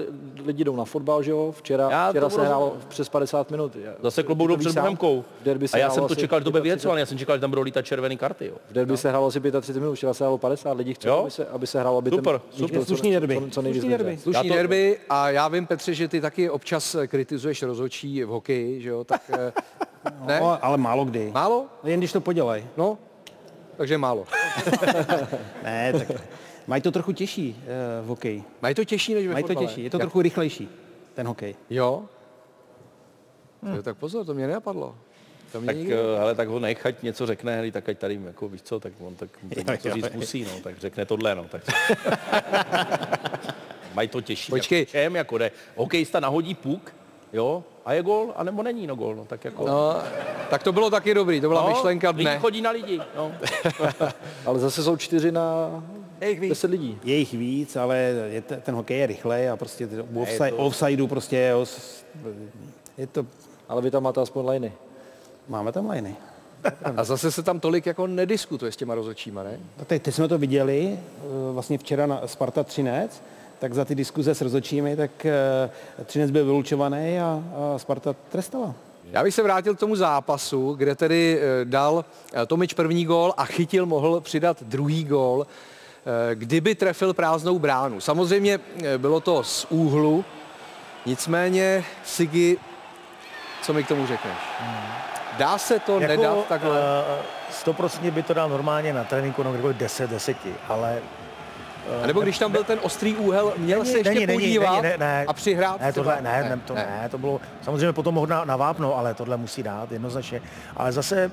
lidi 0.45 0.65
jdou 0.65 0.77
na 0.77 0.85
fotbal, 0.85 1.23
že 1.23 1.31
jo? 1.31 1.55
Včera, 1.57 1.91
já 1.91 2.11
včera 2.11 2.31
se 2.31 2.47
hrálo 2.47 2.77
přes 2.89 3.09
50 3.09 3.51
minut. 3.51 3.77
Zase 4.03 4.23
klobou 4.23 4.47
jdou 4.47 4.57
před 4.57 4.75
Bohemkou. 4.75 5.25
A 5.73 5.79
já 5.79 5.91
jsem 5.91 6.07
to 6.07 6.15
čekal, 6.15 6.41
že 6.41 6.45
to 6.45 6.51
bude 6.51 6.63
věc, 6.63 6.85
ale 6.85 7.01
já 7.01 7.07
jsem 7.07 7.19
čekal, 7.19 7.37
že 7.37 7.41
tam 7.41 7.51
budou 7.51 7.63
lítat 7.63 7.85
červené 7.85 8.17
karty. 8.17 8.47
Jo. 8.47 8.55
V 8.71 8.73
derby 8.73 8.91
no. 8.91 8.97
se 8.97 9.09
hrálo 9.09 9.27
asi 9.27 9.41
35 9.41 9.81
minut, 9.81 9.95
včera 9.95 10.15
se 10.15 10.25
hrálo 10.25 10.39
50 10.39 10.73
lidí 10.73 10.95
chce, 10.95 11.11
aby 11.11 11.31
se, 11.31 11.47
aby 11.47 11.67
se 11.67 11.81
hrálo, 11.81 11.99
aby 11.99 12.11
super, 12.11 12.39
ten, 12.39 12.59
super. 12.59 12.85
Slušný 12.85 13.13
derby. 13.13 13.35
Co, 13.35 13.51
co 13.51 13.63
slušný 13.63 13.89
derby. 13.89 14.19
Slušný 14.19 14.49
to... 14.49 14.55
derby 14.55 14.99
a 15.09 15.31
já 15.31 15.49
vím, 15.49 15.67
Petře, 15.67 15.95
že 15.95 16.09
ty 16.09 16.21
taky 16.21 16.51
občas 16.51 16.97
kritizuješ 17.07 17.63
rozhodčí 17.63 18.25
v 18.25 18.29
hokeji, 18.29 18.83
že 18.83 18.89
jo? 18.89 19.05
Tak, 19.05 19.31
ne? 20.27 20.41
No, 20.41 20.65
ale 20.65 20.77
málo 20.77 21.05
kdy. 21.05 21.31
Málo? 21.35 21.67
Jen 21.85 22.01
když 22.01 22.13
to 22.13 22.21
podělají. 22.21 22.65
No, 22.77 22.99
takže 23.77 23.99
málo. 23.99 24.25
ne, 25.65 25.93
tak 25.93 26.09
mají 26.67 26.83
to 26.83 26.91
trochu 26.91 27.13
těžší 27.13 27.57
uh, 27.59 28.07
v 28.07 28.09
hokeji. 28.09 28.45
Mají 28.63 28.75
to 28.75 28.85
těžší 28.85 29.15
než 29.15 29.27
ve 29.27 29.33
Mají 29.33 29.45
to 29.45 29.55
těžší, 29.55 29.85
je 29.85 29.91
to 29.91 29.97
Jak? 29.97 30.03
trochu 30.03 30.23
rychlejší, 30.23 30.69
ten 31.15 31.27
hokej. 31.27 31.55
Jo? 31.71 32.03
Hmm. 33.63 33.75
Jo, 33.75 33.83
tak 33.83 33.97
pozor, 33.97 34.27
to 34.27 34.35
mě 34.35 34.47
nenapadlo. 34.47 34.97
To 35.53 35.61
mě 35.61 35.67
tak, 35.67 35.77
uh, 35.77 36.19
hele, 36.19 36.35
tak 36.35 36.49
ho 36.49 36.59
nechať 36.59 37.03
něco 37.03 37.27
řekne, 37.27 37.57
hej, 37.57 37.73
tak 37.73 37.89
ať 37.89 37.99
tady, 37.99 38.21
jako 38.27 38.49
víš 38.49 38.63
co, 38.63 38.81
tak 38.81 38.93
on 39.01 39.15
tak 39.15 39.31
jo, 39.57 39.63
něco 39.73 39.89
jo, 39.89 39.95
říct 39.95 40.05
jo. 40.05 40.11
musí, 40.15 40.45
no, 40.45 40.61
tak 40.63 40.79
řekne 40.79 41.07
tohle, 41.07 41.35
no. 41.35 41.45
Tak... 41.45 41.63
Mají 43.95 44.09
to 44.09 44.21
těžší. 44.21 44.53
Počkej. 44.53 44.79
Jako 44.79 44.91
čem, 44.91 45.17
jako 45.17 45.39
jde. 45.39 45.51
Hokejista 45.77 46.21
nahodí 46.21 46.55
puk, 46.55 46.95
jo, 47.33 47.65
a 47.85 47.93
je 47.93 48.03
gol, 48.03 48.33
anebo 48.37 48.63
není 48.63 48.87
no 48.87 48.95
gol, 48.97 49.15
no 49.17 49.25
tak 49.25 49.45
jako... 49.45 49.67
No, 49.67 49.97
tak 50.51 50.63
to 50.63 50.73
bylo 50.73 50.91
taky 50.91 51.15
dobrý, 51.15 51.41
to 51.41 51.49
byla 51.49 51.63
No, 51.63 51.69
myšlenka 51.69 52.11
lidi 52.11 52.23
dne. 52.23 52.39
chodí 52.39 52.63
na 52.63 52.71
lidi, 52.71 53.01
no. 53.17 53.33
Ale 54.47 54.59
zase 54.59 54.83
jsou 54.83 54.97
čtyři 54.97 55.33
na 55.33 55.71
Jejich 56.21 56.41
víc. 56.41 56.49
10 56.51 56.71
lidí. 56.71 56.99
Je 57.05 57.17
jich 57.17 57.33
víc, 57.35 57.77
ale 57.77 57.97
je 58.31 58.43
te, 58.43 58.57
ten 58.57 58.75
hokej 58.75 58.99
je 58.99 59.07
rychlej 59.07 59.51
a 59.51 59.57
prostě 59.57 59.89
u 60.13 60.23
offside, 60.23 60.51
to- 60.51 60.57
offsideu 60.57 61.07
prostě 61.07 61.37
je, 61.37 61.55
os- 61.55 62.05
je 62.99 63.07
to... 63.07 63.27
Ale 63.69 63.83
vy 63.83 63.91
tam 63.91 64.03
máte 64.03 64.21
aspoň 64.21 64.49
liny. 64.49 64.73
Máme 65.49 65.73
tam 65.73 65.91
liny. 65.91 66.17
A 66.97 67.05
zase 67.05 67.33
se 67.33 67.43
tam 67.43 67.61
tolik 67.61 67.87
jako 67.87 68.07
nediskutuje 68.07 68.73
s 68.73 68.77
těma 68.77 68.95
rozhodčíma, 68.95 69.43
ne? 69.43 69.59
A 69.83 69.85
teď, 69.85 70.03
teď 70.03 70.15
jsme 70.15 70.29
to 70.29 70.39
viděli, 70.39 70.99
eh, 70.99 71.53
vlastně 71.53 71.79
včera 71.79 72.07
na 72.07 72.21
Sparta 72.27 72.63
Třinec, 72.63 73.23
tak 73.59 73.75
za 73.75 73.85
ty 73.85 73.95
diskuze 73.95 74.35
s 74.35 74.41
rozhodčími, 74.41 74.97
tak 74.97 75.27
eh, 75.27 75.71
Třinec 76.05 76.31
byl 76.31 76.45
vylučovaný 76.45 77.21
a, 77.21 77.43
a 77.75 77.79
Sparta 77.79 78.15
trestala. 78.29 78.75
Já 79.11 79.23
bych 79.23 79.35
se 79.35 79.43
vrátil 79.43 79.75
k 79.75 79.79
tomu 79.79 79.97
zápasu, 79.97 80.75
kde 80.75 80.95
tedy 80.95 81.41
eh, 81.41 81.65
dal 81.65 82.05
eh, 82.33 82.47
Tomič 82.47 82.75
první 82.75 83.05
gól 83.05 83.35
a 83.37 83.45
chytil 83.45 83.87
mohl 83.87 84.21
přidat 84.21 84.63
druhý 84.63 85.05
gól, 85.05 85.47
kdyby 86.35 86.75
trefil 86.75 87.15
prázdnou 87.15 87.59
bránu. 87.59 88.01
Samozřejmě 88.01 88.61
bylo 88.97 89.21
to 89.21 89.43
z 89.43 89.67
úhlu, 89.71 90.25
nicméně 91.07 91.85
Sigi, 92.05 92.59
co 93.63 93.73
mi 93.73 93.85
k 93.85 93.89
tomu 93.89 94.07
řekneš? 94.07 94.37
Dá 95.39 95.59
se 95.59 95.79
to 95.79 96.01
Jako, 96.01 96.23
nedat 96.23 96.47
takhle? 96.49 96.81
Stoprocentně 97.51 98.11
by 98.11 98.23
to 98.23 98.35
dal 98.35 98.49
normálně 98.49 98.93
na 98.93 99.05
tréninku, 99.05 99.43
no 99.43 99.53
kdykoliv 99.53 99.77
10, 99.77 100.11
10, 100.11 100.37
ale... 100.69 101.03
A 102.03 102.07
nebo 102.07 102.21
když 102.21 102.39
tam 102.39 102.53
byl 102.53 102.65
ten 102.65 102.79
ostrý 102.83 103.15
úhel, 103.17 103.53
měl 103.57 103.85
se 103.85 103.99
ještě 103.99 104.27
podívat 104.27 104.83
ne, 104.83 104.97
ne, 104.99 105.25
a 105.29 105.33
přihrát 105.33 105.81
Ne, 105.81 105.93
tohle, 105.93 106.19
ne, 106.21 106.47
ne, 106.49 106.61
to 106.67 106.75
ne. 106.75 106.99
ne, 107.03 107.09
to 107.09 107.19
bylo 107.19 107.41
samozřejmě 107.63 107.93
potom 107.93 108.15
mohl 108.15 108.27
na, 108.27 108.45
na 108.45 108.57
vápno, 108.57 108.97
ale 108.97 109.15
tohle 109.15 109.37
musí 109.37 109.63
dát 109.63 109.93
jednoznačně. 109.93 110.43
Ale 110.77 110.93
zase 110.93 111.31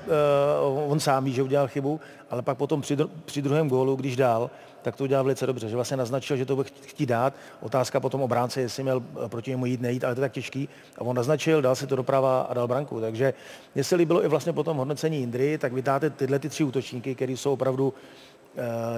uh, 0.74 0.92
on 0.92 1.00
sám 1.00 1.24
ví, 1.24 1.32
že 1.32 1.42
udělal 1.42 1.68
chybu, 1.68 2.00
ale 2.30 2.42
pak 2.42 2.56
potom 2.58 2.80
při, 2.80 2.96
při 3.24 3.42
druhém 3.42 3.68
gólu, 3.68 3.96
když 3.96 4.16
dal, 4.16 4.50
tak 4.82 4.96
to 4.96 5.04
udělal 5.04 5.24
velice 5.24 5.46
dobře, 5.46 5.68
že 5.68 5.74
vlastně 5.76 5.96
naznačil, 5.96 6.36
že 6.36 6.44
to 6.46 6.56
bude 6.56 6.68
cht- 6.68 6.86
chtít 6.86 7.06
dát. 7.06 7.34
Otázka 7.60 8.00
potom 8.00 8.22
obránce, 8.22 8.60
jestli 8.60 8.82
měl 8.82 9.02
eh, 9.24 9.28
proti 9.28 9.50
němu 9.50 9.66
jít, 9.66 9.80
nejít, 9.80 10.04
ale 10.04 10.14
to 10.14 10.20
je 10.20 10.24
tak 10.24 10.32
těžký. 10.32 10.68
A 10.98 11.00
on 11.00 11.16
naznačil, 11.16 11.62
dal 11.62 11.76
si 11.76 11.86
to 11.86 11.96
doprava 11.96 12.40
a 12.40 12.54
dal 12.54 12.68
branku. 12.68 13.00
Takže 13.00 13.34
mně 13.74 13.84
se 13.84 13.96
líbilo 13.96 14.24
i 14.24 14.28
vlastně 14.28 14.52
potom 14.52 14.76
hodnocení 14.76 15.22
Indry, 15.22 15.58
tak 15.58 15.72
vytáte 15.72 16.10
tyhle 16.10 16.38
ty 16.38 16.48
tři 16.48 16.64
útočníky, 16.64 17.14
které 17.14 17.32
jsou 17.32 17.52
opravdu 17.52 17.94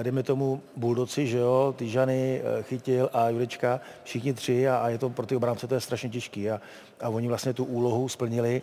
dejme 0.03 0.23
tomu 0.23 0.61
buldoci, 0.75 1.27
že 1.27 1.37
jo, 1.37 1.73
Týžany, 1.77 2.41
eh, 2.43 2.63
Chytil 2.63 3.09
a 3.13 3.29
Jurečka, 3.29 3.79
všichni 4.03 4.33
tři 4.33 4.67
a, 4.67 4.77
a 4.77 4.89
je 4.89 4.97
to 4.97 5.09
pro 5.09 5.25
ty 5.25 5.35
obránce 5.35 5.67
to 5.67 5.75
je 5.75 5.81
strašně 5.81 6.09
těžký 6.09 6.49
a, 6.49 6.61
a 7.01 7.09
oni 7.09 7.27
vlastně 7.27 7.53
tu 7.53 7.65
úlohu 7.65 8.09
splnili. 8.09 8.61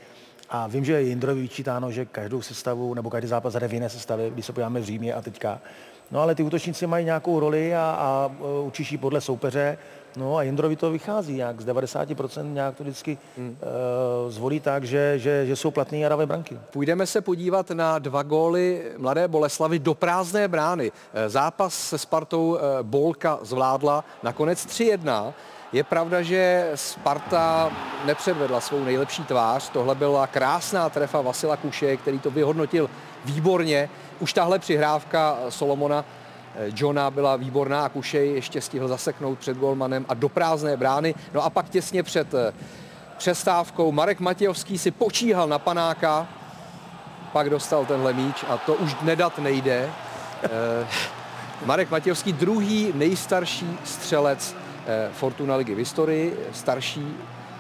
A 0.51 0.67
vím, 0.67 0.85
že 0.85 0.93
je 0.93 1.03
Jindrovi 1.03 1.41
vyčítáno, 1.41 1.91
že 1.91 2.05
každou 2.05 2.43
sestavu 2.43 2.95
nebo 2.95 3.11
každý 3.11 3.29
zápas 3.29 3.55
hraje 3.55 3.69
v 3.69 3.75
jiné 3.75 3.89
sestavě, 3.89 4.31
když 4.31 4.47
se 4.47 4.53
podíváme 4.53 4.81
v 4.81 4.85
Římě 4.85 5.15
a 5.15 5.23
teďka. 5.23 5.61
No 6.11 6.21
ale 6.21 6.35
ty 6.35 6.43
útočníci 6.43 6.87
mají 6.87 7.05
nějakou 7.05 7.41
roli 7.41 7.75
a, 7.75 7.81
a 7.81 8.31
eh, 8.33 8.67
učíš 8.67 8.93
ji 8.93 8.99
podle 8.99 9.21
soupeře. 9.21 9.79
No 10.17 10.37
a 10.37 10.43
Jindrovi 10.43 10.77
to 10.77 10.91
vychází 10.91 11.35
nějak 11.35 11.61
z 11.61 11.67
90% 11.67 12.53
nějak 12.53 12.77
to 12.77 12.83
vždycky 12.83 13.19
hmm. 13.37 13.49
uh, 13.49 14.31
zvolí 14.31 14.61
tak, 14.61 14.85
že, 14.85 15.19
že, 15.19 15.47
že 15.47 15.57
jsou 15.57 15.71
platný 15.71 16.07
a 16.07 16.09
dávají 16.09 16.29
branky. 16.29 16.59
Půjdeme 16.71 17.07
se 17.07 17.21
podívat 17.21 17.71
na 17.71 17.99
dva 17.99 18.23
góly 18.23 18.83
Mladé 18.99 19.29
Boleslavy 19.29 19.79
do 19.79 19.95
prázdné 19.95 20.49
brány. 20.49 20.93
Eh, 21.15 21.29
Zápas 21.29 21.75
se 21.75 21.99
Spartou 21.99 22.57
eh, 22.57 22.61
Bolka 22.83 23.39
zvládla 23.43 24.05
nakonec 24.23 24.67
3-1. 24.67 25.33
Je 25.73 25.85
pravda, 25.85 26.23
že 26.23 26.71
Sparta 26.75 27.71
nepředvedla 28.05 28.61
svou 28.61 28.85
nejlepší 28.85 29.25
tvář. 29.25 29.71
Tohle 29.71 29.95
byla 29.95 30.27
krásná 30.27 30.89
trefa 30.89 31.21
Vasila 31.21 31.57
Kuše, 31.57 31.97
který 31.97 32.19
to 32.19 32.31
vyhodnotil 32.31 32.91
výborně. 33.25 33.91
Už 34.21 34.33
tahle 34.33 34.59
přihrávka 34.59 35.39
Solomona 35.49 36.05
Johna 36.77 37.11
byla 37.11 37.37
výborná 37.37 37.89
Kušej 37.89 38.33
ještě 38.35 38.61
stihl 38.61 38.89
zaseknout 38.89 39.39
před 39.39 39.57
golmanem 39.57 40.07
a 40.09 40.15
do 40.15 40.29
prázdné 40.29 40.77
brány. 40.77 41.15
No 41.35 41.45
a 41.45 41.51
pak 41.51 41.69
těsně 41.69 42.03
před 42.03 42.35
eh, 42.35 42.53
přestávkou 43.19 43.93
Marek 43.93 44.21
Matějovský 44.21 44.79
si 44.79 44.91
počíhal 44.91 45.49
na 45.49 45.59
panáka, 45.59 46.29
pak 47.33 47.51
dostal 47.51 47.87
tenhle 47.87 48.13
míč 48.13 48.45
a 48.49 48.57
to 48.57 48.75
už 48.75 48.97
nedat 49.03 49.39
nejde. 49.39 49.91
Eh, 50.43 50.87
Marek 51.67 51.91
Matějovský, 51.91 52.33
druhý 52.33 52.93
nejstarší 52.95 53.79
střelec 53.85 54.57
eh, 54.87 55.11
Fortuna 55.13 55.57
ligy 55.57 55.75
v 55.75 55.79
historii. 55.79 56.49
Starší 56.53 57.17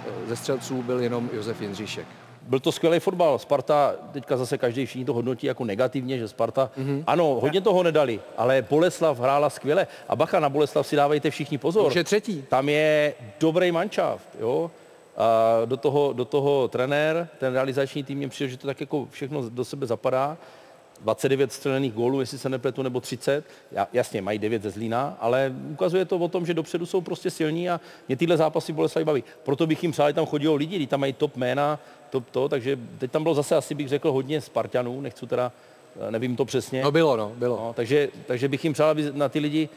eh, 0.06 0.28
ze 0.28 0.36
střelců 0.36 0.82
byl 0.82 1.00
jenom 1.00 1.30
Josef 1.32 1.60
Jindříšek. 1.60 2.21
Byl 2.42 2.60
to 2.60 2.72
skvělý 2.72 3.00
fotbal. 3.00 3.38
Sparta, 3.38 3.94
teďka 4.12 4.36
zase 4.36 4.58
každý 4.58 4.86
všichni 4.86 5.04
to 5.04 5.12
hodnotí 5.12 5.46
jako 5.46 5.64
negativně, 5.64 6.18
že 6.18 6.28
Sparta, 6.28 6.70
mm-hmm. 6.78 7.04
ano, 7.06 7.24
hodně 7.40 7.60
toho 7.60 7.82
nedali, 7.82 8.20
ale 8.36 8.62
Boleslav 8.70 9.20
hrála 9.20 9.50
skvěle. 9.50 9.86
A 10.08 10.16
bacha, 10.16 10.40
na 10.40 10.48
Boleslav 10.48 10.86
si 10.86 10.96
dávejte 10.96 11.30
všichni 11.30 11.58
pozor. 11.58 11.86
Už 11.86 11.94
je 11.94 12.04
třetí. 12.04 12.42
Tam 12.48 12.68
je 12.68 13.14
dobrý 13.40 13.72
manšaft, 13.72 14.28
jo. 14.40 14.70
A 15.16 15.64
do 15.64 15.76
toho, 15.76 16.12
do 16.12 16.24
toho 16.24 16.68
trenér, 16.68 17.28
ten 17.38 17.52
realizační 17.52 18.04
tým 18.04 18.18
mě 18.18 18.28
přijde, 18.28 18.50
že 18.50 18.56
to 18.56 18.66
tak 18.66 18.80
jako 18.80 19.06
všechno 19.10 19.50
do 19.50 19.64
sebe 19.64 19.86
zapadá. 19.86 20.36
29 21.02 21.52
střelených 21.52 21.92
gólů, 21.92 22.20
jestli 22.20 22.38
se 22.38 22.48
nepletu, 22.48 22.82
nebo 22.82 23.00
30. 23.00 23.44
Ja, 23.72 23.88
jasně, 23.92 24.22
mají 24.22 24.38
9 24.38 24.62
ze 24.62 24.70
Zlína, 24.70 25.16
ale 25.20 25.52
ukazuje 25.72 26.04
to 26.04 26.16
o 26.16 26.28
tom, 26.28 26.46
že 26.46 26.54
dopředu 26.54 26.86
jsou 26.86 27.00
prostě 27.00 27.30
silní 27.30 27.70
a 27.70 27.80
mě 28.08 28.16
tyhle 28.16 28.36
zápasy 28.36 28.72
Boleslavi 28.72 29.04
baví. 29.04 29.24
Proto 29.42 29.66
bych 29.66 29.82
jim 29.82 29.92
přál, 29.92 30.12
tam 30.12 30.26
chodí 30.26 30.48
lidi, 30.48 30.76
kdy 30.76 30.86
tam 30.86 31.00
mají 31.00 31.12
top 31.12 31.36
jména, 31.36 31.78
top 32.10 32.30
to, 32.30 32.48
takže 32.48 32.78
teď 32.98 33.10
tam 33.10 33.22
bylo 33.22 33.34
zase 33.34 33.56
asi 33.56 33.74
bych 33.74 33.88
řekl 33.88 34.12
hodně 34.12 34.40
Spartanů, 34.40 35.00
nechci 35.00 35.26
teda, 35.26 35.52
eh, 36.08 36.10
nevím 36.10 36.36
to 36.36 36.44
přesně. 36.44 36.82
No 36.82 36.92
bylo, 36.92 37.16
no, 37.16 37.32
bylo. 37.36 37.56
No, 37.56 37.72
takže, 37.72 38.08
takže 38.26 38.48
bych 38.48 38.64
jim 38.64 38.72
přál, 38.72 38.88
aby 38.88 39.12
na 39.12 39.28
ty 39.28 39.38
lidi 39.38 39.68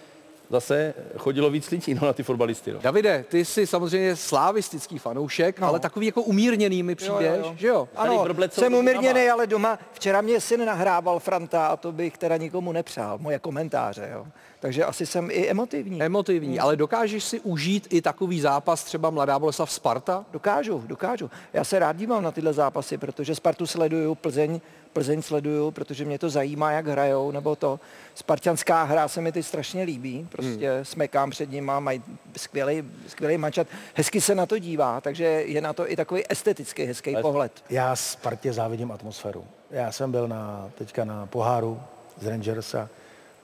zase 0.49 0.93
chodilo 1.17 1.49
víc 1.49 1.71
lidí, 1.71 1.93
no, 1.93 2.07
na 2.07 2.13
ty 2.13 2.23
fotbalisty. 2.23 2.71
No. 2.71 2.79
Davide, 2.79 3.25
ty 3.29 3.45
jsi 3.45 3.67
samozřejmě 3.67 4.15
slávistický 4.15 4.97
fanoušek, 4.99 5.59
no. 5.59 5.67
ale 5.67 5.79
takový 5.79 6.05
jako 6.05 6.21
umírněný 6.21 6.83
mi 6.83 6.95
přijdeš, 6.95 7.27
jo, 7.27 7.45
jo. 7.45 7.55
že 7.57 7.67
jo? 7.67 7.87
Ano, 7.95 8.25
jsem 8.49 8.73
umírněný, 8.73 9.29
ale 9.29 9.47
doma, 9.47 9.79
včera 9.91 10.21
mě 10.21 10.41
syn 10.41 10.65
nahrával 10.65 11.19
Franta 11.19 11.67
a 11.67 11.77
to 11.77 11.91
bych 11.91 12.17
teda 12.17 12.37
nikomu 12.37 12.71
nepřál, 12.71 13.17
moje 13.17 13.39
komentáře, 13.39 14.09
jo. 14.13 14.27
Takže 14.65 14.85
asi 14.85 15.05
jsem 15.05 15.31
i 15.31 15.49
emotivní. 15.49 16.01
Emotivní, 16.01 16.59
ale 16.59 16.75
dokážeš 16.75 17.23
si 17.23 17.39
užít 17.39 17.87
i 17.89 18.01
takový 18.01 18.41
zápas 18.41 18.83
třeba 18.83 19.09
Mladá 19.09 19.39
Boleslav 19.39 19.71
Sparta? 19.71 20.25
Dokážu, 20.31 20.83
dokážu. 20.87 21.31
Já 21.53 21.63
se 21.63 21.79
rád 21.79 21.97
dívám 21.97 22.23
na 22.23 22.31
tyhle 22.31 22.53
zápasy, 22.53 22.97
protože 22.97 23.35
Spartu 23.35 23.67
sleduju, 23.67 24.15
Plzeň, 24.15 24.61
Plzeň 24.93 25.21
sleduju, 25.21 25.71
protože 25.71 26.05
mě 26.05 26.19
to 26.19 26.29
zajímá, 26.29 26.71
jak 26.71 26.87
hrajou, 26.87 27.31
nebo 27.31 27.55
to. 27.55 27.79
Spartanská 28.15 28.83
hra 28.83 29.07
se 29.07 29.21
mi 29.21 29.31
ty 29.31 29.43
strašně 29.43 29.83
líbí, 29.83 30.27
prostě 30.31 30.71
hmm. 30.71 30.85
smekám 30.85 31.29
před 31.29 31.51
nima, 31.51 31.79
mají 31.79 32.03
skvělý, 32.37 32.83
skvělý 33.07 33.37
mančat, 33.37 33.67
hezky 33.93 34.21
se 34.21 34.35
na 34.35 34.45
to 34.45 34.59
dívá, 34.59 35.01
takže 35.01 35.23
je 35.25 35.61
na 35.61 35.73
to 35.73 35.91
i 35.91 35.95
takový 35.95 36.23
estetický 36.29 36.83
hezký 36.83 37.15
pohled. 37.21 37.63
Já 37.69 37.95
Spartě 37.95 38.53
závidím 38.53 38.91
atmosféru. 38.91 39.45
Já 39.71 39.91
jsem 39.91 40.11
byl 40.11 40.27
na, 40.27 40.71
teďka 40.77 41.05
na 41.05 41.25
poháru 41.25 41.81
z 42.21 42.27
Rangers 42.27 42.75
a 42.75 42.89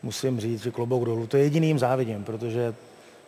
musím 0.03 0.39
říct, 0.39 0.63
že 0.63 0.71
klobouk 0.71 1.05
dolů. 1.05 1.27
To 1.27 1.37
je 1.37 1.43
jediným 1.43 1.79
závidím, 1.79 2.23
protože 2.23 2.73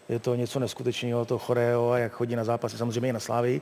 je 0.09 0.19
to 0.19 0.35
něco 0.35 0.59
neskutečného, 0.59 1.25
to 1.25 1.37
choreo 1.39 1.89
a 1.89 1.97
jak 1.97 2.11
chodí 2.11 2.35
na 2.35 2.43
zápasy, 2.43 2.77
samozřejmě 2.77 3.09
i 3.09 3.13
na 3.13 3.19
Slávii. 3.19 3.61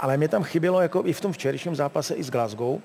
Ale 0.00 0.16
mě 0.16 0.28
tam 0.28 0.42
chybělo 0.44 0.80
jako 0.80 1.02
i 1.06 1.12
v 1.12 1.20
tom 1.20 1.32
včerejším 1.32 1.76
zápase 1.76 2.14
i 2.14 2.22
s 2.22 2.30
Glasgow, 2.30 2.78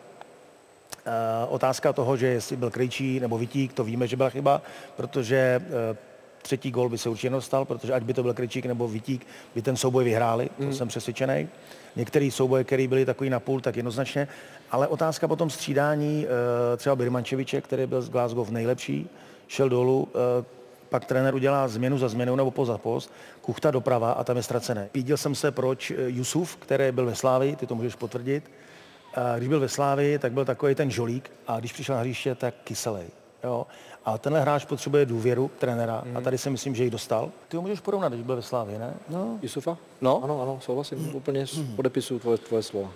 Uh, 1.07 1.53
otázka 1.53 1.93
toho, 1.93 2.17
že 2.17 2.27
jestli 2.27 2.55
byl 2.55 2.69
Krejčí 2.71 3.19
nebo 3.19 3.37
Vitík, 3.37 3.73
to 3.73 3.83
víme, 3.83 4.07
že 4.07 4.15
byla 4.15 4.29
chyba, 4.29 4.61
protože 4.95 5.61
uh, 5.61 5.97
třetí 6.41 6.71
gol 6.71 6.89
by 6.89 6.97
se 6.97 7.09
určitě 7.09 7.29
nedostal, 7.29 7.65
protože 7.65 7.93
ať 7.93 8.03
by 8.03 8.13
to 8.13 8.23
byl 8.23 8.33
Krejčík 8.33 8.65
nebo 8.65 8.87
Vitík, 8.87 9.27
by 9.55 9.61
ten 9.61 9.77
souboj 9.77 10.03
vyhráli, 10.03 10.49
to 10.57 10.63
Mm. 10.63 10.73
jsem 10.73 10.87
přesvědčený. 10.87 11.47
Některé 11.95 12.29
souboje, 12.31 12.63
které 12.63 12.87
byly 12.87 13.05
takový 13.05 13.29
na 13.29 13.39
půl, 13.39 13.61
tak 13.61 13.75
jednoznačně. 13.75 14.27
Ale 14.71 14.87
otázka 14.87 15.27
potom 15.27 15.49
střídání 15.49 16.25
uh, 16.25 16.31
třeba 16.77 16.95
Birmančeviče, 16.95 17.61
který 17.61 17.85
byl 17.85 18.01
z 18.01 18.09
Glasgow 18.09 18.51
nejlepší, 18.51 19.09
šel 19.47 19.69
dolů, 19.69 20.07
uh, 20.39 20.45
pak 20.89 21.05
trenér 21.05 21.35
udělá 21.35 21.67
změnu 21.67 21.97
za 21.97 22.09
změnou 22.09 22.35
nebo 22.35 22.51
post 22.51 22.67
za 22.67 22.77
post, 22.77 23.11
kuchta 23.41 23.71
doprava 23.71 24.11
a 24.11 24.23
tam 24.23 24.37
je 24.37 24.43
ztracené. 24.43 24.89
Pídil 24.91 25.17
jsem 25.17 25.35
se, 25.35 25.51
proč 25.51 25.91
eh, 25.91 25.95
Jusuf, 25.97 26.55
který 26.55 26.91
byl 26.91 27.05
ve 27.05 27.15
Slávii, 27.15 27.55
ty 27.55 27.67
to 27.67 27.75
můžeš 27.75 27.95
potvrdit, 27.95 28.51
a 29.15 29.37
když 29.37 29.49
byl 29.49 29.59
ve 29.59 29.69
Slávii, 29.69 30.19
tak 30.19 30.31
byl 30.31 30.45
takový 30.45 30.75
ten 30.75 30.91
žolík 30.91 31.31
a 31.47 31.59
když 31.59 31.73
přišel 31.73 31.95
na 31.95 32.01
hřiště, 32.01 32.35
tak 32.35 32.53
kyselý. 32.63 33.03
Jo? 33.43 33.67
A 34.05 34.17
tenhle 34.17 34.41
hráč 34.41 34.65
potřebuje 34.65 35.05
důvěru 35.05 35.51
trenéra 35.59 36.01
mm. 36.05 36.17
a 36.17 36.21
tady 36.21 36.37
si 36.37 36.49
myslím, 36.49 36.75
že 36.75 36.83
ji 36.83 36.89
dostal. 36.89 37.31
Ty 37.47 37.57
ho 37.57 37.61
můžeš 37.61 37.79
porovnat, 37.79 38.13
když 38.13 38.25
byl 38.25 38.35
ve 38.35 38.41
Slávii, 38.41 38.79
ne? 38.79 38.93
No. 39.09 39.39
Jusufa? 39.41 39.77
No. 40.01 40.23
Ano, 40.23 40.41
ano, 40.41 40.59
souhlasím. 40.61 41.15
Úplně 41.15 41.45
podepisuju 41.75 42.19
tvoje, 42.19 42.37
tvoje 42.37 42.63
slova. 42.63 42.89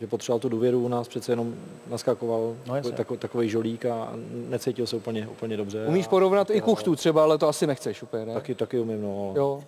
Že 0.00 0.06
potřeboval 0.06 0.40
tu 0.40 0.48
důvěru 0.48 0.84
u 0.84 0.88
nás, 0.88 1.08
přece 1.08 1.32
jenom 1.32 1.54
naskakoval 1.86 2.56
No, 2.66 2.76
jasně. 2.76 2.92
takový, 2.92 3.18
takový 3.18 3.48
žolík 3.48 3.86
a 3.86 4.12
necítil 4.48 4.86
se 4.86 4.96
úplně, 4.96 5.28
úplně 5.28 5.56
dobře. 5.56 5.86
Umíš 5.86 6.06
a, 6.06 6.08
porovnat 6.08 6.50
i 6.50 6.60
kuchtu 6.60 6.96
třeba, 6.96 7.22
ale 7.22 7.38
to 7.38 7.48
asi 7.48 7.66
nechceš 7.66 8.02
úplně, 8.02 8.26
ne? 8.26 8.34
Taky, 8.34 8.54
taky 8.54 8.78
umím, 8.78 9.02
no. 9.02 9.32
Jo. 9.36 9.64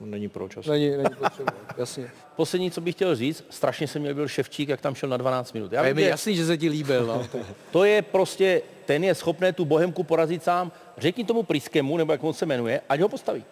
není 0.00 0.28
proč. 0.28 0.56
Asi. 0.56 0.70
Není, 0.70 0.90
není 0.90 1.04
potřeba, 1.18 1.52
jasně. 1.76 2.10
Poslední, 2.36 2.70
co 2.70 2.80
bych 2.80 2.94
chtěl 2.94 3.16
říct, 3.16 3.44
strašně 3.50 3.88
se 3.88 3.98
mi 3.98 4.08
líbil 4.08 4.28
Ševčík, 4.28 4.68
jak 4.68 4.80
tam 4.80 4.94
šel 4.94 5.08
na 5.08 5.16
12 5.16 5.52
minut. 5.52 5.74
A 5.74 5.86
je 5.86 5.94
mi 5.94 6.02
že- 6.02 6.08
jasný, 6.08 6.36
že 6.36 6.46
se 6.46 6.56
ti 6.58 6.68
líbil. 6.68 7.06
No. 7.06 7.26
To 7.70 7.84
je 7.84 8.02
prostě, 8.02 8.62
ten 8.84 9.04
je 9.04 9.14
schopný 9.14 9.52
tu 9.52 9.64
bohemku 9.64 10.02
porazit 10.02 10.42
sám. 10.44 10.72
Řekni 10.98 11.24
tomu 11.24 11.42
Priskemu, 11.42 11.96
nebo 11.96 12.12
jak 12.12 12.24
on 12.24 12.32
se 12.34 12.46
jmenuje, 12.46 12.80
ať 12.88 13.00
ho 13.00 13.08
postaví. 13.08 13.44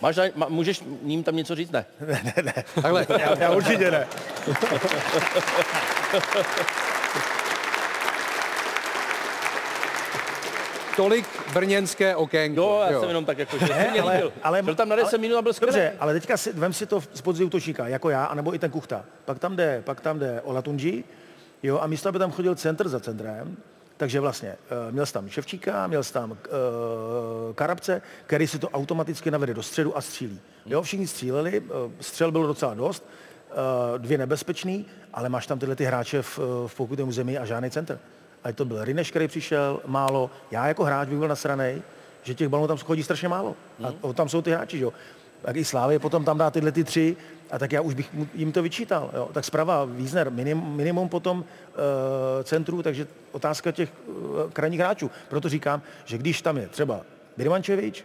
Máš, 0.00 0.14
za- 0.14 0.22
ma, 0.34 0.46
můžeš 0.48 0.82
ním 1.02 1.22
tam 1.22 1.36
něco 1.36 1.54
říct? 1.54 1.70
Ne. 1.72 1.84
ne, 2.00 2.34
ne. 2.42 2.52
Takhle. 2.82 3.06
Já, 3.20 3.38
já 3.38 3.50
určitě 3.50 3.90
ne. 3.90 4.06
Tolik 10.96 11.26
brněnské 11.54 12.16
okénko. 12.16 12.60
Jo, 12.60 12.84
já 12.90 13.00
jsem 13.00 13.08
jenom 13.08 13.24
tak 13.24 13.38
jako, 13.38 13.58
že 13.58 13.66
se 13.66 13.88
mě 13.90 14.02
líbil. 14.02 14.32
Byl 14.62 14.74
tam 14.74 14.88
na 14.88 14.96
10 14.96 15.18
minut 15.18 15.36
a 15.36 15.42
byl 15.42 15.52
skvělý. 15.52 15.72
Dobře, 15.72 15.92
ale 16.00 16.12
teďka 16.12 16.36
si, 16.36 16.52
vem 16.52 16.72
si 16.72 16.86
to 16.86 17.00
z 17.00 17.20
podzí 17.20 17.44
útočníka, 17.44 17.88
jako 17.88 18.10
já, 18.10 18.24
anebo 18.24 18.54
i 18.54 18.58
ten 18.58 18.70
Kuchta. 18.70 19.04
Pak 19.24 19.38
tam 19.38 19.56
jde, 19.56 19.82
pak 19.84 20.00
tam 20.00 20.18
jde 20.18 20.40
Olatunji, 20.44 21.04
jo, 21.62 21.78
a 21.78 21.86
místo, 21.86 22.08
aby 22.08 22.18
tam 22.18 22.32
chodil 22.32 22.54
centr 22.54 22.88
za 22.88 23.00
centrem, 23.00 23.56
takže 24.00 24.20
vlastně 24.20 24.56
uh, 24.88 24.92
měl 24.92 25.06
jsi 25.06 25.12
tam 25.12 25.28
Ševčíka, 25.28 25.86
měl 25.86 26.04
jsi 26.04 26.12
tam 26.12 26.30
uh, 26.30 26.36
Karabce, 27.54 28.02
který 28.26 28.46
si 28.46 28.58
to 28.58 28.68
automaticky 28.68 29.30
navede 29.30 29.54
do 29.54 29.62
středu 29.62 29.96
a 29.96 30.00
střílí. 30.00 30.40
Jo, 30.66 30.82
všichni 30.82 31.06
stříleli, 31.06 31.60
uh, 31.60 31.92
střel 32.00 32.32
bylo 32.32 32.46
docela 32.46 32.74
dost, 32.74 33.08
uh, 33.92 33.98
dvě 33.98 34.18
nebezpečný, 34.18 34.86
ale 35.14 35.28
máš 35.28 35.46
tam 35.46 35.58
tyhle 35.58 35.76
ty 35.76 35.84
hráče 35.84 36.22
v, 36.22 36.38
v 36.66 36.74
pokutném 36.76 37.08
území 37.08 37.38
a 37.38 37.44
žádný 37.44 37.70
centr. 37.70 37.98
Ať 38.44 38.56
to 38.56 38.64
byl 38.64 38.84
Rineš, 38.84 39.10
který 39.10 39.28
přišel, 39.28 39.80
málo. 39.86 40.30
Já 40.50 40.68
jako 40.68 40.84
hráč 40.84 41.08
bych 41.08 41.18
byl 41.18 41.28
nasranej, 41.28 41.82
že 42.22 42.34
těch 42.34 42.48
balonů 42.48 42.68
tam 42.68 42.78
chodí 42.78 43.02
strašně 43.02 43.28
málo. 43.28 43.56
A 43.84 43.92
o- 44.00 44.12
tam 44.12 44.28
jsou 44.28 44.42
ty 44.42 44.50
hráči, 44.50 44.78
jo. 44.78 44.92
Tak 45.42 45.56
i 45.56 45.64
Slávy 45.64 45.98
potom 45.98 46.24
tam 46.24 46.38
dá 46.38 46.50
tyhle 46.50 46.72
ty 46.72 46.84
tři, 46.84 47.16
a 47.50 47.58
tak 47.58 47.72
já 47.72 47.80
už 47.80 47.94
bych 47.94 48.10
jim 48.34 48.52
to 48.52 48.62
vyčítal. 48.62 49.10
Jo. 49.14 49.28
Tak 49.32 49.44
zprava 49.44 49.84
Wiesner, 49.84 50.30
minim, 50.30 50.62
minimum 50.64 51.08
potom 51.08 51.38
uh, 51.38 51.44
centru, 52.42 52.82
takže 52.82 53.06
otázka 53.32 53.72
těch 53.72 53.88
uh, 54.06 54.50
krajních 54.52 54.80
hráčů. 54.80 55.10
Proto 55.28 55.48
říkám, 55.48 55.82
že 56.04 56.18
když 56.18 56.42
tam 56.42 56.56
je 56.56 56.68
třeba 56.68 57.00
Birmančevič 57.36 58.04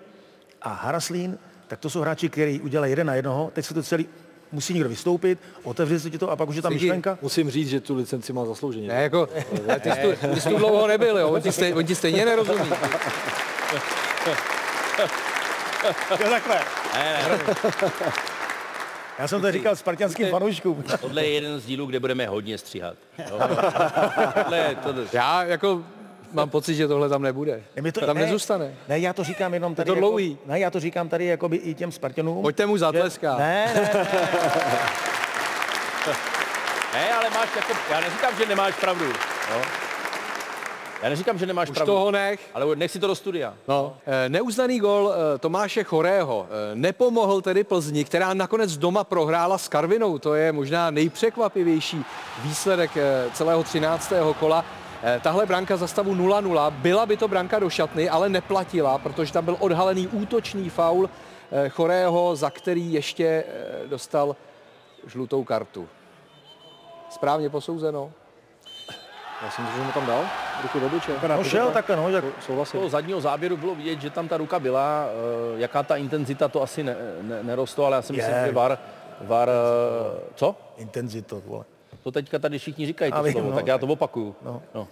a 0.62 0.70
Haraslín, 0.70 1.38
tak 1.68 1.80
to 1.80 1.90
jsou 1.90 2.02
hráči, 2.02 2.30
kteří 2.30 2.62
udělají 2.62 2.92
jeden 2.92 3.08
na 3.08 3.16
jednoho, 3.16 3.52
teď 3.54 3.66
se 3.66 3.74
to 3.74 3.84
celý 3.84 4.08
musí 4.52 4.74
někdo 4.74 4.90
vystoupit, 4.90 5.40
otevře 5.64 6.00
se 6.00 6.10
ti 6.10 6.18
to 6.18 6.32
a 6.32 6.36
pak 6.36 6.50
už 6.50 6.56
je 6.56 6.62
tam 6.62 6.74
myšlenka. 6.74 7.18
Musím 7.22 7.52
říct, 7.52 7.70
že 7.70 7.80
tu 7.80 7.96
licenci 7.96 8.34
má 8.34 8.46
zaslouženě. 8.46 8.88
Ne, 8.88 9.04
jako, 9.04 9.30
ty, 9.80 9.92
jsi 9.92 10.02
tu, 10.02 10.34
ty 10.34 10.42
jsi 10.42 10.50
tu 10.50 10.58
dlouho 10.58 10.88
nebyl, 10.88 11.18
jo. 11.18 11.30
On 11.30 11.42
ti, 11.42 11.52
stej, 11.52 11.74
on 11.74 11.86
ti 11.86 11.96
stejně 11.96 12.26
nerozumí. 12.26 12.70
Jo, 16.10 16.30
takhle. 16.30 16.60
Ne, 16.94 17.26
ne. 17.30 18.35
Já 19.20 19.28
jsem 19.28 19.42
to 19.42 19.52
říkal 19.52 19.76
spartianským 19.76 20.28
fanouškům. 20.30 20.84
Tohle 21.02 21.24
je 21.24 21.30
jeden 21.30 21.60
z 21.60 21.66
dílů, 21.66 21.86
kde 21.86 22.00
budeme 22.00 22.28
hodně 22.28 22.58
stříhat. 22.58 22.96
Jo. 23.18 23.26
Tohle, 24.44 24.58
je- 24.58 24.76
tohle. 24.84 25.04
Já 25.14 25.44
jako 25.44 25.84
mám 26.32 26.50
pocit, 26.50 26.76
že 26.76 26.88
tohle 26.88 27.10
tam 27.10 27.22
nebude. 27.22 27.64
Ne, 27.76 27.82
mi 27.82 27.92
to, 27.92 28.06
tam 28.06 28.16
ne, 28.18 28.22
nezůstane. 28.26 28.74
Ne, 28.88 29.00
já 29.00 29.14
to 29.14 29.24
říkám 29.24 29.54
jenom 29.54 29.76
tady. 29.76 29.88
to 29.88 29.96
dlouhý. 29.96 30.30
Jako, 30.32 30.44
ne, 30.52 30.60
já 30.60 30.70
to 30.72 30.80
říkám 30.80 31.10
tady 31.10 31.26
jako 31.26 31.50
by 31.50 31.58
i 31.58 31.74
těm 31.74 31.92
Spartanům. 31.92 32.42
Pojďte 32.42 32.66
mu 32.66 32.78
zatleskat. 32.78 33.38
Ne, 33.40 33.72
ne, 33.76 33.90
ne. 33.94 34.08
Ne, 36.94 37.14
ale 37.14 37.30
máš 37.30 37.50
jako, 37.56 37.74
já 37.92 38.00
neříkám, 38.00 38.34
že 38.38 38.46
nemáš 38.46 38.76
pravdu. 38.76 39.06
Jo. 39.52 39.62
Já 41.06 41.10
neříkám, 41.10 41.38
že 41.38 41.46
nemáš 41.46 41.70
Už 41.70 41.76
pravdu. 41.76 41.94
toho 41.94 42.12
nech. 42.12 42.40
Ale 42.54 42.76
nech 42.76 42.92
si 42.92 43.00
to 43.00 43.08
do 43.08 43.16
studia. 43.16 43.54
No. 43.68 43.98
Eh, 44.06 44.30
Neuznaný 44.30 44.80
gol 44.80 45.14
eh, 45.14 45.38
Tomáše 45.38 45.84
Chorého 45.84 46.48
eh, 46.50 46.76
nepomohl 46.76 47.42
tedy 47.42 47.64
Plzni, 47.64 48.06
která 48.06 48.34
nakonec 48.34 48.78
doma 48.78 49.04
prohrála 49.04 49.58
s 49.58 49.68
Karvinou. 49.68 50.18
To 50.20 50.34
je 50.34 50.52
možná 50.52 50.92
nejpřekvapivější 50.92 52.06
výsledek 52.44 52.92
celého 53.34 53.64
13. 53.64 54.14
kola. 54.40 54.66
Tahle 55.22 55.46
branka 55.46 55.78
za 55.78 55.88
stavu 55.88 56.16
0-0, 56.16 56.72
byla 56.72 57.06
by 57.06 57.18
to 57.18 57.28
branka 57.28 57.60
do 57.60 57.70
šatny, 57.70 58.10
ale 58.10 58.30
neplatila, 58.30 58.98
protože 58.98 59.34
tam 59.34 59.46
byl 59.46 59.58
odhalený 59.60 60.08
útočný 60.08 60.70
faul 60.70 61.10
Chorého, 61.70 62.36
za 62.36 62.50
který 62.50 62.94
ještě 62.94 63.44
dostal 63.88 64.36
žlutou 65.08 65.44
kartu. 65.44 65.88
Správně 67.10 67.50
posouzeno. 67.50 68.12
Já 69.44 69.50
jsem 69.52 69.66
že 69.76 69.82
mu 69.82 69.92
tam 69.92 70.06
dal 70.06 70.26
ruku 70.62 70.80
do 70.80 70.86
obličeje. 70.86 71.18
No 71.28 71.44
šel 71.44 71.72
takhle, 71.72 71.96
no, 71.96 72.10
jak 72.10 72.26
Z 72.40 72.46
Souhlasím. 72.46 72.80
toho 72.80 72.90
zadního 72.90 73.22
záběru 73.22 73.58
bylo 73.58 73.76
vidět, 73.76 74.02
že 74.02 74.10
tam 74.10 74.28
ta 74.28 74.38
ruka 74.38 74.60
byla, 74.60 75.06
eh, 75.56 75.60
jaká 75.60 75.84
ta 75.84 75.96
intenzita, 75.96 76.48
to 76.48 76.62
asi 76.62 76.84
ne, 76.84 76.96
ne, 77.22 77.44
nerostlo, 77.44 77.86
ale 77.86 77.96
já 77.96 78.02
si 78.02 78.14
myslím, 78.14 78.36
Je. 78.36 78.46
že 78.46 78.52
VAR, 78.52 78.78
VAR, 79.22 79.50
eh, 79.50 80.20
co? 80.36 80.56
intenzito, 80.78 81.42
vole. 81.46 81.66
To 82.04 82.12
teďka 82.12 82.40
tady 82.40 82.60
všichni 82.60 82.86
říkají 82.86 83.12
to 83.12 83.32
slovo, 83.32 83.50
no. 83.50 83.56
tak 83.56 83.68
já 83.68 83.78
to 83.78 83.86
opakuju. 83.88 84.36
No. 84.46 84.62
No. 84.74 84.88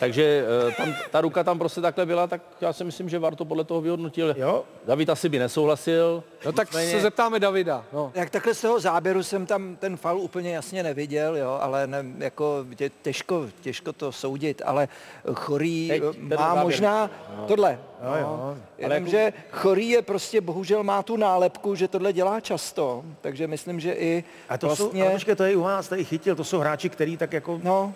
Takže 0.00 0.44
eh, 0.68 0.72
tam, 0.76 0.94
ta 1.10 1.20
ruka 1.20 1.44
tam 1.44 1.58
prostě 1.58 1.80
takhle 1.80 2.06
byla, 2.06 2.26
tak 2.26 2.40
já 2.60 2.72
si 2.72 2.84
myslím, 2.84 3.08
že 3.08 3.18
VAR 3.18 3.34
to 3.34 3.44
podle 3.44 3.64
toho 3.64 3.80
vyhodnotil. 3.80 4.34
Jo. 4.38 4.64
David 4.86 5.10
asi 5.10 5.28
by 5.28 5.38
nesouhlasil. 5.38 6.24
No 6.46 6.52
tak 6.52 6.68
Nicméně- 6.68 6.90
se 6.90 7.00
zeptáme 7.00 7.40
Davida. 7.40 7.84
No. 7.92 8.12
Jak 8.14 8.30
takhle 8.30 8.54
z 8.54 8.60
toho 8.60 8.80
záběru 8.80 9.22
jsem 9.22 9.46
tam 9.46 9.76
ten 9.76 9.96
fal 9.96 10.18
úplně 10.18 10.54
jasně 10.54 10.82
neviděl, 10.82 11.36
jo, 11.36 11.58
ale 11.62 11.86
ne, 11.86 12.04
jako 12.18 12.66
tě, 12.74 12.90
těžko, 13.02 13.46
těžko 13.60 13.92
to 13.92 14.12
soudit, 14.12 14.62
ale 14.64 14.88
Chorý 15.34 15.88
Teď, 15.88 16.02
eh, 16.32 16.36
má 16.36 16.48
záběr. 16.48 16.64
možná 16.64 17.10
tohle. 17.46 17.78
Jo, 18.04 18.14
jo. 18.20 18.56
Jenomže 18.78 19.32
Chorý 19.50 19.88
je 19.88 20.02
prostě 20.02 20.40
bohužel 20.40 20.82
má 20.82 21.02
tu 21.02 21.16
nálepku, 21.16 21.74
že 21.74 21.88
tohle 21.88 22.12
dělá 22.12 22.40
často, 22.40 23.04
takže 23.20 23.46
myslím, 23.46 23.80
že 23.80 23.92
i 23.92 24.24
A 24.48 24.58
to 24.58 24.66
vlastně... 24.66 24.86
jsou, 25.00 25.02
ale 25.02 25.10
počkej, 25.10 25.36
to 25.36 25.44
je 25.44 25.56
u 25.56 25.62
vás, 25.62 25.88
tady 25.88 26.04
chytil, 26.04 26.36
to 26.36 26.44
jsou 26.44 26.58
hráči, 26.58 26.88
který 26.88 27.16
tak 27.16 27.32
jako... 27.32 27.60
No, 27.62 27.94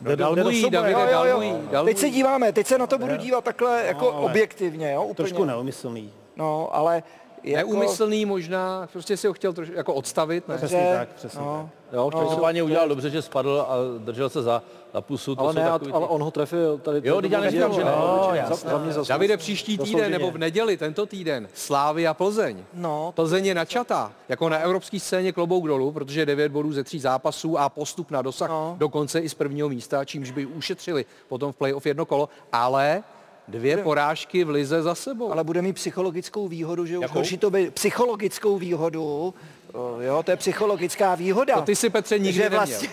jde 0.00 0.16
do 0.16 0.34
dalmují, 0.34 0.62
souboje. 0.62 0.82
Davide, 0.82 1.12
jo, 1.12 1.24
jo, 1.24 1.24
dalmují, 1.24 1.50
jo. 1.50 1.68
dalmují. 1.70 1.94
Teď 1.94 2.00
se 2.00 2.10
díváme, 2.10 2.52
teď 2.52 2.66
se 2.66 2.78
na 2.78 2.86
to 2.86 2.98
budu 2.98 3.16
dívat 3.16 3.44
takhle 3.44 3.86
jako 3.86 4.12
ale 4.12 4.24
objektivně, 4.24 4.92
jo, 4.92 5.02
úplně. 5.02 5.14
Trošku 5.14 5.44
neumyslný. 5.44 6.12
No, 6.36 6.68
ale 6.72 7.02
jako... 7.42 7.70
Neumyslný 7.70 8.26
možná, 8.26 8.88
prostě 8.92 9.16
si 9.16 9.26
ho 9.26 9.32
chtěl 9.32 9.52
trošku 9.52 9.74
jako 9.74 9.94
odstavit, 9.94 10.48
ne? 10.48 10.56
Přesně 10.56 10.94
tak, 10.98 11.08
přesně 11.08 11.40
no, 11.40 11.70
Jo, 11.92 12.10
No. 12.14 12.20
Každopádně 12.20 12.62
udělal 12.62 12.88
dobře, 12.88 13.10
že 13.10 13.22
spadl 13.22 13.66
a 13.68 13.76
držel 13.98 14.28
se 14.28 14.42
za, 14.42 14.62
za 14.94 15.00
pusu. 15.00 15.34
To 15.34 15.42
ale 15.42 15.52
jsou 15.52 15.58
ne, 15.58 15.64
takový 15.64 15.90
ty- 15.92 15.96
ale 15.96 16.06
on 16.06 16.22
ho 16.22 16.30
trefil. 16.30 16.78
Tady, 16.78 17.00
Jo, 17.04 17.20
teď 17.22 17.30
já 17.32 17.40
neříkám, 17.40 17.72
že 17.72 17.84
ne. 17.84 17.90
No, 17.90 18.28
Určitě. 18.30 18.54
za, 18.92 19.02
za. 19.02 19.14
Davide, 19.14 19.36
příští 19.36 19.78
týden 19.78 20.12
nebo 20.12 20.30
v 20.30 20.38
neděli, 20.38 20.76
tento 20.76 21.06
týden, 21.06 21.48
Slávy 21.54 22.06
a 22.06 22.14
Plzeň. 22.14 22.64
No, 22.74 23.12
Plzeň 23.16 23.46
je 23.46 23.54
načatá, 23.54 24.12
jako 24.28 24.48
na 24.48 24.58
evropské 24.58 25.00
scéně 25.00 25.32
klobouk 25.32 25.66
dolů, 25.68 25.92
protože 25.92 26.26
9 26.26 26.52
bodů 26.52 26.72
ze 26.72 26.84
tří 26.84 27.00
zápasů 27.00 27.58
a 27.58 27.68
postup 27.68 28.10
na 28.10 28.22
dosah 28.22 28.48
No. 28.50 28.74
dokonce 28.78 29.20
i 29.20 29.28
z 29.28 29.34
prvního 29.34 29.68
místa, 29.68 30.04
čímž 30.04 30.30
by 30.30 30.46
ušetřili 30.46 31.04
potom 31.28 31.52
v 31.52 31.56
playoff 31.56 31.86
jedno 31.86 32.06
kolo, 32.06 32.28
ale 32.52 33.02
dvě 33.48 33.76
porážky 33.76 34.44
v 34.44 34.50
lize 34.50 34.82
za 34.82 34.94
sebou. 34.94 35.32
ale 35.32 35.44
bude 35.44 35.62
mít 35.62 35.72
psychologickou 35.72 36.48
výhodu, 36.48 36.86
že 36.86 36.98
už 36.98 37.02
Jakou? 37.02 37.14
horší 37.14 37.38
to 37.38 37.50
by 37.50 37.70
psychologickou 37.70 38.58
výhodu, 38.58 39.34
o, 39.74 40.00
jo, 40.00 40.22
to 40.22 40.30
je 40.30 40.36
psychologická 40.36 41.14
výhoda. 41.14 41.54
To 41.54 41.62
ty 41.62 41.76
si, 41.76 41.90
Petře, 41.90 42.18
nikdy 42.18 42.32
že 42.32 42.48
vlastně, 42.48 42.88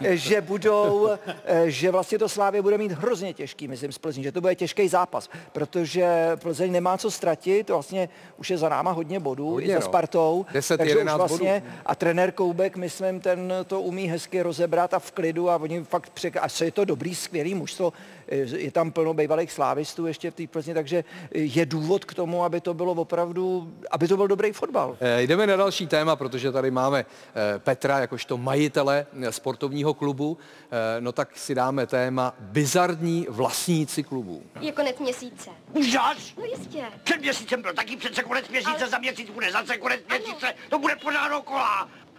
že 0.10 0.40
budou, 0.40 1.08
eh, 1.44 1.70
že 1.70 1.90
vlastně 1.90 2.18
to 2.18 2.28
Slávě 2.28 2.62
bude 2.62 2.78
mít 2.78 2.92
hrozně 2.92 3.34
těžký, 3.34 3.68
myslím, 3.68 3.92
z 3.92 3.98
Plzní, 3.98 4.22
že 4.22 4.32
to 4.32 4.40
bude 4.40 4.54
těžký 4.54 4.88
zápas, 4.88 5.30
protože 5.52 6.30
Plzeň 6.36 6.72
nemá 6.72 6.98
co 6.98 7.10
ztratit, 7.10 7.70
vlastně 7.70 8.08
už 8.36 8.50
je 8.50 8.58
za 8.58 8.68
náma 8.68 8.90
hodně 8.90 9.20
bodů, 9.20 9.50
Hodně, 9.50 9.68
i 9.68 9.72
za 9.72 9.78
no. 9.78 9.82
Spartou, 9.82 10.46
10, 10.52 10.78
takže 10.78 10.94
už 10.94 10.98
11 10.98 11.18
vlastně, 11.18 11.62
bodů. 11.64 11.74
a 11.86 11.94
trenér 11.94 12.32
Koubek, 12.32 12.76
myslím, 12.76 13.20
ten 13.20 13.52
to 13.66 13.80
umí 13.80 14.06
hezky 14.06 14.42
rozebrat 14.42 14.94
a 14.94 14.98
v 14.98 15.10
klidu 15.10 15.50
a 15.50 15.56
oni 15.56 15.84
fakt 15.84 16.10
přek... 16.10 16.36
a 16.36 16.48
co 16.48 16.64
je 16.64 16.72
to 16.72 16.84
dobrý, 16.84 17.14
skvělý 17.14 17.54
mužstvo, 17.54 17.92
je 18.30 18.70
tam 18.70 18.90
plno 18.92 19.14
bývalých 19.14 19.52
slávistů 19.52 20.06
ještě 20.06 20.30
v 20.30 20.34
té 20.34 20.46
Plzni, 20.46 20.74
takže 20.74 21.04
je 21.30 21.66
důvod 21.66 22.04
k 22.04 22.14
tomu, 22.14 22.44
aby 22.44 22.60
to 22.60 22.74
bylo 22.74 22.92
opravdu, 22.92 23.74
aby 23.90 24.08
to 24.08 24.16
byl 24.16 24.28
dobrý 24.28 24.52
fotbal. 24.52 24.96
Eh, 25.00 25.22
Jdeme 25.22 25.46
na 25.46 25.56
další 25.56 25.86
téma, 25.86 26.16
protože 26.16 26.52
tady 26.52 26.70
máme 26.70 27.00
eh, 27.54 27.58
Petra 27.58 27.98
jakožto 27.98 28.38
majitele 28.38 29.06
sportovního 29.30 29.94
klubu. 29.94 30.38
Eh, 30.70 31.00
No 31.00 31.12
tak 31.12 31.36
si 31.38 31.54
dáme 31.54 31.86
téma 31.86 32.34
bizarní 32.40 33.26
vlastníci 33.30 34.02
klubů. 34.02 34.42
Je 34.60 34.72
konec 34.72 34.98
měsíce. 34.98 35.50
Úžas! 35.72 36.16
No 36.38 36.44
jistě. 36.44 36.84
Před 37.04 37.20
měsícem 37.20 37.62
byl 37.62 37.72
taky 37.74 37.96
přece 37.96 38.22
konec 38.22 38.48
měsíce, 38.48 38.70
Ale- 38.80 38.88
za 38.88 38.98
měsíc 38.98 39.30
bude 39.30 39.52
zase 39.52 39.76
konec 39.76 40.00
měsíce, 40.08 40.54
to 40.68 40.78
bude 40.78 40.96
pořád 40.96 41.28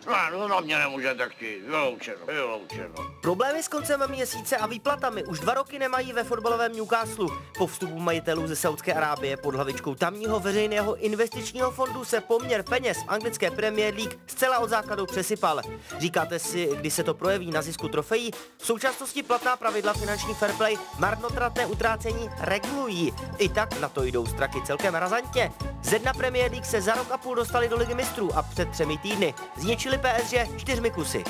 dokola. 0.06 0.30
No, 0.30 0.48
na 0.48 0.60
mě 0.60 0.78
nemůžete 0.78 1.30
chtít, 1.30 1.62
vyloučeno, 1.68 2.26
vyloučeno. 2.26 2.96
Problémy 3.22 3.64
s 3.64 3.68
koncem 3.68 4.04
měsíce 4.08 4.58
a 4.58 4.68
výplatami 4.68 5.24
už 5.24 5.40
dva 5.40 5.54
roky 5.54 5.80
nemají 5.80 6.14
ve 6.14 6.24
fotbalovém 6.24 6.74
Newcastle. 6.74 7.28
Po 7.58 7.68
vstupu 7.68 8.00
majitelů 8.00 8.48
ze 8.48 8.56
Saudské 8.56 8.94
Arábie 8.94 9.38
pod 9.38 9.56
hlavičkou 9.56 9.96
tamního 9.96 10.40
veřejného 10.40 10.96
investičního 10.96 11.72
fondu 11.72 12.06
se 12.06 12.22
poměr 12.22 12.64
peněz 12.64 12.98
v 12.98 13.10
anglické 13.10 13.52
Premier 13.52 13.94
League 13.96 14.20
zcela 14.28 14.60
od 14.60 14.70
základu 14.70 15.06
přesypal. 15.06 15.62
Říkáte 16.00 16.40
si, 16.40 16.70
kdy 16.76 16.92
se 16.92 17.04
to 17.04 17.14
projeví 17.14 17.52
na 17.52 17.62
zisku 17.62 17.88
trofejí? 17.88 18.32
V 18.58 18.66
současnosti 18.66 19.24
platná 19.24 19.58
pravidla 19.58 19.94
finanční 19.94 20.34
fair 20.34 20.54
play 20.54 20.78
marnotratné 21.00 21.66
utrácení 21.66 22.30
regulují. 22.40 23.14
I 23.38 23.50
tak 23.50 23.80
na 23.80 23.90
to 23.90 24.04
jdou 24.04 24.26
straky 24.26 24.62
celkem 24.66 24.96
razantně. 24.96 25.52
Ze 25.84 26.00
dna 26.00 26.14
Premier 26.14 26.52
League 26.52 26.66
se 26.66 26.82
za 26.82 26.96
rok 26.96 27.12
a 27.12 27.18
půl 27.18 27.36
dostali 27.36 27.70
do 27.70 27.78
ligy 27.78 27.96
mistrů 27.96 28.38
a 28.38 28.42
před 28.42 28.70
třemi 28.70 28.98
týdny 28.98 29.34
zničili 29.58 29.91
PSG 29.98 30.58
čtyřmi 30.58 30.92
kusy. 30.92 31.24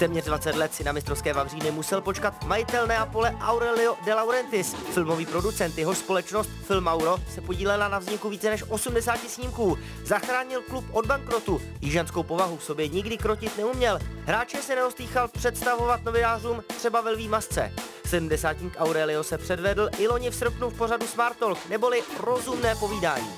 Téměř 0.00 0.24
20 0.24 0.56
let 0.56 0.74
si 0.74 0.84
na 0.84 0.92
mistrovské 0.92 1.32
Vavříny 1.32 1.70
musel 1.70 2.00
počkat 2.00 2.44
majitel 2.44 2.86
Neapole 2.86 3.36
Aurelio 3.40 3.96
De 4.04 4.14
Laurentiis. 4.14 4.74
Filmový 4.74 5.26
producent, 5.26 5.78
jeho 5.78 5.94
společnost 5.94 6.50
Filmauro 6.66 7.16
se 7.34 7.40
podílela 7.40 7.88
na 7.88 7.98
vzniku 7.98 8.28
více 8.28 8.50
než 8.50 8.64
80 8.68 9.18
snímků. 9.28 9.78
Zachránil 10.04 10.62
klub 10.62 10.84
od 10.92 11.06
bankrotu. 11.06 11.62
Jižanskou 11.80 12.22
povahu 12.22 12.56
v 12.56 12.64
sobě 12.64 12.88
nikdy 12.88 13.18
krotit 13.18 13.58
neuměl. 13.58 13.98
Hráče 14.24 14.62
se 14.62 14.76
neostýchal 14.76 15.28
představovat 15.28 16.04
novinářům 16.04 16.62
třeba 16.76 17.00
ve 17.00 17.10
lví 17.10 17.28
masce. 17.28 17.72
70 18.10 18.56
Aurelio 18.78 19.24
se 19.24 19.38
předvedl 19.38 19.88
i 19.98 20.08
loni 20.08 20.30
v 20.30 20.34
srpnu 20.34 20.70
v 20.70 20.78
pořadu 20.78 21.06
Smart 21.06 21.38
Talk, 21.38 21.58
neboli 21.68 22.02
rozumné 22.20 22.74
povídání. 22.74 23.28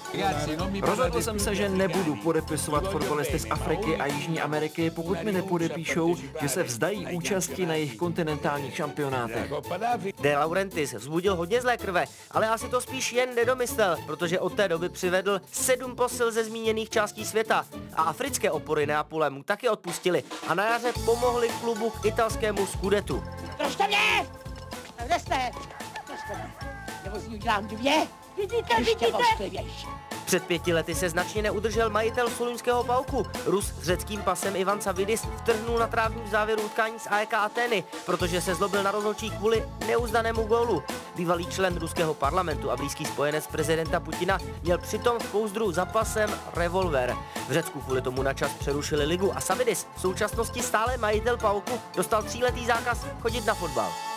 Rozhodl 0.83 1.23
jsem 1.23 1.39
se, 1.39 1.55
že 1.55 1.69
nebudu 1.69 2.17
podepisovat 2.17 2.91
fotbalisty 2.91 3.39
z 3.39 3.47
Afriky 3.51 3.97
a 3.97 4.07
Jižní 4.07 4.41
Ameriky, 4.41 4.91
pokud 4.91 5.23
mi 5.23 5.33
nepodepíšou, 5.33 6.17
že 6.41 6.49
se 6.53 6.62
vzdají 6.62 7.07
účasti 7.07 7.66
na 7.66 7.74
jejich 7.74 7.96
kontinentálních 7.96 8.76
šampionátech. 8.76 9.53
De 10.20 10.38
Laurentiis 10.38 10.92
vzbudil 10.92 11.36
hodně 11.36 11.61
zlé 11.61 11.76
krve, 11.76 12.05
ale 12.30 12.48
asi 12.48 12.68
to 12.68 12.80
spíš 12.80 13.12
jen 13.12 13.34
nedomyslel, 13.34 13.96
protože 14.07 14.40
od 14.40 14.55
té 14.55 14.68
doby 14.68 14.88
přivedl 14.88 15.40
sedm 15.53 15.96
posil 15.96 16.32
ze 16.32 16.44
zmíněných 16.44 16.90
částí 16.90 17.24
světa. 17.24 17.66
A 17.94 18.03
africké 18.03 18.50
opory 18.50 18.86
Neapole 18.86 19.30
mu 19.30 19.42
taky 19.42 19.68
odpustili 19.68 20.24
a 20.48 20.55
na 20.55 20.70
jaře 20.70 20.92
pomohli 21.05 21.48
klubu 21.61 21.90
k 21.90 22.05
italskému 22.05 22.66
skudetu. 22.66 23.24
Držte 23.59 23.86
mě! 23.88 24.26
Neste! 25.09 25.50
Neste 26.11 26.34
mě! 26.34 26.53
Nebo 27.05 27.18
z 27.18 27.28
ní 27.28 27.34
udělám 27.34 27.66
dvě! 27.66 28.07
Vidíte, 28.37 28.76
vidíte? 28.78 29.07
Před 30.24 30.47
pěti 30.47 30.72
lety 30.72 30.95
se 30.95 31.11
značně 31.11 31.43
neudržel 31.43 31.91
majitel 31.91 32.30
soluňského 32.30 32.85
pauku. 32.85 33.26
Rus 33.45 33.66
s 33.66 33.83
řeckým 33.83 34.22
pasem 34.22 34.57
Ivan 34.57 34.80
Savidis 34.80 35.26
vtrhnul 35.37 35.78
na 35.78 35.87
trávní 35.87 36.22
v 36.22 36.28
závěru 36.28 36.62
utkání 36.62 36.99
s 36.99 37.09
AEK 37.09 37.35
Ateny, 37.35 37.85
protože 38.07 38.41
se 38.41 38.55
zlobil 38.55 38.83
na 38.83 38.91
rozhodčí 38.91 39.30
kvůli 39.30 39.68
neuzdanému 39.87 40.43
gólu. 40.43 40.83
Bývalý 41.16 41.47
člen 41.47 41.76
ruského 41.76 42.14
parlamentu 42.14 42.70
a 42.70 42.76
blízký 42.76 43.05
spojenec 43.05 43.47
prezidenta 43.47 44.01
Putina 44.01 44.39
měl 44.62 44.78
přitom 44.78 45.18
v 45.18 45.33
pouzdru 45.33 45.72
za 45.72 45.85
pasem 45.85 46.30
revolver. 46.55 47.16
V 47.49 47.53
Řecku 47.53 47.80
kvůli 47.80 48.03
tomu 48.03 48.22
na 48.22 48.35
čas 48.35 48.53
přerušili 48.53 49.05
ligu 49.05 49.37
a 49.37 49.41
Savidis, 49.41 49.87
v 49.97 50.01
současnosti 50.01 50.62
stále 50.62 50.97
majitel 50.97 51.37
pauku, 51.37 51.80
dostal 51.97 52.22
tříletý 52.22 52.66
zákaz 52.66 53.07
chodit 53.20 53.47
na 53.47 53.55
fotbal. 53.55 54.12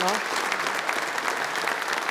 No. 0.00 0.12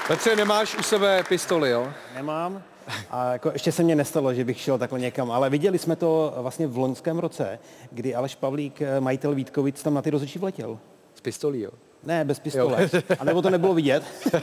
Petře, 0.08 0.36
nemáš 0.36 0.76
u 0.76 0.84
sebe 0.84 1.24
pistoli, 1.30 1.70
jo? 1.70 1.94
Nemám. 2.16 2.64
A 3.12 3.32
jako 3.34 3.52
ještě 3.54 3.72
se 3.72 3.84
mně 3.84 3.96
nestalo, 3.96 4.34
že 4.34 4.46
bych 4.46 4.60
šel 4.60 4.78
takhle 4.78 5.00
někam, 5.00 5.32
ale 5.32 5.50
viděli 5.50 5.80
jsme 5.80 5.96
to 5.96 6.34
vlastně 6.38 6.68
v 6.68 6.78
loňském 6.78 7.20
roce, 7.20 7.60
kdy 7.92 8.16
Aleš 8.16 8.36
Pavlík, 8.36 8.82
majitel 9.00 9.36
Vítkovic, 9.36 9.84
tam 9.84 9.94
na 9.94 10.02
ty 10.02 10.10
rozhodčí 10.10 10.40
vletěl. 10.40 10.80
S 11.16 11.22
pistolí, 11.22 11.62
jo? 11.62 11.72
Ne, 12.04 12.26
bez 12.26 12.40
pistole. 12.40 12.90
A 13.20 13.24
nebo 13.24 13.42
to 13.42 13.50
nebylo 13.50 13.74
vidět. 13.74 14.04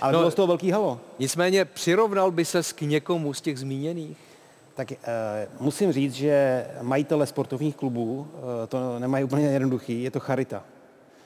ale 0.00 0.12
no, 0.12 0.18
bylo 0.18 0.30
z 0.30 0.34
toho 0.34 0.46
velký 0.46 0.70
halo. 0.70 1.00
Nicméně 1.18 1.64
přirovnal 1.64 2.30
by 2.30 2.44
se 2.44 2.62
k 2.74 2.80
někomu 2.80 3.34
z 3.34 3.40
těch 3.40 3.58
zmíněných? 3.58 4.16
Tak 4.74 4.90
uh, 4.90 4.96
musím 5.60 5.92
říct, 5.92 6.14
že 6.14 6.66
majitele 6.82 7.26
sportovních 7.26 7.76
klubů 7.76 8.28
uh, 8.32 8.42
to 8.68 8.98
nemají 8.98 9.24
úplně 9.24 9.46
jednoduchý, 9.46 10.02
je 10.02 10.10
to 10.10 10.20
charita. 10.20 10.62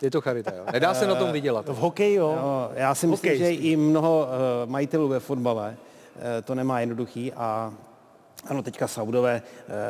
Je 0.02 0.10
to 0.10 0.20
charita, 0.20 0.52
jo. 0.56 0.64
Nedá 0.72 0.94
se 0.94 1.06
na 1.06 1.14
tom 1.14 1.32
vydělat. 1.32 1.68
V 1.68 1.76
hokeji, 1.76 2.14
jo. 2.14 2.36
No, 2.42 2.70
já 2.74 2.94
si 2.94 3.06
myslím, 3.06 3.36
že 3.36 3.52
i 3.52 3.76
mnoho 3.76 4.26
uh, 4.64 4.70
majitelů 4.70 5.08
ve 5.08 5.20
fotbale 5.20 5.76
uh, 6.16 6.22
to 6.44 6.54
nemá 6.54 6.80
jednoduchý 6.80 7.32
a 7.32 7.72
ano, 8.46 8.62
teďka 8.62 8.88
Saudové 8.88 9.42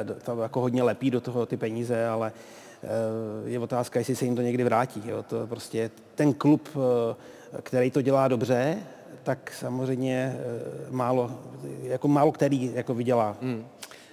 uh, 0.08 0.16
to 0.16 0.42
jako 0.42 0.60
hodně 0.60 0.82
lepí 0.82 1.10
do 1.10 1.20
toho 1.20 1.46
ty 1.46 1.56
peníze, 1.56 2.06
ale 2.06 2.32
je 3.44 3.58
otázka, 3.58 3.98
jestli 3.98 4.16
se 4.16 4.24
jim 4.24 4.36
to 4.36 4.42
někdy 4.42 4.64
vrátí. 4.64 5.02
Jo. 5.06 5.22
To 5.22 5.46
prostě 5.46 5.90
ten 6.14 6.32
klub, 6.32 6.68
který 7.62 7.90
to 7.90 8.02
dělá 8.02 8.28
dobře, 8.28 8.76
tak 9.22 9.52
samozřejmě 9.58 10.36
málo, 10.90 11.30
jako 11.82 12.08
málo 12.08 12.32
který 12.32 12.70
jako 12.74 12.94
vydělá. 12.94 13.36
Hmm. 13.42 13.64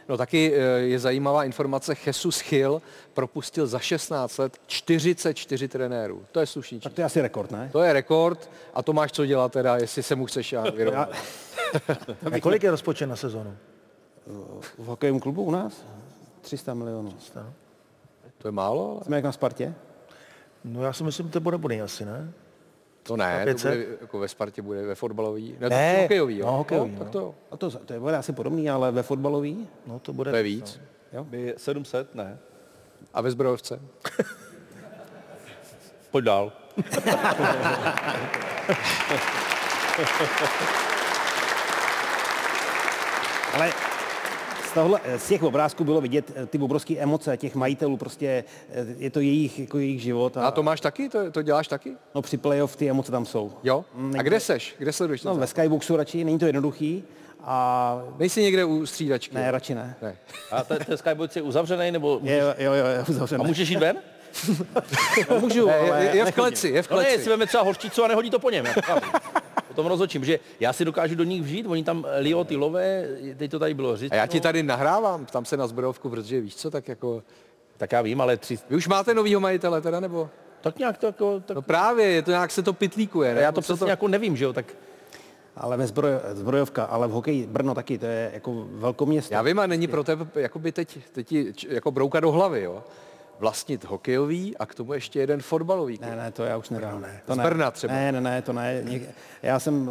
No 0.09 0.17
taky 0.17 0.53
je 0.77 0.99
zajímavá 0.99 1.43
informace, 1.43 1.95
Jesus 2.05 2.43
Hill 2.51 2.81
propustil 3.13 3.67
za 3.67 3.79
16 3.79 4.37
let 4.37 4.57
44 4.67 5.67
trenérů. 5.67 6.25
To 6.31 6.39
je 6.39 6.45
slušný 6.45 6.79
Tak 6.79 6.93
to 6.93 7.01
je 7.01 7.05
asi 7.05 7.21
rekord, 7.21 7.51
ne? 7.51 7.69
To 7.71 7.83
je 7.83 7.93
rekord 7.93 8.49
a 8.73 8.83
to 8.83 8.93
máš 8.93 9.11
co 9.11 9.25
dělat 9.25 9.51
teda, 9.51 9.77
jestli 9.77 10.03
se 10.03 10.15
mu 10.15 10.25
chceš 10.25 10.51
já 10.51 10.63
vyrovnat. 10.75 11.09
a 12.35 12.39
kolik 12.39 12.63
je 12.63 12.71
rozpočet 12.71 13.07
na 13.07 13.15
sezonu? 13.15 13.57
V 14.77 14.85
hokejovém 14.85 15.19
klubu 15.19 15.43
u 15.43 15.51
nás? 15.51 15.85
300 16.41 16.73
milionů. 16.73 17.11
300. 17.11 17.53
To 18.37 18.47
je 18.47 18.51
málo? 18.51 18.91
Ale... 18.95 19.05
Jsme 19.05 19.15
jak 19.15 19.25
na 19.25 19.31
Spartě? 19.31 19.73
No 20.63 20.83
já 20.83 20.93
si 20.93 21.03
myslím, 21.03 21.25
že 21.25 21.33
to 21.33 21.39
bude 21.39 21.57
bude 21.57 21.81
asi, 21.81 22.05
ne? 22.05 22.33
To 23.09 23.17
ne, 23.17 23.55
to 23.55 23.67
bude, 23.67 23.85
jako 24.01 24.19
ve 24.19 24.27
Spartě 24.27 24.61
bude 24.61 24.85
ve 24.85 24.95
fotbalový. 24.95 25.55
Ne, 25.59 25.69
ne 25.69 25.95
to 25.95 26.01
hokejový, 26.01 26.37
jo? 26.37 26.45
No, 26.45 26.57
hokejový, 26.57 26.91
no, 26.91 26.97
no. 26.99 27.03
Tak 27.03 27.13
to, 27.13 27.35
a 27.51 27.57
to, 27.57 27.71
to 27.71 27.93
je 27.93 27.99
bude 27.99 28.17
asi 28.17 28.33
podobný, 28.33 28.69
ale 28.69 28.91
ve 28.91 29.03
fotbalový? 29.03 29.67
No 29.87 29.99
to 29.99 30.13
bude... 30.13 30.31
To 30.31 30.37
je 30.37 30.43
víc. 30.43 30.81
Jo? 31.13 31.23
By 31.23 31.53
700, 31.57 32.15
ne. 32.15 32.37
A 33.13 33.21
ve 33.21 33.31
zbrojovce? 33.31 33.79
Pojď 36.11 36.25
dál. 36.25 36.51
ale 43.53 43.73
z, 44.69 44.73
tohle, 44.73 44.99
z 45.17 45.27
těch 45.27 45.43
obrázků 45.43 45.83
bylo 45.83 46.01
vidět 46.01 46.31
ty 46.47 46.57
obrovské 46.57 46.97
emoce 46.97 47.37
těch 47.37 47.55
majitelů, 47.55 47.97
prostě 47.97 48.43
je 48.97 49.09
to 49.09 49.19
jejich, 49.19 49.59
jako 49.59 49.77
jejich 49.77 50.01
život. 50.01 50.37
A, 50.37 50.47
a 50.47 50.51
to 50.51 50.63
máš 50.63 50.81
taky? 50.81 51.09
To, 51.09 51.31
to 51.31 51.41
děláš 51.41 51.67
taky? 51.67 51.95
No 52.15 52.21
při 52.21 52.37
playoff 52.37 52.75
ty 52.75 52.89
emoce 52.89 53.11
tam 53.11 53.25
jsou. 53.25 53.51
Jo? 53.63 53.85
A 54.19 54.21
kde 54.21 54.39
seš? 54.39 54.75
Kde 54.77 54.93
sleduješ? 54.93 55.23
No 55.23 55.35
ve 55.35 55.47
Skyboxu 55.47 55.95
radši, 55.95 56.23
není 56.23 56.39
to 56.39 56.45
jednoduchý. 56.45 57.03
A... 57.43 58.01
Nejsi 58.19 58.41
někde 58.41 58.65
u 58.65 58.85
střídačky? 58.85 59.35
Ne, 59.35 59.51
radši 59.51 59.75
ne. 59.75 59.95
ne. 60.01 60.17
A 60.51 60.63
ten, 60.63 60.77
ten 60.77 60.97
Skybox 60.97 61.35
je 61.35 61.41
uzavřený, 61.41 61.91
nebo... 61.91 62.19
Můžeš... 62.19 62.35
Je, 62.35 62.65
jo, 62.65 62.73
jo, 62.73 62.85
je 62.85 63.03
uzavřený. 63.09 63.43
A 63.43 63.47
můžeš 63.47 63.69
jít 63.69 63.79
ven? 63.79 63.97
no, 65.29 65.39
můžu, 65.39 65.67
ne, 65.67 65.77
ale 65.77 66.03
je, 66.03 66.15
je 66.15 66.25
v 66.25 66.35
kleci, 66.35 66.67
je 66.67 66.81
v 66.81 66.87
kleci. 66.87 67.03
No 67.03 67.09
ne, 67.09 67.15
jestli 67.15 67.29
veme 67.29 67.47
třeba 67.47 67.63
hořčicu 67.63 68.03
a 68.03 68.07
nehodí 68.07 68.29
to 68.29 68.39
po 68.39 68.49
něm. 68.49 68.65
o 69.71 69.73
tom 69.73 69.85
rozhodčím, 69.85 70.25
že 70.25 70.39
já 70.59 70.73
si 70.73 70.85
dokážu 70.85 71.15
do 71.15 71.23
nich 71.23 71.41
vžít, 71.41 71.65
oni 71.65 71.83
tam 71.83 72.05
lijou 72.19 72.43
ty 72.43 72.55
lové, 72.55 73.07
teď 73.37 73.51
to 73.51 73.59
tady 73.59 73.73
bylo 73.73 73.97
říct. 73.97 74.11
A 74.11 74.15
já 74.15 74.27
ti 74.27 74.41
tady 74.41 74.63
nahrávám, 74.63 75.25
tam 75.25 75.45
se 75.45 75.57
na 75.57 75.67
zbrojovku, 75.67 76.09
protože 76.09 76.41
víš 76.41 76.55
co, 76.55 76.71
tak 76.71 76.87
jako... 76.87 77.23
Tak 77.77 77.91
já 77.91 78.01
vím, 78.01 78.21
ale 78.21 78.37
tři... 78.37 78.59
Vy 78.69 78.75
už 78.75 78.87
máte 78.87 79.13
novýho 79.13 79.39
majitele 79.39 79.81
teda, 79.81 79.99
nebo? 79.99 80.29
Tak 80.61 80.79
nějak 80.79 80.97
to 80.97 81.05
jako... 81.05 81.39
Tak... 81.39 81.55
No 81.55 81.61
právě, 81.61 82.05
je 82.05 82.21
to 82.21 82.31
nějak 82.31 82.51
se 82.51 82.63
to 82.63 82.73
pitlíkuje, 82.73 83.35
ne? 83.35 83.41
Já 83.41 83.51
to 83.51 83.61
přesně 83.61 83.79
to... 83.79 83.87
jako 83.87 84.07
nevím, 84.07 84.37
že 84.37 84.45
jo, 84.45 84.53
tak... 84.53 84.65
Ale 85.55 85.77
ve 85.77 85.87
zbroj, 85.87 86.11
zbrojovka, 86.31 86.83
ale 86.83 87.07
v 87.07 87.11
hokeji 87.11 87.47
Brno 87.47 87.75
taky, 87.75 87.97
to 87.97 88.05
je 88.05 88.31
jako 88.33 88.67
velkoměsto. 88.71 89.33
Já 89.33 89.41
vím, 89.41 89.59
a 89.59 89.67
není 89.67 89.87
pro 89.87 90.03
tebe 90.03 90.27
jakoby 90.35 90.71
teď, 90.71 90.97
teď 91.11 91.33
jako 91.69 91.91
brouka 91.91 92.19
do 92.19 92.31
hlavy, 92.31 92.61
jo? 92.61 92.83
Vlastnit 93.39 93.85
hokejový 93.85 94.57
a 94.57 94.65
k 94.65 94.75
tomu 94.75 94.93
ještě 94.93 95.19
jeden 95.19 95.41
fotbalový. 95.41 95.99
Ne, 96.01 96.15
ne, 96.15 96.31
to 96.31 96.43
já 96.43 96.57
už 96.57 96.69
nedám. 96.69 97.01
Ne. 97.01 97.21
To 97.25 97.35
Z 97.35 97.37
Brna 97.37 97.71
třeba. 97.71 97.93
Ne, 97.93 98.11
ne, 98.11 98.21
ne, 98.21 98.41
to 98.41 98.53
ne. 98.53 98.83
Já 99.43 99.59
jsem 99.59 99.89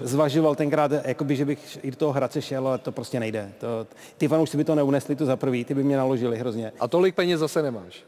zvažoval 0.00 0.54
tenkrát, 0.54 0.90
jakoby, 1.04 1.36
že 1.36 1.44
bych 1.44 1.78
i 1.84 1.90
do 1.90 1.96
toho 1.96 2.12
Hradce 2.12 2.42
šel, 2.42 2.68
ale 2.68 2.78
to 2.78 2.92
prostě 2.92 3.20
nejde. 3.20 3.52
To, 3.58 3.86
ty 4.16 4.28
fanoušci 4.28 4.56
by 4.56 4.64
to 4.64 4.74
neunesli, 4.74 5.16
to 5.16 5.26
za 5.26 5.36
prvý, 5.36 5.64
ty 5.64 5.74
by 5.74 5.84
mě 5.84 5.96
naložili 5.96 6.38
hrozně. 6.38 6.72
A 6.80 6.88
tolik 6.88 7.14
peněz 7.14 7.40
zase 7.40 7.62
nemáš? 7.62 8.04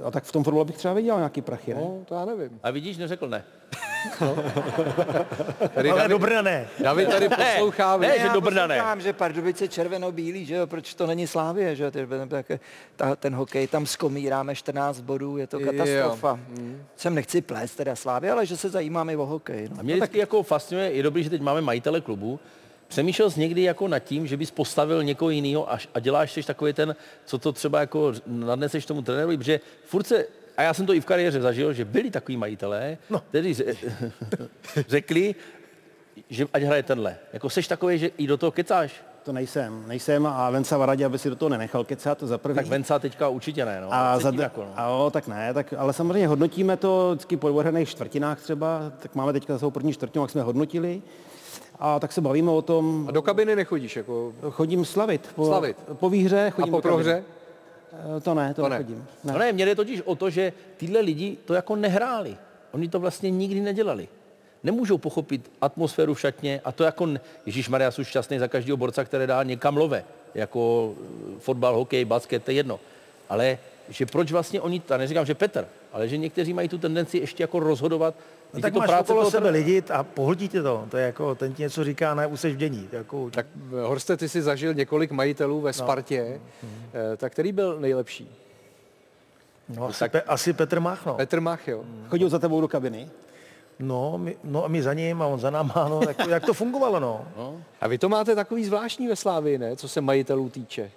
Uh, 0.00 0.06
a 0.06 0.10
tak 0.10 0.24
v 0.24 0.32
tom 0.32 0.44
fotbalu 0.44 0.64
bych 0.64 0.76
třeba 0.76 0.94
viděl 0.94 1.16
nějaký 1.16 1.42
prachy, 1.42 1.74
ne? 1.74 1.80
No, 1.80 1.98
to 2.04 2.14
já 2.14 2.24
nevím. 2.24 2.60
A 2.62 2.70
vidíš, 2.70 2.96
neřekl 2.96 3.28
ne. 3.28 3.44
Tady 5.74 5.90
Ale 5.90 6.00
David- 6.02 6.08
do 6.10 6.18
Brna 6.18 6.42
ne. 6.42 6.66
David 6.82 7.08
tady 7.10 7.28
poslouchá. 7.28 7.96
Ne, 7.96 8.12
víš, 8.12 8.22
já 8.22 8.40
poslouchám, 8.40 9.00
že 9.00 9.12
Pardubice 9.12 9.68
červeno-bílý, 9.68 10.46
že 10.46 10.54
jo, 10.54 10.66
proč 10.66 10.94
to 10.94 11.06
není 11.06 11.26
Slávě, 11.26 11.76
že 11.76 11.84
jo, 11.84 11.90
ty- 11.90 12.06
tak- 12.28 12.50
ta, 12.96 13.16
ten 13.16 13.34
hokej 13.34 13.66
tam 13.66 13.79
skomíráme 13.86 14.54
14 14.54 15.00
bodů, 15.00 15.36
je 15.36 15.46
to 15.46 15.60
Jo. 15.60 15.66
katastrofa. 15.72 16.34
Mm. 16.34 16.82
Sem 16.96 17.14
nechci 17.14 17.40
plést 17.40 17.76
teda 17.76 17.96
Slávě, 17.96 18.30
ale 18.32 18.46
že 18.46 18.56
se 18.56 18.68
zajímáme 18.68 19.16
o 19.16 19.26
hokej. 19.26 19.68
No. 19.70 19.76
A 19.78 19.82
mě 19.82 19.94
vždycky 19.94 20.18
jako 20.18 20.42
fascinuje, 20.42 20.92
je 20.92 21.02
dobrý, 21.02 21.24
že 21.24 21.30
teď 21.30 21.40
máme 21.42 21.60
majitele 21.60 22.00
klubu, 22.00 22.40
Přemýšlel 22.88 23.30
jsi 23.30 23.40
někdy 23.40 23.62
jako 23.62 23.88
nad 23.88 23.98
tím, 23.98 24.26
že 24.26 24.36
bys 24.36 24.50
postavil 24.50 25.02
někoho 25.02 25.30
jiného 25.30 25.72
a, 25.72 25.78
a 25.94 26.00
děláš 26.00 26.34
teď 26.34 26.46
takový 26.46 26.72
ten, 26.72 26.96
co 27.24 27.38
to 27.38 27.52
třeba 27.52 27.80
jako 27.80 28.12
nadneseš 28.26 28.86
tomu 28.86 29.02
trenérovi, 29.02 29.36
protože 29.38 29.60
furt 29.84 30.06
se, 30.06 30.26
a 30.56 30.62
já 30.62 30.74
jsem 30.74 30.86
to 30.86 30.94
i 30.94 31.00
v 31.00 31.04
kariéře 31.04 31.40
zažil, 31.40 31.72
že 31.72 31.84
byli 31.84 32.10
takový 32.10 32.36
majitelé, 32.36 32.98
no. 33.10 33.22
kteří 33.28 33.52
ře- 33.54 33.76
řekli, 34.88 35.34
že 36.30 36.46
ať 36.52 36.62
hraje 36.62 36.82
tenhle. 36.82 37.16
Jako 37.32 37.50
seš 37.50 37.68
takový, 37.68 37.98
že 37.98 38.06
i 38.06 38.26
do 38.26 38.36
toho 38.36 38.50
kecáš. 38.52 38.92
To 39.22 39.32
nejsem, 39.32 39.84
nejsem 39.86 40.26
a 40.26 40.50
Venca 40.50 40.76
Varadě, 40.78 41.04
aby 41.04 41.18
si 41.18 41.28
do 41.30 41.36
toho 41.36 41.48
nenechal 41.48 41.84
kecat, 41.84 42.18
to 42.18 42.26
za 42.26 42.38
první. 42.38 42.56
Tak 42.56 42.66
Venca 42.66 42.98
teďka 42.98 43.28
určitě 43.28 43.64
ne, 43.64 43.80
no. 43.80 43.88
A, 43.90 44.18
za, 44.18 44.30
dru- 44.30 44.40
jako, 44.40 44.60
no. 44.60 44.72
a 44.76 44.88
jo, 44.88 45.10
tak 45.12 45.28
ne, 45.28 45.54
tak, 45.54 45.74
ale 45.78 45.92
samozřejmě 45.92 46.28
hodnotíme 46.28 46.76
to 46.76 47.10
vždycky 47.10 47.36
po 47.36 47.48
odhraných 47.54 47.88
čtvrtinách 47.88 48.40
třeba, 48.42 48.92
tak 48.98 49.14
máme 49.14 49.32
teďka 49.32 49.58
za 49.58 49.70
první 49.70 49.92
čtvrtinu, 49.92 50.24
jak 50.24 50.30
jsme 50.30 50.42
hodnotili. 50.42 51.02
A 51.78 52.00
tak 52.00 52.12
se 52.12 52.20
bavíme 52.20 52.50
o 52.50 52.62
tom. 52.62 53.04
A 53.08 53.12
do 53.12 53.22
kabiny 53.22 53.56
nechodíš? 53.56 53.96
Jako... 53.96 54.32
Chodím 54.50 54.84
slavit. 54.84 55.28
Po, 55.34 55.46
Slavit. 55.46 55.76
Po 55.92 56.10
výhře 56.10 56.50
chodím 56.50 56.74
A 56.74 56.76
po 56.76 56.82
prohře? 56.82 57.24
Eh, 58.16 58.20
To 58.20 58.34
ne, 58.34 58.48
to, 58.48 58.54
To 58.54 58.62
to 58.62 58.68
ne. 58.68 58.78
nechodím. 58.78 59.06
Ne. 59.24 59.32
No 59.32 59.38
ne, 59.38 59.52
mě 59.52 59.64
jde 59.66 59.74
totiž 59.74 60.02
o 60.02 60.14
to, 60.14 60.30
že 60.30 60.52
tyhle 60.76 61.00
lidi 61.00 61.36
to 61.44 61.54
jako 61.54 61.76
nehráli. 61.76 62.36
Oni 62.72 62.88
to 62.88 63.00
vlastně 63.00 63.30
nikdy 63.30 63.60
nedělali. 63.60 64.08
Nemůžou 64.62 64.98
pochopit 64.98 65.50
atmosféru 65.60 66.14
v 66.14 66.20
šatně 66.20 66.60
a 66.64 66.72
to 66.72 66.84
jako, 66.84 67.08
Ježíš 67.46 67.68
Maria, 67.68 67.90
jsou 67.90 68.04
šťastný 68.04 68.38
za 68.38 68.48
každého 68.48 68.76
borca, 68.76 69.04
který 69.04 69.26
dá 69.26 69.42
někam 69.42 69.76
love, 69.76 70.04
jako 70.34 70.94
eh, 71.36 71.40
fotbal, 71.40 71.74
hokej, 71.74 72.04
basket, 72.04 72.44
to 72.44 72.50
je 72.50 72.54
jedno. 72.54 72.80
Ale 73.28 73.58
že 73.88 74.06
proč 74.06 74.32
vlastně 74.32 74.60
oni, 74.60 74.82
a 74.94 74.96
neříkám, 74.96 75.26
že 75.26 75.34
Petr, 75.34 75.66
ale 75.92 76.08
že 76.08 76.16
někteří 76.16 76.52
mají 76.52 76.68
tu 76.68 76.78
tendenci 76.78 77.18
ještě 77.18 77.42
jako 77.42 77.60
rozhodovat, 77.60 78.14
No, 78.54 78.60
tak 78.60 78.72
to 78.72 78.78
máš 78.78 78.88
práce 78.88 79.12
okolo 79.12 79.30
sebe 79.30 79.50
lidi 79.50 79.82
a 79.92 80.02
pohltí 80.02 80.48
tě 80.48 80.62
to. 80.62 80.86
To 80.90 80.96
je 80.96 81.06
jako, 81.06 81.34
ten 81.34 81.54
ti 81.54 81.62
něco 81.62 81.84
říká, 81.84 82.14
ne, 82.14 82.26
už 82.26 82.44
v 82.44 82.56
dění. 82.56 82.88
Jako, 82.92 83.30
Tak 83.30 83.46
Horste, 83.82 84.16
ty 84.16 84.28
jsi 84.28 84.42
zažil 84.42 84.74
několik 84.74 85.10
majitelů 85.10 85.60
ve 85.60 85.72
Spartě, 85.72 86.40
no. 86.62 86.68
tak 87.16 87.32
který 87.32 87.52
byl 87.52 87.80
nejlepší? 87.80 88.36
no, 89.76 89.84
asi, 89.86 90.08
Pe, 90.08 90.22
asi 90.22 90.52
Petr 90.52 90.80
Mach, 90.80 91.06
no. 91.06 91.14
Petr 91.14 91.40
Mach, 91.40 91.68
jo. 91.68 91.84
Chodil 92.08 92.28
za 92.28 92.38
tebou 92.38 92.60
do 92.60 92.68
kabiny? 92.68 93.08
No, 93.80 94.18
my, 94.18 94.36
no 94.44 94.64
a 94.64 94.68
my 94.68 94.82
za 94.82 94.94
ním 94.94 95.22
a 95.22 95.26
on 95.26 95.40
za 95.40 95.50
náma, 95.50 95.86
no, 95.88 96.00
jak, 96.08 96.16
to, 96.16 96.30
jak 96.30 96.46
to 96.46 96.54
fungovalo, 96.54 97.00
no. 97.00 97.24
no. 97.36 97.62
A 97.80 97.88
vy 97.88 97.98
to 97.98 98.08
máte 98.08 98.34
takový 98.34 98.64
zvláštní 98.64 99.08
ve 99.08 99.16
Slávii, 99.16 99.58
ne? 99.58 99.76
Co 99.76 99.88
se 99.88 100.00
majitelů 100.00 100.48
týče. 100.48 100.90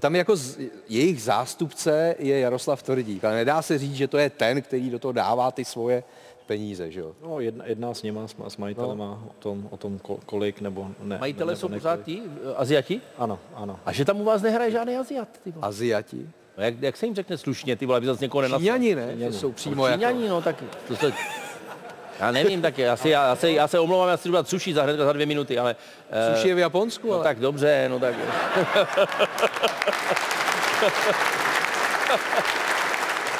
Tam 0.00 0.16
jako 0.16 0.36
z, 0.36 0.58
jejich 0.88 1.22
zástupce 1.22 2.14
je 2.18 2.40
Jaroslav 2.40 2.82
Tvrdík, 2.82 3.24
ale 3.24 3.34
nedá 3.34 3.62
se 3.62 3.78
říct, 3.78 3.94
že 3.94 4.08
to 4.08 4.18
je 4.18 4.30
ten, 4.30 4.62
který 4.62 4.90
do 4.90 4.98
toho 4.98 5.12
dává 5.12 5.50
ty 5.50 5.64
svoje 5.64 6.04
peníze, 6.46 6.90
že 6.90 7.00
jo? 7.00 7.12
No, 7.22 7.40
jedna, 7.40 7.64
jedná 7.66 7.94
s 7.94 8.02
nima, 8.02 8.28
s, 8.28 8.34
s 8.48 8.56
majitelema 8.56 9.04
no. 9.04 9.28
o 9.30 9.32
tom, 9.38 9.68
o 9.70 9.76
tom 9.76 9.98
ko- 9.98 10.18
kolik 10.26 10.60
nebo 10.60 10.88
ne. 11.02 11.18
Majitele 11.18 11.52
nebo 11.52 11.60
jsou 11.60 11.68
nekolik. 11.68 11.82
pořád 11.82 12.04
ti, 12.04 12.22
eh, 12.50 12.54
Aziati? 12.56 13.00
Ano, 13.18 13.38
ano. 13.54 13.80
A 13.84 13.92
že 13.92 14.04
tam 14.04 14.20
u 14.20 14.24
vás 14.24 14.42
nehraje 14.42 14.70
žádný 14.70 14.96
Aziat? 14.96 15.28
Ty. 15.44 15.54
Aziati? 15.62 16.28
No 16.58 16.64
jak, 16.64 16.74
jak 16.80 16.96
se 16.96 17.06
jim 17.06 17.14
řekne 17.14 17.38
slušně, 17.38 17.76
ty 17.76 17.86
vole, 17.86 17.96
aby 17.96 18.06
zase 18.06 18.24
někoho 18.24 18.42
nenastal? 18.42 18.60
Číňani, 18.60 18.94
ne? 18.94 19.14
Že 19.18 19.32
jsou 19.32 19.52
přímo 19.52 19.86
jako... 19.86 19.98
Číňani, 19.98 20.28
no 20.28 20.42
tak 20.42 20.56
to 20.88 20.96
se, 20.96 21.12
já 22.20 22.30
nevím, 22.30 22.62
tak 22.62 22.78
já 22.78 22.96
se, 22.96 23.08
já, 23.08 23.36
se, 23.36 23.50
já 23.52 23.68
se 23.68 23.78
omlouvám, 23.78 24.08
já 24.08 24.16
si 24.16 24.28
jdu 24.28 24.34
dát 24.34 24.48
sushi 24.48 24.74
za, 24.74 24.82
hned 24.82 24.96
za 24.96 25.12
dvě 25.12 25.26
minuty, 25.26 25.58
ale... 25.58 25.76
eh, 26.10 26.34
Sushi 26.36 26.48
je 26.48 26.54
v 26.54 26.58
Japonsku, 26.58 27.08
No 27.08 27.14
ale... 27.14 27.24
tak 27.24 27.38
dobře, 27.40 27.86
no 27.88 28.00
tak... 28.00 28.14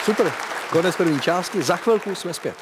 Super. 0.05 0.33
Konec 0.71 0.97
první 0.97 1.21
části, 1.21 1.63
za 1.63 1.77
chvilku 1.77 2.15
jsme 2.15 2.35
zpět. 2.35 2.55